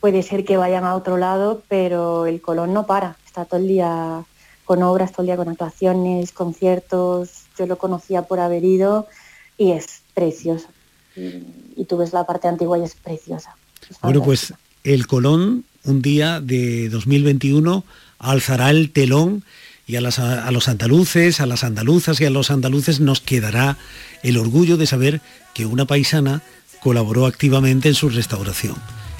puede 0.00 0.22
ser 0.22 0.44
que 0.44 0.58
vayan 0.58 0.84
a 0.84 0.96
otro 0.96 1.16
lado, 1.16 1.62
pero 1.66 2.26
el 2.26 2.42
Colón 2.42 2.74
no 2.74 2.84
para, 2.84 3.16
está 3.24 3.46
todo 3.46 3.58
el 3.58 3.68
día 3.68 4.22
con 4.66 4.82
obras, 4.82 5.12
todo 5.12 5.22
el 5.22 5.28
día 5.28 5.38
con 5.38 5.48
actuaciones, 5.48 6.30
conciertos, 6.32 7.44
yo 7.56 7.64
lo 7.64 7.78
conocía 7.78 8.20
por 8.20 8.38
haber 8.38 8.64
ido 8.64 9.08
y 9.56 9.72
es 9.72 10.02
precioso. 10.12 10.68
Y, 11.16 11.86
tú 11.86 11.96
ves 11.96 12.12
la 12.12 12.24
parte 12.24 12.48
antigua 12.48 12.76
y 12.76 12.82
es 12.82 12.96
preciosa. 12.96 13.56
bueno, 14.02 14.22
pues 14.22 14.52
el 14.84 15.06
Colón 15.06 15.64
un 15.82 16.02
día 16.02 16.40
de 16.40 16.88
2021 16.88 17.84
alzará 18.18 18.70
el 18.70 18.90
telón 18.90 19.42
y 19.86 19.96
a, 19.96 20.00
los 20.00 20.68
andaluces, 20.68 21.40
a 21.40 21.46
las 21.46 21.62
andaluzas 21.62 22.20
y 22.20 22.24
a 22.24 22.30
los 22.30 22.50
andaluces 22.50 23.00
nos 23.00 23.20
quedará 23.20 23.76
el 24.22 24.38
orgullo 24.38 24.76
de 24.76 24.86
saber 24.86 25.20
que 25.52 25.66
una 25.66 25.84
paisana 25.84 26.42
colaboró 26.80 27.26
activamente 27.26 27.88
en 27.88 27.94
su 27.94 28.08
restauración. 28.08 28.76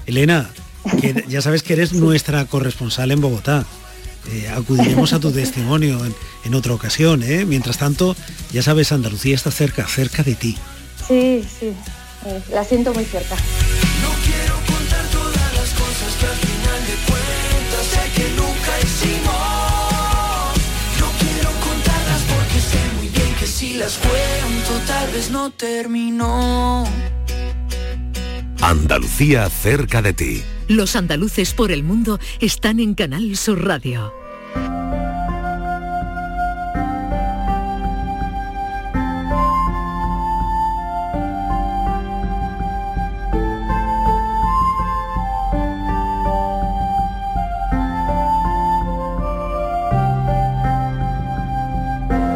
Elena, 0.06 0.50
ya 1.28 1.42
sabes 1.42 1.62
que 1.62 1.74
eres 1.74 1.92
nuestra 1.92 2.44
corresponsal 2.46 3.10
en 3.10 3.20
Bogotá. 3.20 3.66
Eh, 4.32 4.48
acudiremos 4.48 5.12
a 5.12 5.20
tu 5.20 5.30
testimonio 5.32 6.00
en, 6.44 6.54
otra 6.54 6.72
ocasión. 6.72 7.22
¿eh? 7.22 7.44
Mientras 7.44 7.76
tanto, 7.76 8.16
ya 8.52 8.62
sabes, 8.62 8.90
Andalucía 8.92 9.34
está 9.34 9.50
cerca, 9.50 9.86
cerca 9.86 10.22
de 10.22 10.34
ti. 10.34 10.56
Sí, 11.06 11.44
sí, 11.60 11.72
eh, 12.26 12.40
la 12.52 12.64
siento 12.64 12.94
muy 12.94 13.04
cerca. 13.04 13.36
Las 23.72 23.96
cuento, 23.96 24.86
tal 24.86 25.10
vez 25.12 25.30
no 25.30 25.50
terminó. 25.50 26.84
Andalucía 28.60 29.48
cerca 29.48 30.02
de 30.02 30.12
ti. 30.12 30.42
Los 30.68 30.96
andaluces 30.96 31.52
por 31.54 31.72
el 31.72 31.82
mundo 31.82 32.20
están 32.40 32.80
en 32.80 32.94
Canal 32.94 33.36
Sur 33.36 33.64
Radio. 33.64 34.12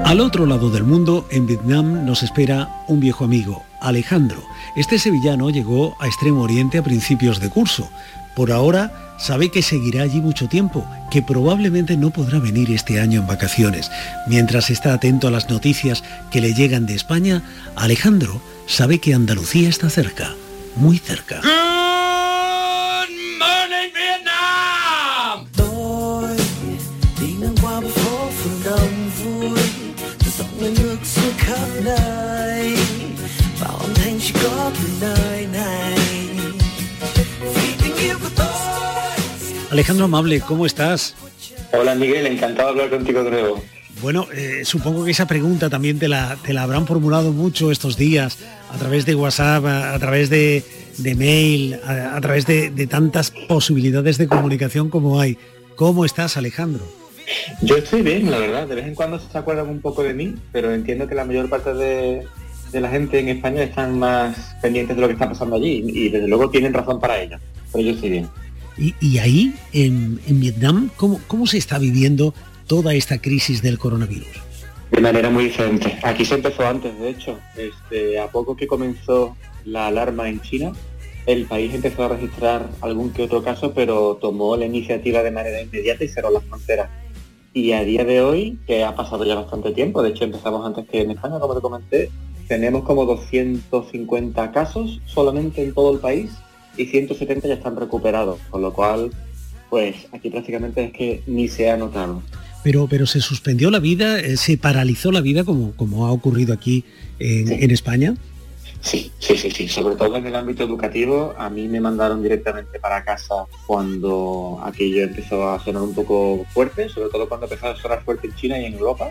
Al 0.08 0.20
otro 0.20 0.46
lado 0.46 0.70
del 0.70 0.84
mundo, 0.84 1.28
en 1.30 1.46
Vietnam, 1.46 2.06
nos 2.06 2.22
espera 2.22 2.82
un 2.86 2.98
viejo 2.98 3.24
amigo, 3.24 3.66
Alejandro. 3.78 4.42
Este 4.74 4.98
sevillano 4.98 5.50
llegó 5.50 5.98
a 6.00 6.06
Extremo 6.06 6.40
Oriente 6.40 6.78
a 6.78 6.82
principios 6.82 7.40
de 7.40 7.50
curso. 7.50 7.90
Por 8.34 8.50
ahora 8.50 9.14
sabe 9.18 9.50
que 9.50 9.60
seguirá 9.60 10.04
allí 10.04 10.22
mucho 10.22 10.48
tiempo, 10.48 10.86
que 11.10 11.20
probablemente 11.20 11.98
no 11.98 12.08
podrá 12.08 12.38
venir 12.38 12.70
este 12.70 12.98
año 13.00 13.20
en 13.20 13.26
vacaciones. 13.26 13.90
Mientras 14.26 14.70
está 14.70 14.94
atento 14.94 15.28
a 15.28 15.30
las 15.30 15.50
noticias 15.50 16.02
que 16.30 16.40
le 16.40 16.54
llegan 16.54 16.86
de 16.86 16.94
España, 16.94 17.42
Alejandro 17.76 18.40
sabe 18.66 19.00
que 19.00 19.12
Andalucía 19.12 19.68
está 19.68 19.90
cerca, 19.90 20.34
muy 20.74 20.96
cerca. 20.96 21.42
Alejandro 39.78 40.06
Amable, 40.06 40.40
¿cómo 40.40 40.66
estás? 40.66 41.14
Hola 41.72 41.94
Miguel, 41.94 42.26
encantado 42.26 42.74
de 42.74 42.82
hablar 42.82 42.98
contigo 42.98 43.22
de 43.22 43.30
nuevo. 43.30 43.62
Bueno, 44.02 44.26
eh, 44.34 44.64
supongo 44.64 45.04
que 45.04 45.12
esa 45.12 45.28
pregunta 45.28 45.70
también 45.70 46.00
te 46.00 46.08
la, 46.08 46.36
te 46.44 46.52
la 46.52 46.64
habrán 46.64 46.84
formulado 46.84 47.32
mucho 47.32 47.70
estos 47.70 47.96
días, 47.96 48.38
a 48.72 48.76
través 48.76 49.06
de 49.06 49.14
WhatsApp, 49.14 49.64
a, 49.64 49.96
través 50.00 50.30
de, 50.30 50.64
mail, 51.16 51.78
a, 51.86 52.20
través 52.20 52.44
de, 52.44 52.70
de, 52.70 52.88
tantas 52.88 53.30
posibilidades 53.30 54.18
de 54.18 54.26
comunicación 54.26 54.90
como 54.90 55.20
hay. 55.20 55.38
¿Cómo 55.76 56.04
estás, 56.04 56.36
Alejandro? 56.36 56.82
Yo 57.62 57.76
estoy 57.76 58.02
bien, 58.02 58.32
la 58.32 58.38
verdad. 58.38 58.66
De 58.66 58.74
vez 58.74 58.84
en 58.84 58.96
cuando 58.96 59.20
se 59.20 59.38
acuerdan 59.38 59.68
un 59.68 59.80
poco 59.80 60.02
de 60.02 60.12
mí, 60.12 60.34
pero 60.50 60.74
entiendo 60.74 61.06
que 61.06 61.14
la 61.14 61.24
mayor 61.24 61.48
parte 61.48 61.72
de, 61.72 62.26
de 62.72 62.80
la 62.80 62.90
gente 62.90 63.20
en 63.20 63.28
España 63.28 63.62
están 63.62 63.96
más 63.96 64.56
pendientes 64.60 64.96
de 64.96 65.02
lo 65.02 65.06
que 65.06 65.12
está 65.12 65.28
pasando 65.28 65.54
allí 65.54 65.84
y 65.86 66.08
desde 66.08 66.26
luego 66.26 66.50
tienen 66.50 66.74
razón 66.74 66.98
para 66.98 67.22
ello. 67.22 67.38
Pero 67.70 67.84
yo 67.84 67.92
estoy 67.92 68.10
bien. 68.10 68.28
Y, 68.78 69.18
ahí, 69.18 69.54
en, 69.72 70.20
Vietnam, 70.40 70.90
¿cómo, 70.96 71.20
¿cómo 71.26 71.46
se 71.46 71.58
está 71.58 71.78
viviendo 71.78 72.32
toda 72.66 72.94
esta 72.94 73.20
crisis 73.20 73.60
del 73.60 73.78
coronavirus? 73.78 74.28
De 74.90 75.00
manera 75.00 75.30
muy 75.30 75.44
diferente. 75.44 75.98
Aquí 76.02 76.24
se 76.24 76.36
empezó 76.36 76.66
antes, 76.66 76.98
de 76.98 77.10
hecho. 77.10 77.38
Este, 77.56 78.18
a 78.18 78.28
poco 78.28 78.56
que 78.56 78.66
comenzó 78.66 79.36
la 79.64 79.88
alarma 79.88 80.28
en 80.28 80.40
China, 80.40 80.72
el 81.26 81.44
país 81.46 81.74
empezó 81.74 82.04
a 82.04 82.08
registrar 82.08 82.70
algún 82.80 83.12
que 83.12 83.24
otro 83.24 83.42
caso, 83.42 83.74
pero 83.74 84.16
tomó 84.20 84.56
la 84.56 84.64
iniciativa 84.64 85.22
de 85.22 85.30
manera 85.30 85.60
inmediata 85.60 86.04
y 86.04 86.08
cerró 86.08 86.30
las 86.30 86.44
fronteras 86.44 86.88
Y 87.52 87.72
a 87.72 87.84
día 87.84 88.04
de 88.04 88.22
hoy, 88.22 88.58
que 88.66 88.84
ha 88.84 88.94
pasado 88.94 89.24
ya 89.24 89.34
bastante 89.34 89.72
tiempo, 89.72 90.02
de 90.02 90.10
hecho 90.10 90.24
empezamos 90.24 90.64
antes 90.64 90.88
que 90.88 91.02
en 91.02 91.10
España, 91.10 91.38
como 91.38 91.54
te 91.54 91.60
comenté, 91.60 92.10
tenemos 92.46 92.84
como 92.84 93.04
250 93.04 94.52
casos 94.52 95.00
solamente 95.04 95.62
en 95.62 95.74
todo 95.74 95.92
el 95.92 95.98
país 95.98 96.30
y 96.78 96.86
170 96.86 97.48
ya 97.48 97.54
están 97.54 97.76
recuperados, 97.76 98.38
con 98.50 98.62
lo 98.62 98.72
cual, 98.72 99.10
pues 99.68 99.96
aquí 100.12 100.30
prácticamente 100.30 100.84
es 100.84 100.92
que 100.92 101.22
ni 101.26 101.48
se 101.48 101.70
ha 101.70 101.76
notado. 101.76 102.22
Pero, 102.64 102.86
pero 102.88 103.06
se 103.06 103.20
suspendió 103.20 103.70
la 103.70 103.78
vida, 103.78 104.18
eh, 104.20 104.36
se 104.36 104.56
paralizó 104.56 105.12
la 105.12 105.20
vida 105.20 105.44
como, 105.44 105.72
como 105.72 106.06
ha 106.06 106.12
ocurrido 106.12 106.54
aquí 106.54 106.84
en, 107.18 107.52
en 107.52 107.70
España. 107.70 108.14
Sí, 108.80 109.12
sí, 109.18 109.36
sí, 109.36 109.50
sí. 109.50 109.68
Sobre 109.68 109.96
todo 109.96 110.16
en 110.16 110.26
el 110.26 110.34
ámbito 110.36 110.64
educativo, 110.64 111.34
a 111.36 111.50
mí 111.50 111.68
me 111.68 111.80
mandaron 111.80 112.22
directamente 112.22 112.78
para 112.78 113.04
casa 113.04 113.46
cuando 113.66 114.60
aquello 114.62 115.02
empezó 115.02 115.48
a 115.50 115.62
sonar 115.62 115.82
un 115.82 115.94
poco 115.94 116.46
fuerte, 116.50 116.88
sobre 116.88 117.10
todo 117.10 117.28
cuando 117.28 117.46
empezó 117.46 117.68
a 117.68 117.76
sonar 117.76 118.04
fuerte 118.04 118.28
en 118.28 118.34
China 118.36 118.58
y 118.58 118.66
en 118.66 118.74
Europa. 118.74 119.10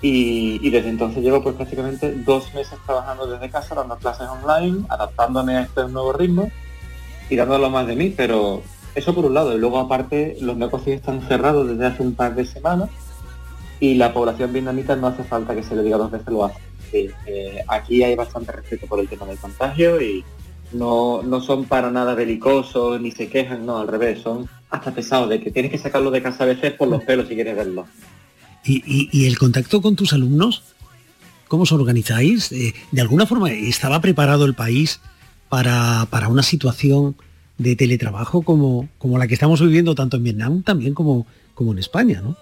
Y, 0.00 0.70
desde 0.70 0.90
entonces 0.90 1.22
llevo 1.22 1.42
pues 1.42 1.56
prácticamente 1.56 2.12
dos 2.24 2.54
meses 2.54 2.78
trabajando 2.86 3.26
desde 3.26 3.50
casa, 3.50 3.74
dando 3.74 3.96
clases 3.96 4.28
online, 4.28 4.84
adaptándome 4.88 5.56
a 5.56 5.62
este 5.62 5.82
nuevo 5.88 6.12
ritmo 6.12 6.50
y 7.30 7.36
dándolo 7.36 7.70
más 7.70 7.86
de 7.86 7.96
mí, 7.96 8.12
pero 8.16 8.62
eso 8.94 9.14
por 9.14 9.26
un 9.26 9.34
lado. 9.34 9.54
Y 9.54 9.58
luego 9.58 9.78
aparte 9.78 10.36
los 10.40 10.56
negocios 10.56 10.96
están 10.96 11.22
cerrados 11.28 11.68
desde 11.68 11.86
hace 11.86 12.02
un 12.02 12.14
par 12.14 12.34
de 12.34 12.44
semanas 12.44 12.90
y 13.80 13.94
la 13.94 14.12
población 14.12 14.52
vietnamita 14.52 14.96
no 14.96 15.08
hace 15.08 15.24
falta 15.24 15.54
que 15.54 15.62
se 15.62 15.76
le 15.76 15.82
diga 15.82 15.96
dos 15.96 16.10
veces 16.10 16.28
lo 16.28 16.44
hace. 16.44 16.60
Eh, 16.92 17.62
aquí 17.68 18.02
hay 18.02 18.14
bastante 18.14 18.52
respeto 18.52 18.86
por 18.86 19.00
el 19.00 19.08
tema 19.08 19.26
del 19.26 19.38
contagio 19.38 20.00
y 20.00 20.24
no, 20.72 21.22
no 21.22 21.40
son 21.40 21.64
para 21.64 21.90
nada 21.90 22.14
belicosos 22.14 23.00
ni 23.00 23.10
se 23.10 23.28
quejan, 23.28 23.64
no, 23.66 23.78
al 23.78 23.88
revés, 23.88 24.20
son 24.22 24.48
hasta 24.70 24.94
pesados 24.94 25.28
de 25.28 25.40
que 25.40 25.50
tienes 25.50 25.70
que 25.70 25.78
sacarlo 25.78 26.10
de 26.10 26.22
casa 26.22 26.44
a 26.44 26.46
veces 26.46 26.72
por 26.72 26.88
los 26.88 27.02
pelos 27.04 27.28
si 27.28 27.34
quieres 27.34 27.56
verlo. 27.56 27.86
¿Y, 28.64 29.26
el 29.26 29.38
contacto 29.38 29.80
con 29.80 29.96
tus 29.96 30.12
alumnos? 30.12 30.62
¿Cómo 31.46 31.62
os 31.62 31.72
organizáis? 31.72 32.52
Eh, 32.52 32.74
¿De 32.92 33.00
alguna 33.00 33.24
forma 33.24 33.50
estaba 33.50 34.00
preparado 34.00 34.44
el 34.44 34.54
país 34.54 35.00
para, 35.48 36.06
para, 36.10 36.28
una 36.28 36.42
situación 36.42 37.16
de 37.56 37.76
teletrabajo 37.76 38.42
como, 38.42 38.88
como 38.98 39.18
la 39.18 39.26
que 39.26 39.34
estamos 39.34 39.60
viviendo 39.60 39.94
tanto 39.94 40.16
en 40.16 40.24
Vietnam 40.24 40.62
también 40.62 40.94
como, 40.94 41.26
como 41.54 41.72
en 41.72 41.78
España, 41.78 42.20
¿no? 42.20 42.36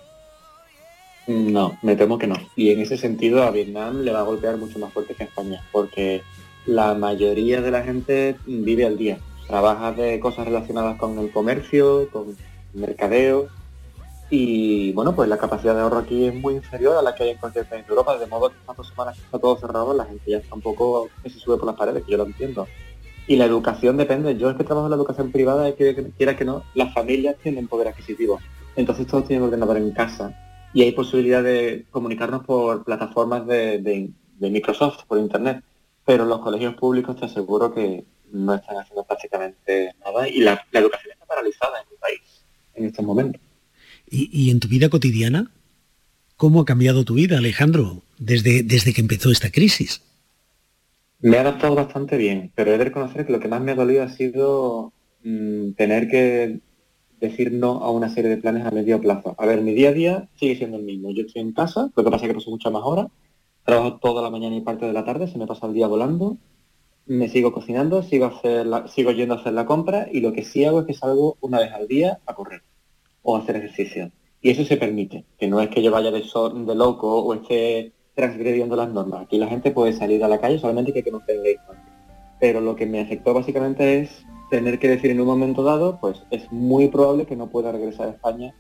No, 1.27 1.77
me 1.83 1.97
temo 1.97 2.19
que 2.19 2.29
no. 2.29 2.37
Y 2.55 2.71
en 2.71 2.81
ese 2.81 2.97
sentido 2.97 3.43
a 3.43 3.51
Vietnam 3.51 4.03
le 4.03 4.13
va 4.13 4.21
a 4.21 4.25
golpear 4.25 4.57
mucho 4.59 4.79
más 4.79 4.93
fuerte 4.93 5.15
que 5.15 5.25
a 5.25 5.27
España, 5.27 5.61
porque 5.73 6.23
la 6.67 6.95
mayoría 6.95 7.61
de 7.61 7.71
la 7.71 7.83
gente 7.83 8.37
vive 8.47 8.87
al 8.87 8.97
día. 8.97 9.19
Trabaja 9.49 9.93
de 9.93 10.21
cosas 10.21 10.47
relacionadas 10.47 10.99
con 10.99 11.19
el 11.19 11.31
comercio, 11.31 12.09
con 12.13 12.37
mercadeo. 12.75 13.49
Y 14.31 14.93
bueno, 14.93 15.15
pues 15.15 15.29
la 15.29 15.39
capacidad 15.39 15.75
de 15.75 15.81
ahorro 15.81 15.99
aquí 15.99 16.27
es 16.27 16.35
muy 16.35 16.55
inferior 16.55 16.97
a 16.97 17.03
la 17.03 17.15
que 17.15 17.25
hay 17.25 17.31
en 17.31 17.39
cualquier 17.39 17.69
país 17.69 17.85
de 17.85 17.91
Europa, 17.91 18.19
de 18.19 18.27
modo 18.27 18.51
que 18.51 18.57
estas 18.59 18.77
dos 18.77 18.89
semanas 18.89 19.17
que 19.17 19.25
está 19.25 19.39
todo 19.39 19.57
cerrado, 19.57 19.95
la 19.95 20.05
gente 20.05 20.31
ya 20.31 20.39
está 20.39 20.57
se 21.25 21.39
sube 21.39 21.57
por 21.57 21.67
las 21.67 21.77
paredes, 21.77 22.05
que 22.05 22.13
yo 22.13 22.19
lo 22.19 22.27
entiendo. 22.27 22.67
Y 23.27 23.37
la 23.37 23.45
educación 23.45 23.97
depende. 23.97 24.37
Yo 24.37 24.51
es 24.51 24.57
que 24.57 24.65
trabajo 24.65 24.87
en 24.87 24.91
la 24.91 24.97
educación 24.97 25.33
privada 25.33 25.69
y 25.69 25.75
que 25.75 26.11
quiera 26.17 26.37
que 26.37 26.45
no, 26.45 26.65
las 26.75 26.95
familias 26.95 27.37
tienen 27.43 27.67
poder 27.67 27.89
adquisitivo. 27.89 28.41
Entonces 28.77 29.07
todos 29.07 29.27
tienen 29.27 29.45
ordenador 29.45 29.79
en 29.79 29.91
casa 29.91 30.35
y 30.73 30.83
hay 30.83 30.93
posibilidad 30.93 31.43
de 31.43 31.87
comunicarnos 31.91 32.45
por 32.45 32.85
plataformas 32.85 33.47
de, 33.47 34.11
Microsoft, 34.39 35.05
por 35.09 35.19
Internet. 35.19 35.63
Pero 36.05 36.25
los 36.25 36.41
colegios 36.41 36.75
públicos 36.75 37.17
te 37.19 37.25
aseguro 37.25 37.75
que 37.75 38.05
no 38.31 38.55
están 38.55 38.77
haciendo 38.77 39.03
prácticamente 39.05 39.93
nada 40.05 40.29
y 40.29 40.41
la, 40.41 40.65
educación 40.73 41.13
está 41.13 41.27
paralizada 41.27 41.81
en 41.81 41.89
mi 41.91 41.97
país 41.97 42.21
en 42.75 42.85
estos 42.85 43.05
momentos. 43.05 43.41
¿Y, 44.09 44.51
en 44.51 44.61
tu 44.61 44.69
vida 44.69 44.89
cotidiana? 44.89 45.51
¿Cómo 46.37 46.61
ha 46.61 46.65
cambiado 46.65 47.05
tu 47.05 47.15
vida, 47.15 47.39
Alejandro, 47.39 48.03
desde, 48.19 48.63
desde 48.63 48.93
que 48.93 49.01
empezó 49.01 49.33
esta 49.33 49.51
crisis? 49.51 50.03
Me 51.21 51.37
he 51.37 51.41
adaptado 51.41 51.75
bastante 51.75 52.17
bien, 52.17 52.53
pero 52.55 52.73
he 52.73 52.79
de 52.79 52.85
reconocer 52.85 53.27
que 53.27 53.33
lo 53.33 53.41
que 53.41 53.49
más 53.49 53.63
me 53.63 53.73
ha 53.73 53.75
dolido 53.75 54.03
ha 54.03 54.09
sido 54.11 54.93
mm, 55.25 55.73
tener 55.73 56.09
que 56.09 56.61
decir 57.21 57.53
no 57.53 57.83
a 57.83 57.91
una 57.91 58.11
serie 58.11 58.31
de 58.31 58.37
planes 58.37 58.67
a 58.67 58.71
medio 58.71 59.01
plazo. 59.01 59.35
A 59.39 59.47
ver, 59.47 59.63
mi 59.63 59.73
día 59.73 59.91
a 59.91 59.93
día 59.93 60.29
sigue 60.37 60.57
siendo 60.57 60.77
el 60.77 60.85
mismo. 60.85 61.11
Yo 61.11 61.23
estoy 61.23 61.43
en 61.43 61.53
casa, 61.53 61.91
lo 61.95 62.05
que 62.05 62.11
pasa 62.11 62.27
es 62.27 62.31
que 62.31 62.35
paso 62.35 62.51
muchas 62.51 62.73
más 62.73 62.83
horas, 62.85 63.07
trabajo 63.65 63.99
toda 63.99 64.23
la 64.23 64.31
mañana 64.31 64.57
y 64.57 64.61
parte 64.61 64.87
de 64.87 64.93
la 64.93 65.05
tarde, 65.05 65.27
se 65.27 65.39
me 65.39 65.47
pasa 65.47 65.67
el 65.67 65.75
día 65.75 65.87
volando, 65.87 66.37
me 67.07 67.29
sigo 67.29 67.53
cocinando, 67.53 68.03
sigo, 68.03 68.27
hacer 68.27 68.67
sigo 68.89 69.13
yendo 69.13 69.35
a 69.35 69.39
hacer 69.39 69.55
la 69.55 69.67
compra 69.67 70.09
y 70.13 70.21
lo 70.21 70.33
que 70.33 70.45
sí 70.45 70.65
hago 70.65 70.81
es 70.81 70.87
que 70.87 70.95
salgo 70.95 71.39
una 71.41 71.61
vez 71.61 71.73
al 71.73 71.89
día 71.89 72.21
a 72.27 72.35
correr 72.35 72.63
o 73.23 73.37
a 73.37 73.41
hacer 73.41 73.57
ejercicio. 73.57 74.11
Y 74.43 74.51
eso 74.51 74.65
se 74.65 74.77
permite, 74.77 75.25
que 75.39 75.49
no 75.49 75.61
es 75.61 75.71
que 75.71 75.83
yo 75.83 75.91
vaya 75.91 76.11
de, 76.11 76.21
de 76.21 76.75
loco 76.75 77.23
o 77.23 77.35
esté 77.35 77.93
transgrediendo 78.17 78.75
las 78.75 78.89
normas. 78.89 79.23
Aquí 79.23 79.39
la 79.39 79.47
gente 79.47 79.71
puede 79.71 79.93
salir 79.93 80.25
a 80.25 80.29
la 80.29 80.41
calle 80.41 80.59
solamente 80.59 80.93
que, 80.93 81.05
que 81.05 81.13
no 81.13 81.21
tenga 81.21 81.51
Pero 82.41 82.61
lo 82.61 82.75
que 82.75 82.87
me 82.87 83.01
afectó 83.01 83.35
básicamente 83.35 84.01
es 84.01 84.25
tener 84.51 84.79
que 84.79 84.89
decir 84.89 85.11
en 85.11 85.21
un 85.21 85.27
momento 85.27 85.63
dado, 85.63 85.99
pues 86.01 86.23
es 86.31 86.51
muy 86.51 86.89
probable 86.89 87.27
que 87.27 87.37
no 87.37 87.49
pueda 87.49 87.71
regresar 87.71 88.09
a 88.09 88.11
España 88.13 88.55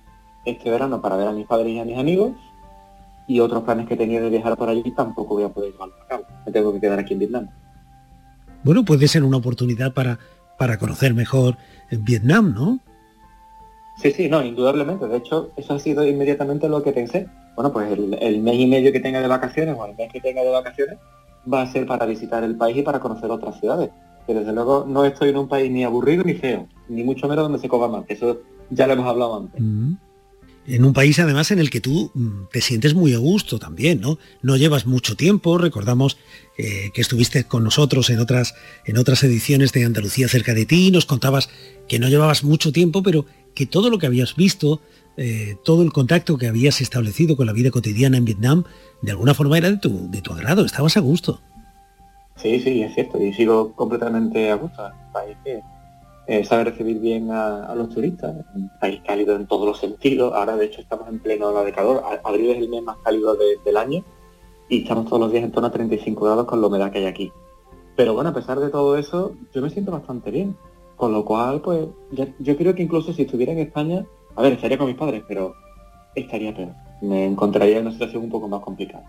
este 0.44 0.70
verano 0.70 1.00
para 1.00 1.16
ver 1.16 1.26
a 1.26 1.32
mis 1.32 1.46
padres 1.46 1.72
y 1.72 1.78
a 1.78 1.84
mis 1.84 1.96
amigos 1.96 2.32
y 3.26 3.40
otros 3.40 3.64
planes 3.64 3.88
que 3.88 3.96
tenía 3.96 4.20
de 4.20 4.30
viajar 4.30 4.56
por 4.56 4.68
allí 4.68 4.92
tampoco 4.94 5.34
voy 5.34 5.44
a 5.44 5.48
poder 5.48 5.72
llevarlos 5.72 5.98
a 6.02 6.06
cabo. 6.06 6.24
Me 6.44 6.52
tengo 6.52 6.72
que 6.72 6.80
quedar 6.80 6.98
aquí 6.98 7.14
en 7.14 7.18
Vietnam. 7.18 7.48
Bueno, 8.62 8.84
puede 8.84 9.08
ser 9.08 9.24
una 9.24 9.38
oportunidad 9.38 9.94
para, 9.94 10.18
para 10.58 10.78
conocer 10.78 11.14
mejor 11.14 11.56
en 11.90 12.04
Vietnam, 12.04 12.54
¿no? 12.54 12.78
Sí, 13.96 14.12
sí, 14.12 14.28
no, 14.28 14.44
indudablemente. 14.44 15.08
De 15.08 15.16
hecho, 15.16 15.50
eso 15.56 15.74
ha 15.74 15.78
sido 15.78 16.06
inmediatamente 16.06 16.68
lo 16.68 16.82
que 16.82 16.92
pensé. 16.92 17.26
Bueno, 17.56 17.72
pues 17.72 17.90
el, 17.90 18.42
mes 18.42 18.54
y 18.54 18.66
medio 18.66 18.92
que 18.92 19.00
tenga 19.00 19.20
de 19.20 19.28
vacaciones 19.28 19.74
o 19.76 19.86
el 19.86 19.96
mes 19.96 20.12
que 20.12 20.20
tenga 20.20 20.42
de 20.42 20.50
vacaciones 20.50 20.98
va 21.52 21.62
a 21.62 21.72
ser 21.72 21.86
para 21.86 22.06
visitar 22.06 22.44
el 22.44 22.56
país 22.56 22.76
y 22.76 22.82
para 22.82 23.00
conocer 23.00 23.30
otras 23.30 23.58
ciudades 23.58 23.90
que 24.26 24.34
desde 24.34 24.52
luego 24.52 24.84
no 24.88 25.04
estoy 25.04 25.30
en 25.30 25.36
un 25.36 25.48
país 25.48 25.70
ni 25.70 25.84
aburrido 25.84 26.24
ni 26.24 26.34
feo, 26.34 26.68
ni 26.88 27.04
mucho 27.04 27.28
menos 27.28 27.44
donde 27.44 27.60
se 27.60 27.68
coma 27.68 27.88
más. 27.88 28.04
Eso 28.08 28.40
ya 28.70 28.86
lo 28.86 28.94
hemos 28.94 29.06
hablado 29.06 29.38
antes. 29.38 29.60
Mm. 29.60 29.94
En 30.68 30.84
un 30.84 30.92
país 30.92 31.20
además 31.20 31.52
en 31.52 31.60
el 31.60 31.70
que 31.70 31.80
tú 31.80 32.10
mm, 32.12 32.48
te 32.50 32.60
sientes 32.60 32.92
muy 32.94 33.14
a 33.14 33.18
gusto 33.18 33.60
también, 33.60 34.00
¿no? 34.00 34.18
No 34.42 34.56
llevas 34.56 34.84
mucho 34.84 35.14
tiempo, 35.14 35.58
recordamos 35.58 36.18
eh, 36.58 36.90
que 36.92 37.00
estuviste 37.00 37.44
con 37.44 37.62
nosotros 37.62 38.10
en 38.10 38.18
otras, 38.18 38.56
en 38.84 38.98
otras 38.98 39.22
ediciones 39.22 39.72
de 39.72 39.84
Andalucía 39.84 40.26
cerca 40.26 40.54
de 40.54 40.66
ti, 40.66 40.90
nos 40.90 41.06
contabas 41.06 41.48
que 41.86 42.00
no 42.00 42.08
llevabas 42.08 42.42
mucho 42.42 42.72
tiempo, 42.72 43.04
pero 43.04 43.26
que 43.54 43.66
todo 43.66 43.90
lo 43.90 43.98
que 43.98 44.06
habías 44.06 44.34
visto, 44.34 44.80
eh, 45.16 45.56
todo 45.64 45.82
el 45.82 45.92
contacto 45.92 46.36
que 46.36 46.48
habías 46.48 46.80
establecido 46.80 47.36
con 47.36 47.46
la 47.46 47.52
vida 47.52 47.70
cotidiana 47.70 48.16
en 48.16 48.24
Vietnam, 48.24 48.64
de 49.02 49.12
alguna 49.12 49.34
forma 49.34 49.58
era 49.58 49.70
de 49.70 49.78
tu, 49.78 50.10
de 50.10 50.20
tu 50.20 50.32
agrado, 50.32 50.64
estabas 50.64 50.96
a 50.96 51.00
gusto. 51.00 51.40
Sí, 52.36 52.60
sí, 52.60 52.82
es 52.82 52.94
cierto, 52.94 53.22
y 53.22 53.32
sigo 53.32 53.72
completamente 53.74 54.50
a 54.50 54.56
gusto. 54.56 54.82
un 54.84 55.12
país 55.12 55.36
que 55.42 55.60
eh, 56.26 56.44
sabe 56.44 56.64
recibir 56.64 56.98
bien 56.98 57.30
a, 57.30 57.74
los 57.74 57.88
turistas, 57.88 58.34
un 58.54 58.70
país 58.80 59.00
cálido 59.06 59.36
en 59.36 59.46
todos 59.46 59.66
los 59.66 59.78
sentidos. 59.78 60.34
Ahora, 60.34 60.56
de 60.56 60.66
hecho, 60.66 60.80
estamos 60.80 61.08
en 61.08 61.18
pleno 61.20 61.48
ola 61.48 61.64
de. 61.64 61.72
Abril 62.24 62.50
es 62.50 62.58
el 62.58 62.68
mes 62.68 62.82
más 62.82 62.96
cálido 63.04 63.36
del 63.64 63.76
año 63.76 64.04
y 64.68 64.82
estamos 64.82 65.06
todos 65.06 65.20
los 65.20 65.32
días 65.32 65.44
en 65.44 65.52
torno 65.52 65.68
a 65.68 65.72
35 65.72 66.24
grados 66.24 66.46
con 66.46 66.60
la 66.60 66.66
humedad 66.66 66.90
que 66.90 66.98
hay 66.98 67.06
aquí. 67.06 67.32
Pero 67.96 68.12
bueno, 68.12 68.30
a 68.30 68.34
pesar 68.34 68.60
de 68.60 68.70
todo 68.70 68.98
eso, 68.98 69.34
yo 69.54 69.62
me 69.62 69.70
siento 69.70 69.92
bastante 69.92 70.30
bien. 70.30 70.56
Con 70.96 71.12
lo 71.12 71.24
cual, 71.24 71.60
pues, 71.60 71.86
yo 72.38 72.56
creo 72.56 72.74
que 72.74 72.82
incluso 72.82 73.12
si 73.12 73.22
estuviera 73.22 73.52
en 73.52 73.58
España, 73.58 74.06
a 74.36 74.42
ver, 74.42 74.52
estaría 74.52 74.78
con 74.78 74.86
mis 74.86 74.96
padres, 74.96 75.22
pero 75.26 75.54
estaría 76.14 76.54
peor. 76.54 76.72
Me 77.00 77.24
encontraría 77.24 77.78
en 77.78 77.86
una 77.86 77.92
situación 77.92 78.24
un 78.24 78.30
poco 78.30 78.48
más 78.48 78.60
complicada. 78.60 79.04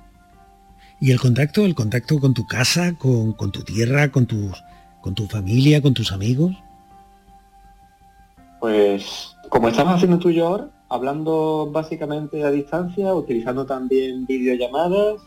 Y 0.99 1.11
el 1.11 1.19
contacto, 1.19 1.63
el 1.65 1.75
contacto 1.75 2.19
con 2.19 2.33
tu 2.33 2.47
casa, 2.47 2.95
con, 2.97 3.35
tu 3.51 3.63
tierra, 3.63 4.11
con, 4.11 4.25
tus, 4.25 4.63
con 5.01 5.13
tu 5.13 5.27
familia, 5.27 5.81
con 5.81 5.93
tus 5.93 6.11
amigos. 6.11 6.53
Pues 8.59 9.35
como 9.49 9.67
estamos 9.67 9.95
haciendo 9.95 10.17
tú 10.17 10.29
y 10.29 10.35
yo 10.35 10.47
ahora, 10.47 10.69
hablando 10.89 11.69
básicamente 11.71 12.43
a 12.43 12.51
distancia, 12.51 13.13
utilizando 13.13 13.65
también 13.65 14.25
videollamadas, 14.25 15.21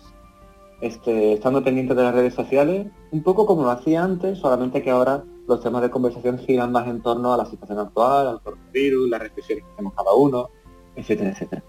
este, 0.81 1.35
estando 1.35 1.63
pendientes 1.63 1.97
de 1.97 2.03
las 2.03 2.15
redes 2.15 2.35
sociales, 2.35 2.89
un 3.13 3.23
poco 3.23 3.47
como 3.47 3.63
lo 3.63 3.71
hacía 3.71 4.03
antes, 4.03 4.39
solamente 4.39 4.83
que 4.83 4.91
ahora 4.91 5.23
los 5.51 5.63
temas 5.63 5.83
de 5.83 5.91
conversación 5.91 6.39
giran 6.39 6.73
más 6.73 6.87
en 6.89 7.03
torno 7.03 7.35
a 7.35 7.37
la 7.37 7.45
situación 7.45 7.79
actual, 7.79 8.29
al 8.29 8.41
coronavirus, 8.41 9.11
las 9.11 9.21
restricciones 9.21 9.65
que 9.65 9.71
tenemos 9.77 9.95
cada 9.95 10.15
uno, 10.15 10.49
etcétera, 10.97 11.31
etcétera. 11.31 11.63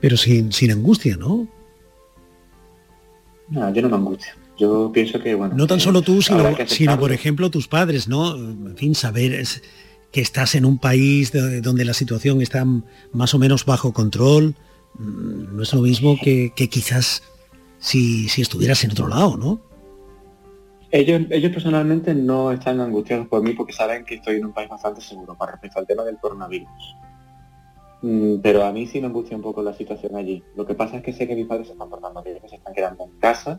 Pero 0.00 0.16
sin, 0.16 0.52
sin 0.52 0.70
angustia, 0.70 1.16
¿no? 1.16 1.46
No, 3.48 3.72
yo 3.74 3.82
no 3.82 3.88
me 3.88 3.96
angustia. 3.96 4.36
Yo 4.56 4.90
pienso 4.92 5.20
que, 5.20 5.34
bueno... 5.34 5.54
No 5.56 5.66
tan 5.66 5.80
solo 5.80 6.02
tú, 6.02 6.22
sino, 6.22 6.56
sino 6.66 6.98
por 6.98 7.12
ejemplo, 7.12 7.50
tus 7.50 7.68
padres, 7.68 8.08
¿no? 8.08 8.34
En 8.36 8.76
fin, 8.76 8.94
saber 8.94 9.44
que 10.12 10.20
estás 10.20 10.54
en 10.54 10.64
un 10.64 10.78
país 10.78 11.32
donde 11.62 11.84
la 11.84 11.94
situación 11.94 12.40
está 12.42 12.64
más 13.12 13.34
o 13.34 13.38
menos 13.38 13.64
bajo 13.64 13.92
control, 13.92 14.54
mm, 14.98 15.56
no 15.56 15.62
es 15.62 15.74
lo 15.74 15.80
mismo 15.80 16.16
que, 16.22 16.52
quizás 16.70 17.22
si, 17.78 18.28
si, 18.28 18.42
estuvieras 18.42 18.84
en 18.84 18.92
otro 18.92 19.08
lado, 19.08 19.36
¿no? 19.36 19.71
Ellos, 20.92 21.22
ellos 21.30 21.50
personalmente 21.50 22.14
no 22.14 22.52
están 22.52 22.78
angustiados 22.78 23.26
por 23.26 23.42
mí 23.42 23.54
porque 23.54 23.72
saben 23.72 24.04
que 24.04 24.16
estoy 24.16 24.36
en 24.36 24.44
un 24.44 24.52
país 24.52 24.68
bastante 24.68 25.00
seguro 25.00 25.34
para 25.34 25.52
respecto 25.52 25.78
al 25.78 25.86
tema 25.86 26.04
del 26.04 26.18
coronavirus. 26.18 26.96
Mm, 28.02 28.40
pero 28.42 28.62
a 28.64 28.72
mí 28.72 28.86
sí 28.86 29.00
me 29.00 29.06
angustia 29.06 29.34
un 29.34 29.42
poco 29.42 29.62
la 29.62 29.72
situación 29.72 30.16
allí. 30.16 30.42
Lo 30.54 30.66
que 30.66 30.74
pasa 30.74 30.98
es 30.98 31.02
que 31.02 31.14
sé 31.14 31.26
que 31.26 31.34
mis 31.34 31.46
padres 31.46 31.68
se 31.68 31.72
están 31.72 31.88
portando 31.88 32.22
bien, 32.22 32.40
que 32.40 32.48
se 32.50 32.56
están 32.56 32.74
quedando 32.74 33.04
en 33.04 33.18
casa 33.20 33.58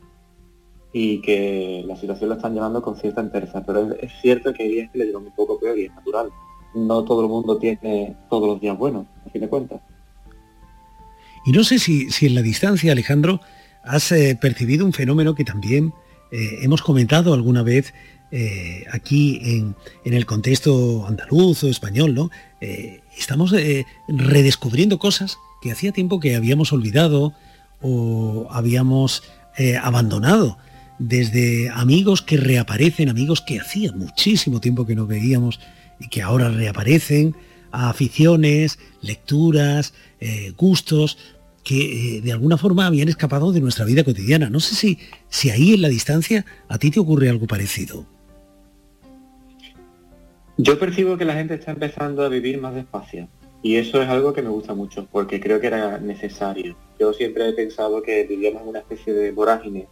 y 0.92 1.22
que 1.22 1.84
la 1.88 1.96
situación 1.96 2.30
lo 2.30 2.36
están 2.36 2.54
llevando 2.54 2.84
con 2.84 2.98
cierta 2.98 3.22
entereza. 3.22 3.66
Pero 3.66 3.94
es, 3.94 4.12
cierto 4.22 4.54
que 4.54 4.62
hay 4.62 4.70
días 4.70 4.92
que 4.92 5.00
le 5.00 5.06
llevan 5.06 5.24
un 5.24 5.36
poco 5.36 5.60
peor 5.60 5.80
y 5.80 5.86
es 5.86 5.96
natural. 5.96 6.30
No 6.76 7.04
todo 7.04 7.24
el 7.24 7.30
mundo 7.30 7.58
tiene 7.58 8.16
todos 8.30 8.48
los 8.48 8.62
días 8.62 8.78
buenos, 8.78 9.08
a 9.26 9.30
fin 9.32 9.42
de 9.42 9.50
cuentas. 9.50 9.82
Y 11.48 11.52
no 11.52 11.64
sé 11.64 11.80
si, 11.80 12.12
si 12.12 12.28
en 12.28 12.36
la 12.36 12.44
distancia, 12.44 12.92
Alejandro, 12.92 13.40
has 13.84 14.12
eh, 14.12 14.38
percibido 14.40 14.86
un 14.86 14.94
fenómeno 14.94 15.34
que 15.34 15.44
también 15.44 15.94
eh, 16.36 16.62
hemos 16.64 16.82
comentado 16.82 17.36
alguna 17.36 17.62
vez 17.62 17.94
eh, 18.32 18.86
aquí 18.92 19.40
en, 19.44 19.76
el 20.04 20.26
contexto 20.26 21.06
andaluz 21.08 21.64
o 21.64 21.70
español, 21.70 22.16
¿no? 22.16 22.32
estamos 23.16 23.54
redescubriendo 24.08 24.98
cosas 24.98 25.38
que 25.62 25.72
hacía 25.72 25.92
tiempo 25.92 26.20
que 26.20 26.36
habíamos 26.36 26.74
olvidado 26.74 27.34
o 27.82 28.48
habíamos 28.50 29.22
abandonado. 29.82 30.58
Desde 30.98 31.70
amigos 31.70 32.22
que 32.22 32.38
reaparecen, 32.38 33.10
amigos 33.10 33.42
que 33.42 33.60
hacía 33.60 33.92
muchísimo 33.92 34.62
tiempo 34.62 34.86
que 34.88 34.96
no 34.96 35.06
veíamos 35.06 35.60
y 36.00 36.08
que 36.08 36.22
ahora 36.22 36.50
reaparecen, 36.50 37.36
aficiones, 37.72 38.80
lecturas, 39.02 39.94
gustos, 40.56 41.18
que 41.64 42.18
eh, 42.18 42.22
de 42.22 42.32
alguna 42.32 42.58
forma 42.58 42.86
habían 42.86 43.10
escapado 43.10 43.52
de 43.52 43.62
nuestra 43.62 43.86
vida 43.86 44.04
cotidiana. 44.04 44.50
No 44.50 44.60
sé 44.60 44.76
si, 44.76 45.00
si 45.30 45.50
ahí 45.50 45.74
en 45.74 45.82
la 45.82 45.90
distancia 45.90 46.46
a 46.68 46.78
ti 46.78 46.92
te 46.92 47.00
ocurre 47.00 47.30
algo 47.30 47.48
parecido. 47.48 48.06
Yo 50.58 50.78
percibo 50.78 51.18
que 51.18 51.26
la 51.26 51.34
gente 51.34 51.56
está 51.56 51.72
empezando 51.72 52.24
a 52.24 52.30
vivir 52.30 52.62
más 52.62 52.76
despacio 52.76 53.28
y 53.64 53.78
eso 53.78 54.02
es 54.02 54.10
algo 54.10 54.34
que 54.34 54.42
me 54.42 54.50
gusta 54.50 54.76
mucho 54.76 55.08
porque 55.12 55.40
creo 55.40 55.60
que 55.60 55.68
era 55.68 55.98
necesario. 55.98 56.76
Yo 57.00 57.14
siempre 57.14 57.50
he 57.50 57.54
pensado 57.54 58.04
que 58.04 58.24
vivíamos 58.26 58.62
una 58.66 58.80
especie 58.80 59.14
de 59.14 59.32
vorágine, 59.32 59.88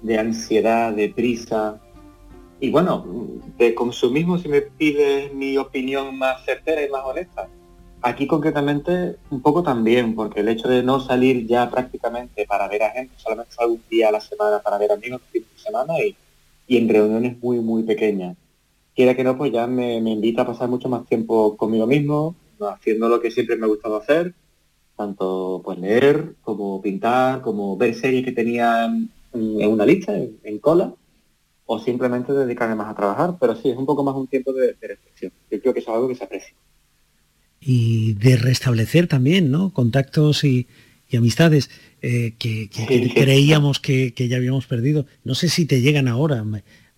de 0.00 0.18
ansiedad, 0.18 0.92
de 0.92 1.10
prisa 1.10 1.80
y 2.58 2.70
bueno, 2.70 3.04
de 3.58 3.74
consumismo 3.74 4.38
si 4.38 4.48
me 4.48 4.62
pides 4.62 5.34
mi 5.34 5.58
opinión 5.58 6.16
más 6.16 6.44
certera 6.44 6.82
y 6.84 6.88
más 6.88 7.02
honesta 7.04 7.48
Aquí 8.04 8.26
concretamente 8.26 9.16
un 9.30 9.40
poco 9.42 9.62
también, 9.62 10.16
porque 10.16 10.40
el 10.40 10.48
hecho 10.48 10.66
de 10.66 10.82
no 10.82 10.98
salir 10.98 11.46
ya 11.46 11.70
prácticamente 11.70 12.44
para 12.46 12.66
ver 12.66 12.82
a 12.82 12.90
gente, 12.90 13.14
solamente 13.16 13.52
salgo 13.52 13.74
un 13.74 13.82
día 13.88 14.08
a 14.08 14.12
la 14.12 14.20
semana 14.20 14.58
para 14.58 14.76
ver 14.76 14.90
amigos 14.90 15.20
fin 15.30 15.42
de 15.42 15.62
semana 15.62 15.94
y, 16.00 16.16
en 16.76 16.88
reuniones 16.88 17.40
muy, 17.40 17.60
muy 17.60 17.84
pequeñas. 17.84 18.36
Quiera 18.96 19.14
que 19.14 19.22
no, 19.22 19.38
pues 19.38 19.52
ya 19.52 19.68
me, 19.68 19.98
invita 19.98 20.42
a 20.42 20.46
pasar 20.46 20.68
mucho 20.68 20.88
más 20.88 21.06
tiempo 21.06 21.56
conmigo 21.56 21.86
mismo, 21.86 22.34
haciendo 22.60 23.08
lo 23.08 23.20
que 23.20 23.30
siempre 23.30 23.56
me 23.56 23.66
ha 23.66 23.68
gustado 23.68 23.96
hacer, 23.98 24.34
tanto 24.96 25.62
pues 25.64 25.78
leer, 25.78 26.34
como 26.42 26.82
pintar, 26.82 27.40
como 27.40 27.76
ver 27.76 27.94
series 27.94 28.24
que 28.24 28.32
tenía 28.32 28.84
en, 28.84 29.10
una 29.32 29.86
lista, 29.86 30.12
en, 30.16 30.58
cola, 30.58 30.92
o 31.66 31.78
simplemente 31.78 32.32
dedicarme 32.32 32.74
más 32.74 32.90
a 32.90 32.96
trabajar, 32.96 33.36
pero 33.38 33.54
sí, 33.54 33.70
es 33.70 33.76
un 33.76 33.86
poco 33.86 34.02
más 34.02 34.16
un 34.16 34.26
tiempo 34.26 34.52
de, 34.52 34.74
de 34.74 34.88
reflexión. 34.88 35.32
Yo 35.50 35.60
creo 35.60 35.72
que 35.72 35.80
es 35.80 35.88
algo 35.88 36.08
que 36.08 36.16
se 36.16 36.24
aprecia 36.24 36.54
y 37.64 38.14
de 38.14 38.36
restablecer 38.36 39.06
también 39.06 39.50
¿no? 39.50 39.72
contactos 39.72 40.44
y, 40.44 40.66
amistades 41.16 41.68
eh, 42.00 42.32
que, 42.38 42.70
creíamos 43.14 43.80
que, 43.80 44.14
ya 44.16 44.38
habíamos 44.38 44.66
perdido. 44.66 45.04
No 45.24 45.34
sé 45.34 45.50
si 45.50 45.66
te 45.66 45.82
llegan 45.82 46.08
ahora 46.08 46.42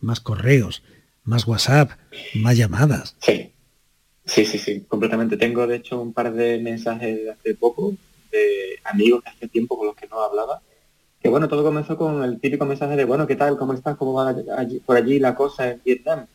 más 0.00 0.20
correos, 0.20 0.84
más 1.24 1.48
WhatsApp, 1.48 1.90
más 2.34 2.56
llamadas. 2.56 3.16
Sí, 3.20 3.50
sí, 4.24 4.44
sí, 4.44 4.58
sí, 4.58 4.84
completamente. 4.86 5.36
Tengo 5.36 5.66
de 5.66 5.76
hecho 5.76 6.00
un 6.00 6.12
par 6.12 6.32
de 6.32 6.60
mensajes 6.60 7.24
de 7.24 7.30
hace 7.32 7.54
poco 7.54 7.96
de 8.30 8.78
amigos 8.84 9.24
que 9.24 9.30
hace 9.30 9.48
tiempo 9.48 9.76
con 9.76 9.88
los 9.88 9.96
que 9.96 10.06
no 10.06 10.22
hablaba. 10.22 10.62
Que 11.20 11.28
bueno, 11.28 11.48
todo 11.48 11.64
comenzó 11.64 11.96
con 11.96 12.22
el 12.22 12.38
típico 12.38 12.66
mensaje 12.66 12.94
de, 12.94 13.04
bueno, 13.04 13.26
¿qué 13.26 13.34
tal? 13.34 13.56
¿Cómo 13.56 13.72
estás? 13.72 13.96
¿Cómo 13.96 14.14
va 14.14 14.32
por 14.86 14.96
allí 14.96 15.18
la 15.18 15.34
cosa 15.34 15.70
en 15.72 15.80
Vietnam? 15.84 16.26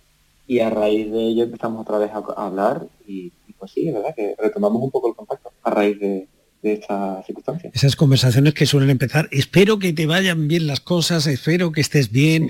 Y 0.50 0.62
a 0.62 0.72
raíz 0.72 1.12
de 1.12 1.28
ello 1.28 1.43
empezamos 1.43 1.82
otra 1.82 2.00
vez 2.00 2.10
a 2.12 2.18
hablar 2.45 2.88
y 3.06 3.32
pues 3.60 3.72
sí, 3.72 3.88
es 3.88 3.93
verdad 3.93 4.16
que 4.16 4.36
retomamos 4.39 4.82
un 4.82 4.89
poco 4.89 5.10
el 5.10 5.16
contacto 5.16 5.52
a 5.62 5.70
raíz 5.70 6.00
de, 6.00 6.28
esta 6.64 7.22
circunstancia. 7.24 7.72
Esas 7.74 7.95
conversaciones 7.95 8.54
que 8.56 8.66
suelen 8.66 8.89
empezar, 8.89 9.30
espero 9.32 9.80
que 9.80 9.93
te 9.93 10.08
vayan 10.08 10.47
bien 10.47 10.66
las 10.66 10.80
cosas, 10.80 11.28
espero 11.28 11.72
que 11.72 11.82
estés 11.82 12.12
bien 12.12 12.50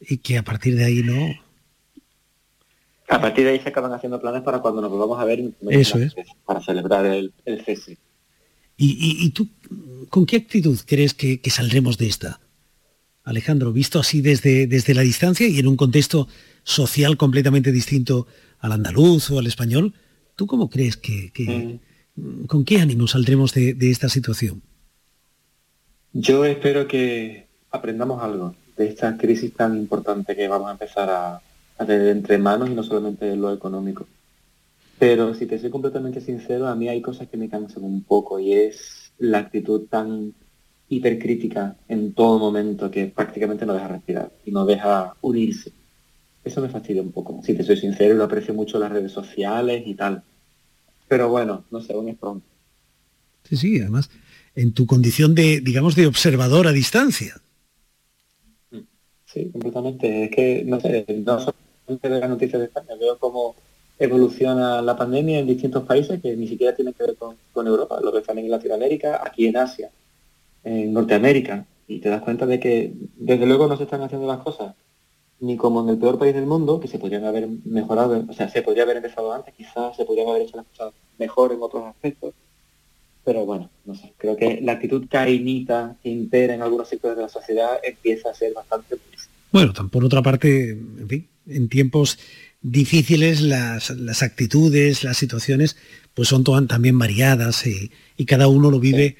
y 0.00 0.18
que 0.18 0.36
a 0.38 0.42
partir 0.42 0.76
de 0.76 0.84
ahí 0.84 1.02
no... 1.02 1.34
A 3.08 3.20
partir 3.20 3.44
de 3.44 3.52
ahí 3.52 3.58
se 3.58 3.70
acaban 3.70 3.92
haciendo 3.92 4.20
planes 4.20 4.42
para 4.42 4.60
cuando 4.60 4.80
nos 4.80 4.90
volvamos 4.90 5.18
a 5.18 5.24
ver. 5.24 5.42
Eso 5.68 5.98
es. 5.98 6.14
Para 6.44 6.60
celebrar 6.60 7.06
el, 7.06 7.32
cese. 7.64 7.98
¿Y, 8.76 9.30
tú 9.30 9.48
con 10.10 10.26
qué 10.26 10.36
actitud 10.36 10.78
crees 10.86 11.14
que, 11.14 11.40
saldremos 11.50 11.98
de 11.98 12.06
esta? 12.06 12.38
Alejandro, 13.24 13.72
visto 13.72 13.98
así 13.98 14.20
desde, 14.20 14.66
desde 14.66 14.94
la 14.94 15.02
distancia 15.02 15.46
y 15.48 15.58
en 15.58 15.68
un 15.68 15.76
contexto 15.76 16.28
social 16.64 17.16
completamente 17.16 17.72
distinto 17.72 18.26
al 18.60 18.72
andaluz 18.72 19.30
o 19.30 19.38
al 19.38 19.46
español, 19.46 19.94
¿Tú 20.40 20.46
cómo 20.46 20.70
crees 20.70 20.96
que, 20.96 21.30
mm. 22.16 22.46
con 22.46 22.64
qué 22.64 22.80
ánimo 22.80 23.06
saldremos 23.06 23.52
de, 23.52 23.76
esta 23.90 24.08
situación? 24.08 24.62
Yo 26.14 26.46
espero 26.46 26.88
que 26.88 27.46
aprendamos 27.70 28.22
algo 28.22 28.54
de 28.74 28.88
esta 28.88 29.18
crisis 29.18 29.52
tan 29.52 29.76
importante 29.76 30.34
que 30.34 30.48
vamos 30.48 30.70
a 30.70 30.72
empezar 30.72 31.10
a, 31.10 31.42
tener 31.86 32.08
entre 32.08 32.38
manos 32.38 32.70
y 32.70 32.74
no 32.74 32.82
solamente 32.82 33.36
lo 33.36 33.52
económico. 33.52 34.06
Pero 34.98 35.34
si 35.34 35.44
te 35.44 35.58
soy 35.58 35.68
completamente 35.68 36.22
sincero, 36.22 36.68
a 36.68 36.74
mí 36.74 36.88
hay 36.88 37.02
cosas 37.02 37.28
que 37.28 37.36
me 37.36 37.50
cansan 37.50 37.84
un 37.84 38.02
poco 38.02 38.40
y 38.40 38.54
es 38.54 39.12
la 39.18 39.40
actitud 39.40 39.88
tan 39.90 40.32
hipercrítica 40.90 41.76
en 41.88 42.12
todo 42.12 42.38
momento 42.38 42.90
que 42.90 43.06
prácticamente 43.06 43.64
no 43.64 43.72
deja 43.72 43.88
respirar 43.88 44.30
y 44.44 44.50
no 44.50 44.66
deja 44.66 45.14
unirse. 45.22 45.72
Eso 46.44 46.60
me 46.60 46.68
fastidia 46.68 47.00
un 47.00 47.12
poco. 47.12 47.40
Si 47.42 47.54
te 47.54 47.62
soy 47.62 47.76
sincero, 47.76 48.14
lo 48.14 48.24
aprecio 48.24 48.52
mucho 48.52 48.78
las 48.78 48.92
redes 48.92 49.12
sociales 49.12 49.82
y 49.86 49.94
tal. 49.94 50.22
Pero 51.08 51.28
bueno, 51.28 51.64
no 51.70 51.80
sé, 51.80 51.92
aún 51.92 52.08
es 52.08 52.18
pronto. 52.18 52.46
Sí, 53.44 53.56
sí, 53.56 53.80
además, 53.80 54.10
en 54.54 54.72
tu 54.72 54.86
condición 54.86 55.34
de, 55.34 55.60
digamos, 55.60 55.94
de 55.94 56.06
observador 56.06 56.66
a 56.66 56.72
distancia. 56.72 57.40
Sí, 59.24 59.48
completamente. 59.50 60.24
Es 60.24 60.30
que, 60.30 60.64
no 60.66 60.80
sé, 60.80 61.06
no 61.24 61.38
solamente 61.38 62.08
de 62.08 62.20
las 62.20 62.28
noticias 62.28 62.60
de 62.60 62.66
España, 62.66 62.96
veo 62.98 63.16
cómo 63.18 63.54
evoluciona 63.98 64.82
la 64.82 64.96
pandemia 64.96 65.38
en 65.38 65.46
distintos 65.46 65.84
países 65.84 66.20
que 66.20 66.34
ni 66.36 66.48
siquiera 66.48 66.74
tienen 66.74 66.94
que 66.94 67.04
ver 67.04 67.16
con, 67.16 67.66
Europa, 67.66 68.00
lo 68.02 68.10
que 68.10 68.20
están 68.20 68.38
en 68.38 68.50
Latinoamérica, 68.50 69.20
aquí 69.22 69.46
en 69.46 69.58
Asia, 69.58 69.90
en 70.64 70.92
Norteamérica, 70.92 71.66
y 71.86 71.98
te 71.98 72.08
das 72.08 72.22
cuenta 72.22 72.46
de 72.46 72.60
que 72.60 72.92
desde 73.16 73.46
luego 73.46 73.66
no 73.66 73.76
se 73.76 73.84
están 73.84 74.02
haciendo 74.02 74.26
las 74.26 74.38
cosas 74.38 74.74
ni 75.40 75.56
como 75.56 75.82
en 75.82 75.88
el 75.88 75.98
peor 75.98 76.18
país 76.18 76.34
del 76.34 76.46
mundo, 76.46 76.80
que 76.80 76.88
se 76.88 76.98
podrían 76.98 77.24
haber 77.24 77.48
mejorado, 77.64 78.24
o 78.28 78.32
sea, 78.32 78.48
se 78.50 78.62
podría 78.62 78.82
haber 78.82 78.98
empezado 78.98 79.32
antes, 79.32 79.54
quizás 79.54 79.96
se 79.96 80.04
podrían 80.04 80.28
haber 80.28 80.42
hecho 80.42 80.58
las 80.58 80.66
cosas 80.66 80.92
mejor 81.18 81.52
en 81.52 81.62
otros 81.62 81.84
aspectos, 81.86 82.34
pero 83.24 83.46
bueno, 83.46 83.70
no 83.86 83.94
sé, 83.94 84.12
creo 84.18 84.36
que 84.36 84.60
la 84.60 84.72
actitud 84.72 85.06
cainita 85.08 85.96
que 86.02 86.10
impera 86.10 86.54
en 86.54 86.62
algunos 86.62 86.88
sectores 86.88 87.16
de 87.16 87.22
la 87.22 87.28
sociedad 87.28 87.78
empieza 87.82 88.30
a 88.30 88.34
ser 88.34 88.52
bastante... 88.52 88.96
Bueno, 89.50 89.72
por 89.90 90.04
otra 90.04 90.22
parte, 90.22 90.70
en 90.70 91.08
fin, 91.08 91.28
en 91.46 91.68
tiempos 91.68 92.18
difíciles 92.62 93.40
las, 93.40 93.90
actitudes, 94.22 95.02
las 95.02 95.16
situaciones, 95.16 95.76
pues 96.14 96.28
son 96.28 96.44
también 96.66 96.98
variadas 96.98 97.66
y, 97.66 97.90
cada 98.26 98.48
uno 98.48 98.70
lo 98.70 98.78
vive 98.78 99.16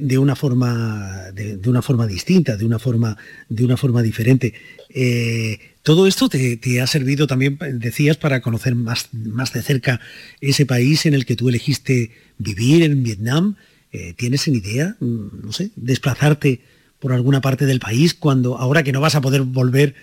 de, 0.00 0.18
una 0.18 0.36
forma 0.36 1.32
de, 1.34 1.68
una 1.68 1.82
forma 1.82 2.06
distinta, 2.06 2.56
de 2.56 2.64
una 2.64 2.78
forma 2.78 3.16
de 3.48 3.64
una 3.64 3.76
forma 3.76 4.02
diferente. 4.02 4.54
Eh, 4.88 5.58
todo 5.82 6.06
esto 6.06 6.28
te, 6.28 6.80
ha 6.80 6.86
servido 6.86 7.26
también, 7.26 7.58
decías, 7.72 8.16
para 8.16 8.40
conocer 8.40 8.76
más, 8.76 9.08
más 9.12 9.52
de 9.52 9.62
cerca 9.62 10.00
ese 10.40 10.64
país 10.64 11.06
en 11.06 11.14
el 11.14 11.26
que 11.26 11.34
tú 11.34 11.48
elegiste 11.48 12.12
vivir, 12.38 12.84
en 12.84 13.02
Vietnam. 13.02 13.56
Eh, 13.92 14.14
¿Tienes 14.16 14.46
en 14.46 14.54
idea, 14.54 14.96
mm, 15.00 15.42
no 15.42 15.52
sé, 15.52 15.70
desplazarte 15.74 16.60
por 17.00 17.12
alguna 17.12 17.40
parte 17.40 17.66
del 17.66 17.80
país 17.80 18.14
cuando 18.14 18.58
ahora 18.58 18.84
que 18.84 18.92
no 18.92 19.00
vas 19.00 19.16
a 19.16 19.20
poder 19.20 19.42
volver 19.42 19.96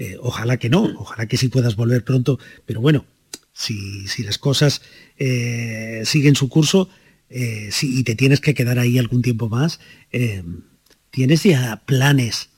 eh, 0.00 0.16
ojalá 0.18 0.56
que 0.56 0.70
no, 0.70 0.84
ojalá 0.96 1.26
que 1.26 1.36
sí 1.36 1.48
puedas 1.48 1.76
volver 1.76 2.02
pronto, 2.04 2.38
pero 2.64 2.80
bueno, 2.80 3.04
si, 3.52 4.06
las 4.24 4.38
cosas 4.38 4.80
eh, 5.18 6.00
siguen 6.06 6.36
su 6.36 6.48
curso 6.48 6.88
eh, 7.28 7.68
si, 7.70 8.00
y 8.00 8.02
te 8.02 8.14
tienes 8.14 8.40
que 8.40 8.54
quedar 8.54 8.78
ahí 8.78 8.96
algún 8.96 9.20
tiempo 9.20 9.50
más, 9.50 9.78
¿tienes 11.10 11.42
ya 11.42 11.82
planes 11.84 12.48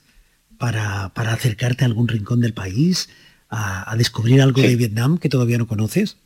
para, 0.57 1.07
acercarte 1.07 1.83
a 1.83 1.89
algún 1.89 2.07
rincón 2.07 2.41
del 2.41 2.55
país, 2.55 3.09
a, 3.49 3.93
descubrir 3.99 4.41
algo 4.41 4.63
de 4.63 4.77
Vietnam 4.77 5.19
que 5.19 5.29
todavía 5.29 5.59
no 5.59 5.67
conoces? 5.67 6.19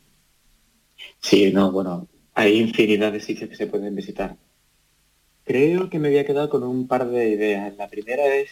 Sí, 1.19 1.51
no, 1.51 1.71
bueno, 1.71 2.07
hay 2.35 2.59
infinidad 2.59 3.11
de 3.11 3.21
sitios 3.21 3.49
que 3.49 3.55
se 3.55 3.65
pueden 3.65 3.95
visitar. 3.95 4.37
Creo 5.45 5.89
que 5.89 5.97
me 5.97 6.09
voy 6.09 6.19
a 6.19 6.27
quedar 6.27 6.47
con 6.47 6.61
un 6.61 6.87
par 6.87 7.09
de 7.09 7.29
ideas. 7.29 7.75
La 7.75 7.87
primera 7.87 8.35
es 8.35 8.51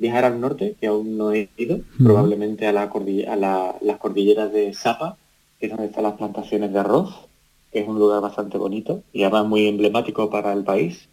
viajar 0.00 0.24
al 0.24 0.40
norte, 0.40 0.76
que 0.80 0.86
aún 0.86 1.18
no 1.18 1.32
he 1.32 1.50
ido, 1.58 1.80
probablemente 2.02 2.66
a, 2.66 2.72
la 2.72 2.84
a 2.84 3.76
las 3.80 3.98
cordilleras 3.98 4.50
de 4.50 4.72
Sapa, 4.72 5.18
que 5.58 5.66
es 5.66 5.72
donde 5.72 5.86
están 5.86 6.04
las 6.04 6.14
plantaciones 6.14 6.72
de 6.72 6.78
arroz. 6.78 7.28
que 7.70 7.80
es 7.80 7.86
un 7.86 7.98
lugar 7.98 8.20
bastante 8.20 8.58
bonito 8.58 9.02
y 9.12 9.22
además 9.22 9.46
muy 9.46 9.68
emblemático 9.68 10.30
para 10.30 10.52
el 10.54 10.64
país. 10.64 11.08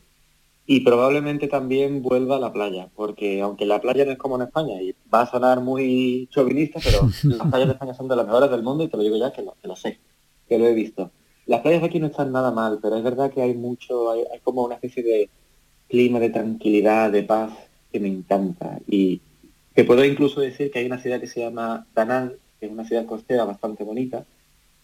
Y 0.66 0.80
probablemente 0.82 1.48
también 1.48 2.02
vuelva 2.02 2.38
a 2.38 2.40
la 2.40 2.52
playa, 2.52 2.90
porque 2.96 3.42
aunque 3.42 3.66
la 3.66 3.80
playa 3.80 4.06
no 4.06 4.12
es 4.12 4.18
como 4.18 4.38
en 4.38 4.44
España, 4.44 4.82
y 4.82 4.96
va 5.14 5.22
a 5.22 5.30
sonar 5.30 5.62
muy 5.62 6.28
chauvinista, 6.32 6.80
pero 6.84 7.10
las 7.24 7.48
playas 7.50 7.68
de 7.68 7.74
España 7.74 7.94
son 7.94 8.08
de 8.08 8.16
las 8.16 8.26
mejores 8.26 8.50
del 8.50 8.64
mundo 8.64 8.84
y 8.84 8.88
te 8.88 8.98
lo 8.98 9.04
digo 9.04 9.18
ya 9.18 9.32
que 9.32 9.44
lo, 9.44 9.54
que 9.62 9.68
lo 9.68 9.76
sé, 9.76 10.00
que 10.48 10.58
lo 10.58 10.66
he 10.66 10.74
visto. 10.74 11.12
Las 11.46 11.62
playas 11.62 11.82
de 11.82 11.88
aquí 11.88 12.00
no 12.00 12.08
están 12.08 12.32
nada 12.32 12.52
mal, 12.52 12.80
pero 12.82 12.96
es 12.96 13.04
verdad 13.04 13.32
que 13.32 13.42
hay 13.42 13.54
mucho, 13.54 14.12
hay, 14.12 14.24
hay 14.32 14.40
como 14.40 14.64
una 14.64 14.76
especie 14.76 15.04
de 15.04 15.30
clima 15.90 16.20
de 16.20 16.30
tranquilidad, 16.30 17.12
de 17.12 17.24
paz, 17.24 17.52
que 17.92 18.00
me 18.00 18.08
encanta. 18.08 18.80
Y 18.88 19.22
que 19.76 19.84
puedo 19.84 20.04
incluso 20.04 20.42
decir 20.42 20.72
que 20.72 20.80
hay 20.80 20.86
una 20.86 21.00
ciudad 21.00 21.20
que 21.20 21.28
se 21.28 21.42
llama 21.42 21.86
Danang, 21.94 22.34
que 22.60 22.66
es 22.66 22.72
una 22.72 22.86
ciudad 22.86 23.06
costera 23.06 23.46
bastante 23.46 23.84
bonita, 23.84 24.26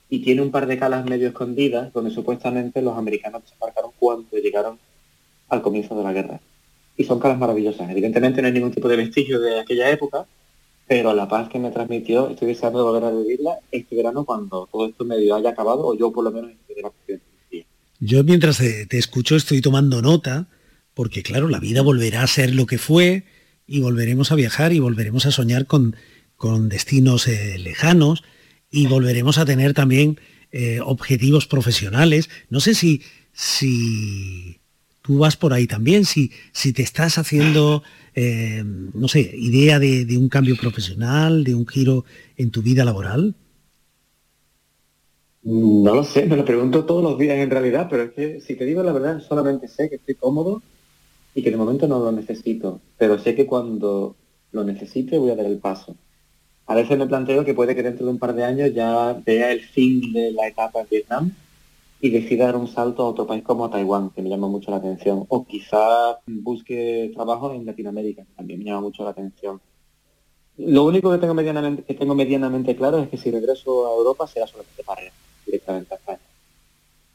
y 0.10 0.20
tiene 0.20 0.42
un 0.42 0.52
par 0.52 0.68
de 0.68 0.78
calas 0.78 1.06
medio 1.06 1.28
escondidas 1.28 1.92
donde 1.92 2.12
supuestamente 2.12 2.82
los 2.82 2.98
americanos 2.98 3.42
desembarcaron 3.44 3.92
cuando 3.98 4.38
llegaron 4.38 4.78
al 5.50 5.62
comienzo 5.62 5.96
de 5.98 6.04
la 6.04 6.14
guerra. 6.14 6.40
Y 6.96 7.06
son 7.06 7.20
calas 7.20 7.40
maravillosas. 7.40 7.90
Evidentemente 7.90 8.42
no 8.42 8.48
hay 8.48 8.54
ningún 8.54 8.72
tipo 8.72 8.88
de 8.88 8.98
vestigio 8.98 9.40
de 9.40 9.60
aquella 9.60 9.90
época, 9.90 10.28
pero 10.88 11.14
la 11.14 11.28
paz 11.28 11.50
que 11.50 11.58
me 11.58 11.72
transmitió, 11.72 12.30
estoy 12.30 12.50
deseando 12.50 12.80
de 12.80 12.86
volver 12.86 13.04
a 13.06 13.12
vivirla 13.12 13.58
este 13.72 13.96
verano 13.96 14.26
cuando 14.26 14.68
todo 14.72 14.86
esto 14.86 15.04
medio 15.06 15.34
haya 15.36 15.50
acabado, 15.50 15.88
o 15.88 15.98
yo 15.98 16.12
por 16.12 16.24
lo 16.24 16.32
menos. 16.32 16.52
Yo 18.00 18.24
mientras 18.24 18.58
te, 18.58 18.86
te 18.86 18.98
escucho 18.98 19.36
estoy 19.36 19.62
tomando 19.62 20.02
nota, 20.02 20.48
porque 20.94 21.24
claro, 21.24 21.48
la 21.48 21.60
vida 21.60 21.82
volverá 21.82 22.24
a 22.24 22.28
ser 22.28 22.54
lo 22.54 22.66
que 22.66 22.78
fue 22.78 23.24
y 23.66 23.80
volveremos 23.80 24.32
a 24.32 24.36
viajar 24.36 24.74
y 24.74 24.80
volveremos 24.80 25.26
a 25.26 25.32
soñar 25.32 25.66
con, 25.66 25.96
con 26.36 26.70
destinos 26.70 27.28
eh, 27.28 27.58
lejanos 27.58 28.24
y 28.70 28.88
volveremos 28.88 29.38
a 29.38 29.46
tener 29.46 29.74
también 29.74 30.20
eh, 30.52 30.80
objetivos 30.84 31.48
profesionales. 31.48 32.30
No 32.50 32.60
sé 32.60 32.74
si, 32.74 33.02
si 33.32 34.60
tú 35.02 35.20
vas 35.20 35.38
por 35.38 35.54
ahí 35.54 35.68
también, 35.68 36.06
si, 36.06 36.32
si 36.52 36.74
te 36.74 36.82
estás 36.82 37.18
haciendo, 37.18 37.84
eh, 38.16 38.64
no 38.66 39.08
sé, 39.08 39.32
idea 39.36 39.80
de, 39.80 40.06
de 40.06 40.18
un 40.18 40.30
cambio 40.30 40.56
profesional, 40.58 41.44
de 41.44 41.56
un 41.56 41.68
giro 41.68 42.06
en 42.38 42.52
tu 42.52 42.62
vida 42.62 42.84
laboral. 42.84 43.36
No 45.44 45.94
lo 45.94 46.04
sé, 46.06 46.26
me 46.26 46.38
lo 46.38 46.46
pregunto 46.46 46.86
todos 46.86 47.04
los 47.04 47.18
días 47.18 47.38
en 47.38 47.50
realidad, 47.50 47.88
pero 47.90 48.04
es 48.04 48.12
que 48.12 48.40
si 48.40 48.56
te 48.56 48.66
digo 48.66 48.82
la 48.82 48.94
verdad, 48.94 49.22
solamente 49.22 49.68
sé 49.68 49.90
que 49.90 49.96
estoy 49.96 50.16
cómodo 50.16 50.62
y 51.36 51.44
que 51.44 51.52
de 51.52 51.58
momento 51.58 51.88
no 51.88 52.00
lo 52.00 52.12
necesito, 52.12 52.82
pero 52.98 53.18
sé 53.18 53.36
que 53.36 53.46
cuando 53.46 54.16
lo 54.52 54.64
necesite 54.64 55.18
voy 55.18 55.32
a 55.32 55.36
dar 55.36 55.46
el 55.46 55.58
paso. 55.58 55.96
A 56.66 56.76
veces 56.76 56.98
me 56.98 57.08
planteo 57.08 57.44
que 57.44 57.54
puede 57.54 57.76
que 57.76 57.84
dentro 57.84 58.06
de 58.06 58.12
un 58.12 58.20
par 58.20 58.34
de 58.34 58.44
años 58.44 58.74
ya 58.74 59.14
vea 59.26 59.52
el 59.52 59.62
fin 59.62 60.14
de 60.14 60.32
la 60.32 60.48
etapa 60.48 60.82
en 60.82 60.88
Vietnam 60.90 61.32
y 62.00 62.10
decida 62.10 62.46
dar 62.46 62.58
un 62.58 62.68
salto 62.68 63.04
a 63.04 63.10
otro 63.10 63.26
país 63.26 63.44
como 63.44 63.70
Taiwán, 63.70 64.12
que 64.12 64.22
me 64.22 64.30
llama 64.30 64.48
mucho 64.48 64.72
la 64.72 64.78
atención. 64.78 65.26
O 65.30 65.46
quizá 65.46 66.20
busque 66.28 67.12
trabajo 67.14 67.54
en 67.54 67.66
Latinoamérica, 67.66 68.24
que 68.24 68.34
también 68.34 68.60
me 68.60 68.66
llama 68.66 68.82
mucho 68.82 69.04
la 69.04 69.10
atención. 69.10 69.60
Lo 70.58 70.86
único 70.86 71.12
que 71.12 71.18
tengo 71.18 71.34
medianamente, 71.34 71.84
que 71.84 71.94
tengo 71.96 72.14
medianamente 72.14 72.76
claro 72.76 73.00
es 73.00 73.10
que 73.10 73.18
si 73.18 73.32
regreso 73.32 73.88
a 73.88 73.98
Europa 73.98 74.28
será 74.28 74.48
solamente 74.48 74.84
para 74.84 75.04
ir 75.04 75.12
directamente 75.46 75.94
a 75.94 75.98
España. 75.98 76.20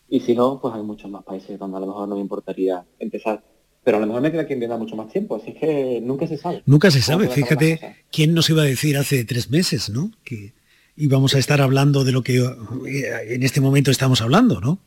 Y 0.09 0.21
si 0.21 0.35
no, 0.35 0.59
pues 0.61 0.75
hay 0.75 0.83
muchos 0.83 1.11
más 1.11 1.23
países 1.23 1.59
donde 1.59 1.77
a 1.77 1.81
lo 1.81 1.87
mejor 1.87 2.09
no 2.09 2.17
me 2.17 2.23
importaría 2.23 2.85
empezar 2.99 3.43
pero 3.85 3.97
a 3.97 4.01
lo 4.01 4.07
mejor 4.07 4.23
me 4.23 4.31
queda 4.31 4.47
quien 4.47 4.59
vienda 4.59 4.77
mucho 4.77 4.97
más 4.97 5.11
tiempo, 5.11 5.37
así 5.37 5.53
que 5.53 6.01
nunca 6.03 6.27
se 6.27 6.37
sabe. 6.37 6.63
Nunca 6.67 6.91
se 6.91 7.01
sabe, 7.01 7.29
fíjate, 7.29 7.97
¿quién 8.11 8.35
nos 8.35 8.51
iba 8.51 8.63
a 8.63 8.67
decir 8.67 8.97
hace 8.97 9.25
tres 9.25 9.51
meses, 9.51 9.89
¿no? 9.91 10.11
Que 10.25 10.53
íbamos 10.97 11.35
a 11.35 11.39
estar 11.39 11.61
hablando 11.61 12.05
de 12.05 12.13
lo 12.13 12.23
que 12.23 12.39
eh, 12.39 13.35
en 13.35 13.43
este 13.43 13.61
momento 13.61 13.91
estamos 13.91 14.21
hablando, 14.21 14.61
¿no? 14.61 14.79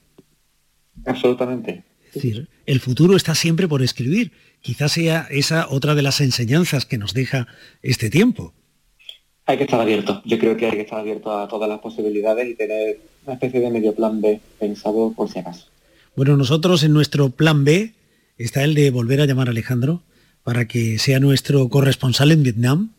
Absolutamente. 1.05 1.83
Es 2.07 2.15
decir, 2.15 2.49
el 2.65 2.79
futuro 2.81 3.15
está 3.15 3.35
siempre 3.35 3.67
por 3.67 3.81
escribir. 3.81 4.33
Quizás 4.61 4.91
sea 4.91 5.27
esa 5.31 5.67
otra 5.69 5.95
de 5.95 6.01
las 6.01 6.19
enseñanzas 6.19 6.85
que 6.85 6.97
nos 6.97 7.13
deja 7.13 7.47
este 7.81 8.09
tiempo. 8.09 8.53
Hay 9.45 9.57
que 9.57 9.63
estar 9.63 9.79
abierto. 9.79 10.21
Yo 10.25 10.37
creo 10.37 10.57
que 10.57 10.65
hay 10.65 10.73
que 10.73 10.81
estar 10.81 10.99
abierto 10.99 11.31
a 11.37 11.47
todas 11.47 11.69
las 11.69 11.79
posibilidades 11.79 12.47
y 12.47 12.55
tener 12.55 12.99
una 13.25 13.33
especie 13.33 13.61
de 13.61 13.71
medio 13.71 13.95
plan 13.95 14.21
B 14.21 14.39
pensado 14.59 15.13
por 15.13 15.29
si 15.29 15.39
acaso. 15.39 15.67
Bueno, 16.15 16.35
nosotros 16.35 16.83
en 16.83 16.93
nuestro 16.93 17.29
plan 17.29 17.63
B 17.63 17.93
está 18.43 18.63
el 18.63 18.73
de 18.73 18.91
volver 18.91 19.21
a 19.21 19.25
llamar 19.25 19.47
a 19.47 19.51
Alejandro 19.51 20.03
para 20.43 20.67
que 20.67 20.97
sea 20.99 21.19
nuestro 21.19 21.69
corresponsal 21.69 22.31
en 22.31 22.43
Vietnam 22.43 22.91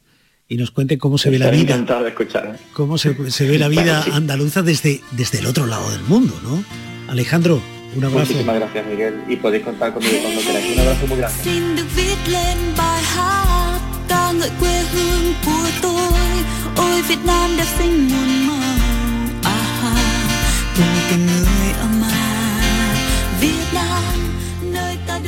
y 0.48 0.56
nos 0.56 0.70
cuente 0.70 0.98
cómo 0.98 1.18
se 1.18 1.30
ve 1.30 1.38
la 1.38 1.50
vida. 1.50 1.74
Encantado 1.74 2.02
de 2.02 2.10
escuchar. 2.10 2.58
Cómo 2.74 2.98
se, 2.98 3.30
se 3.30 3.48
ve 3.48 3.58
la 3.58 3.68
vida 3.68 4.04
andaluza 4.12 4.62
desde, 4.62 5.00
desde 5.12 5.38
el 5.38 5.46
otro 5.46 5.66
lado 5.66 5.90
del 5.90 6.02
mundo, 6.02 6.38
¿no? 6.42 6.62
Alejandro, 7.08 7.60
un 7.96 8.04
abrazo. 8.04 8.32
Muchísimas 8.32 8.56
gracias, 8.56 8.86
Miguel, 8.86 9.14
y 9.28 9.36
podéis 9.36 9.64
contar 9.64 9.92
conmigo 9.92 10.14
cuando 10.22 10.40
queráis. 10.42 10.72
Un 10.74 10.80
abrazo 10.80 11.06
muy 11.06 11.16
grande. 11.18 11.42
Xin 11.44 11.76
được 11.76 11.86
viết 11.96 12.32
lên 12.32 12.58
bài 12.78 13.02
hát 13.02 13.80
ca 14.08 14.32
ngợi 14.32 14.50
quê 14.60 14.82
hương 14.92 15.34
của 15.46 15.68
tôi 15.82 16.20
ôi 16.76 17.02
Việt 17.08 17.24
Nam 17.26 17.56
đã 17.58 17.64
xinh 17.78 18.08
muôn 18.08 18.46
màu 18.46 18.56
à 19.42 19.58
ha 19.80 19.94
cùng 20.76 20.96
tình 21.10 21.26
người 21.26 21.51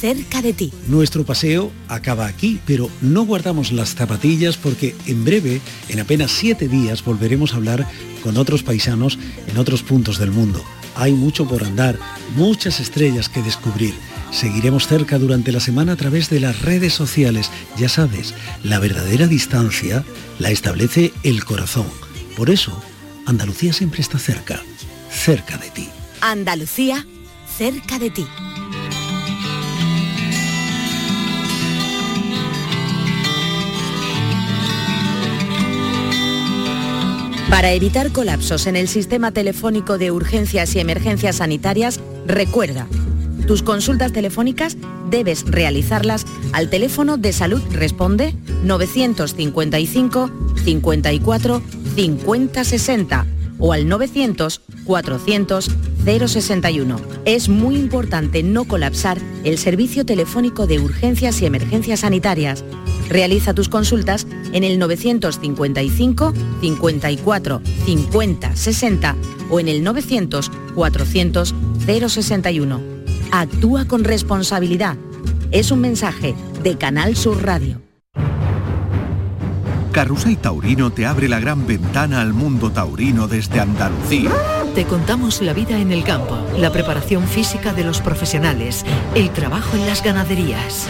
cerca 0.00 0.40
de 0.40 0.52
ti. 0.52 0.72
Nuestro 0.86 1.24
paseo 1.24 1.72
acaba 1.88 2.26
aquí, 2.26 2.60
pero 2.64 2.88
no 3.00 3.24
guardamos 3.24 3.72
las 3.72 3.96
zapatillas 3.96 4.56
porque 4.56 4.94
en 5.06 5.24
breve, 5.24 5.60
en 5.88 5.98
apenas 5.98 6.30
siete 6.30 6.68
días, 6.68 7.04
volveremos 7.04 7.54
a 7.54 7.56
hablar 7.56 7.88
con 8.22 8.36
otros 8.36 8.62
paisanos 8.62 9.18
en 9.48 9.58
otros 9.58 9.82
puntos 9.82 10.18
del 10.18 10.30
mundo. 10.30 10.62
Hay 10.94 11.12
mucho 11.12 11.48
por 11.48 11.64
andar, 11.64 11.98
muchas 12.36 12.78
estrellas 12.78 13.28
que 13.28 13.42
descubrir. 13.42 13.94
Seguiremos 14.32 14.88
cerca 14.88 15.18
durante 15.18 15.52
la 15.52 15.60
semana 15.60 15.92
a 15.92 15.96
través 15.96 16.30
de 16.30 16.40
las 16.40 16.62
redes 16.62 16.94
sociales. 16.94 17.50
Ya 17.76 17.88
sabes, 17.88 18.34
la 18.64 18.78
verdadera 18.78 19.26
distancia 19.26 20.04
la 20.38 20.50
establece 20.50 21.12
el 21.22 21.44
corazón. 21.44 21.86
Por 22.36 22.48
eso, 22.48 22.72
Andalucía 23.26 23.74
siempre 23.74 24.00
está 24.00 24.18
cerca, 24.18 24.60
cerca 25.10 25.58
de 25.58 25.70
ti. 25.70 25.88
Andalucía, 26.22 27.06
cerca 27.56 27.98
de 27.98 28.10
ti. 28.10 28.26
Para 37.50 37.72
evitar 37.72 38.12
colapsos 38.12 38.66
en 38.66 38.76
el 38.76 38.88
sistema 38.88 39.30
telefónico 39.30 39.98
de 39.98 40.10
urgencias 40.10 40.74
y 40.74 40.80
emergencias 40.80 41.36
sanitarias, 41.36 42.00
recuerda, 42.26 42.88
tus 43.46 43.62
consultas 43.62 44.12
telefónicas 44.12 44.76
debes 45.10 45.44
realizarlas 45.46 46.26
al 46.52 46.70
teléfono 46.70 47.16
de 47.16 47.32
salud 47.32 47.62
Responde 47.70 48.34
955 48.64 50.30
54 50.64 51.62
50 51.94 52.64
60 52.64 53.26
o 53.58 53.72
al 53.72 53.88
900 53.88 54.60
400 54.84 55.70
061. 56.04 57.00
Es 57.24 57.48
muy 57.48 57.76
importante 57.76 58.42
no 58.42 58.64
colapsar 58.64 59.18
el 59.44 59.56
servicio 59.56 60.04
telefónico 60.04 60.66
de 60.66 60.80
urgencias 60.80 61.40
y 61.40 61.46
emergencias 61.46 62.00
sanitarias. 62.00 62.64
Realiza 63.08 63.54
tus 63.54 63.68
consultas 63.68 64.26
en 64.52 64.64
el 64.64 64.78
955 64.78 66.32
54 66.60 67.62
50 67.86 68.56
60 68.56 69.16
o 69.50 69.60
en 69.60 69.68
el 69.68 69.84
900 69.84 70.50
400 70.74 71.54
061. 71.86 72.91
Actúa 73.34 73.86
con 73.86 74.04
responsabilidad. 74.04 74.98
Es 75.52 75.70
un 75.70 75.80
mensaje 75.80 76.34
de 76.62 76.76
Canal 76.76 77.16
Sur 77.16 77.42
Radio. 77.42 77.80
Carrusel 79.90 80.36
Taurino 80.36 80.92
te 80.92 81.06
abre 81.06 81.30
la 81.30 81.40
gran 81.40 81.66
ventana 81.66 82.20
al 82.20 82.34
mundo 82.34 82.70
taurino 82.70 83.28
desde 83.28 83.60
Andalucía. 83.60 84.30
Te 84.74 84.84
contamos 84.84 85.40
la 85.40 85.54
vida 85.54 85.78
en 85.78 85.92
el 85.92 86.04
campo, 86.04 86.36
la 86.58 86.70
preparación 86.72 87.26
física 87.26 87.72
de 87.72 87.84
los 87.84 88.02
profesionales, 88.02 88.84
el 89.14 89.30
trabajo 89.30 89.78
en 89.78 89.86
las 89.86 90.04
ganaderías. 90.04 90.86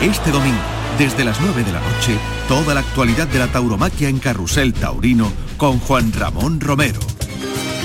Este 0.00 0.30
domingo, 0.30 0.62
desde 1.00 1.24
las 1.24 1.40
9 1.40 1.64
de 1.64 1.72
la 1.72 1.80
noche, 1.80 2.16
toda 2.46 2.74
la 2.74 2.80
actualidad 2.80 3.26
de 3.26 3.40
la 3.40 3.48
tauromaquia 3.48 4.08
en 4.08 4.20
Carrusel 4.20 4.72
Taurino 4.72 5.32
con 5.56 5.80
Juan 5.80 6.12
Ramón 6.12 6.60
Romero. 6.60 7.00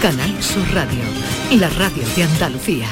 Canal 0.04 0.44
Sur 0.44 0.72
Radio, 0.76 1.02
la 1.60 1.70
radio 1.72 2.04
de 2.16 2.24
Andalucía. 2.24 2.88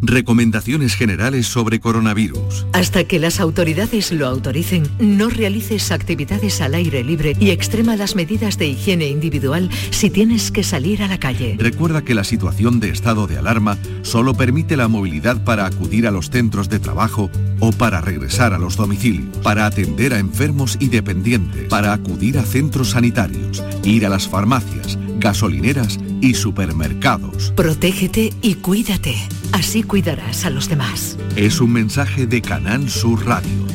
Recomendaciones 0.00 0.94
generales 0.94 1.46
sobre 1.46 1.80
coronavirus. 1.80 2.66
Hasta 2.72 3.04
que 3.04 3.18
las 3.18 3.40
autoridades 3.40 4.12
lo 4.12 4.26
autoricen, 4.26 4.84
no 5.00 5.28
realices 5.28 5.90
actividades 5.90 6.60
al 6.60 6.74
aire 6.74 7.02
libre 7.02 7.36
y 7.40 7.50
extrema 7.50 7.96
las 7.96 8.14
medidas 8.14 8.58
de 8.58 8.68
higiene 8.68 9.08
individual 9.08 9.70
si 9.90 10.10
tienes 10.10 10.52
que 10.52 10.62
salir 10.62 11.02
a 11.02 11.08
la 11.08 11.18
calle. 11.18 11.56
Recuerda 11.58 12.02
que 12.02 12.14
la 12.14 12.24
situación 12.24 12.78
de 12.78 12.90
estado 12.90 13.26
de 13.26 13.38
alarma 13.38 13.76
solo 14.02 14.34
permite 14.34 14.76
la 14.76 14.86
movilidad 14.88 15.42
para 15.42 15.66
acudir 15.66 16.06
a 16.06 16.12
los 16.12 16.30
centros 16.30 16.68
de 16.68 16.78
trabajo 16.78 17.30
o 17.58 17.72
para 17.72 18.00
regresar 18.00 18.52
a 18.54 18.58
los 18.58 18.76
domicilios, 18.76 19.36
para 19.38 19.66
atender 19.66 20.14
a 20.14 20.20
enfermos 20.20 20.76
y 20.78 20.88
dependientes, 20.88 21.68
para 21.68 21.92
acudir 21.92 22.38
a 22.38 22.44
centros 22.44 22.90
sanitarios, 22.90 23.64
ir 23.82 24.06
a 24.06 24.08
las 24.08 24.28
farmacias, 24.28 24.96
gasolineras 25.18 25.98
y 26.20 26.34
supermercados. 26.34 27.52
Protégete 27.56 28.32
y 28.42 28.54
cuídate. 28.54 29.16
Así 29.52 29.82
cuidarás 29.82 30.44
a 30.44 30.50
los 30.50 30.68
demás. 30.68 31.18
Es 31.36 31.60
un 31.60 31.72
mensaje 31.72 32.26
de 32.26 32.42
Canal 32.42 32.88
Sur 32.88 33.26
Radio 33.26 33.68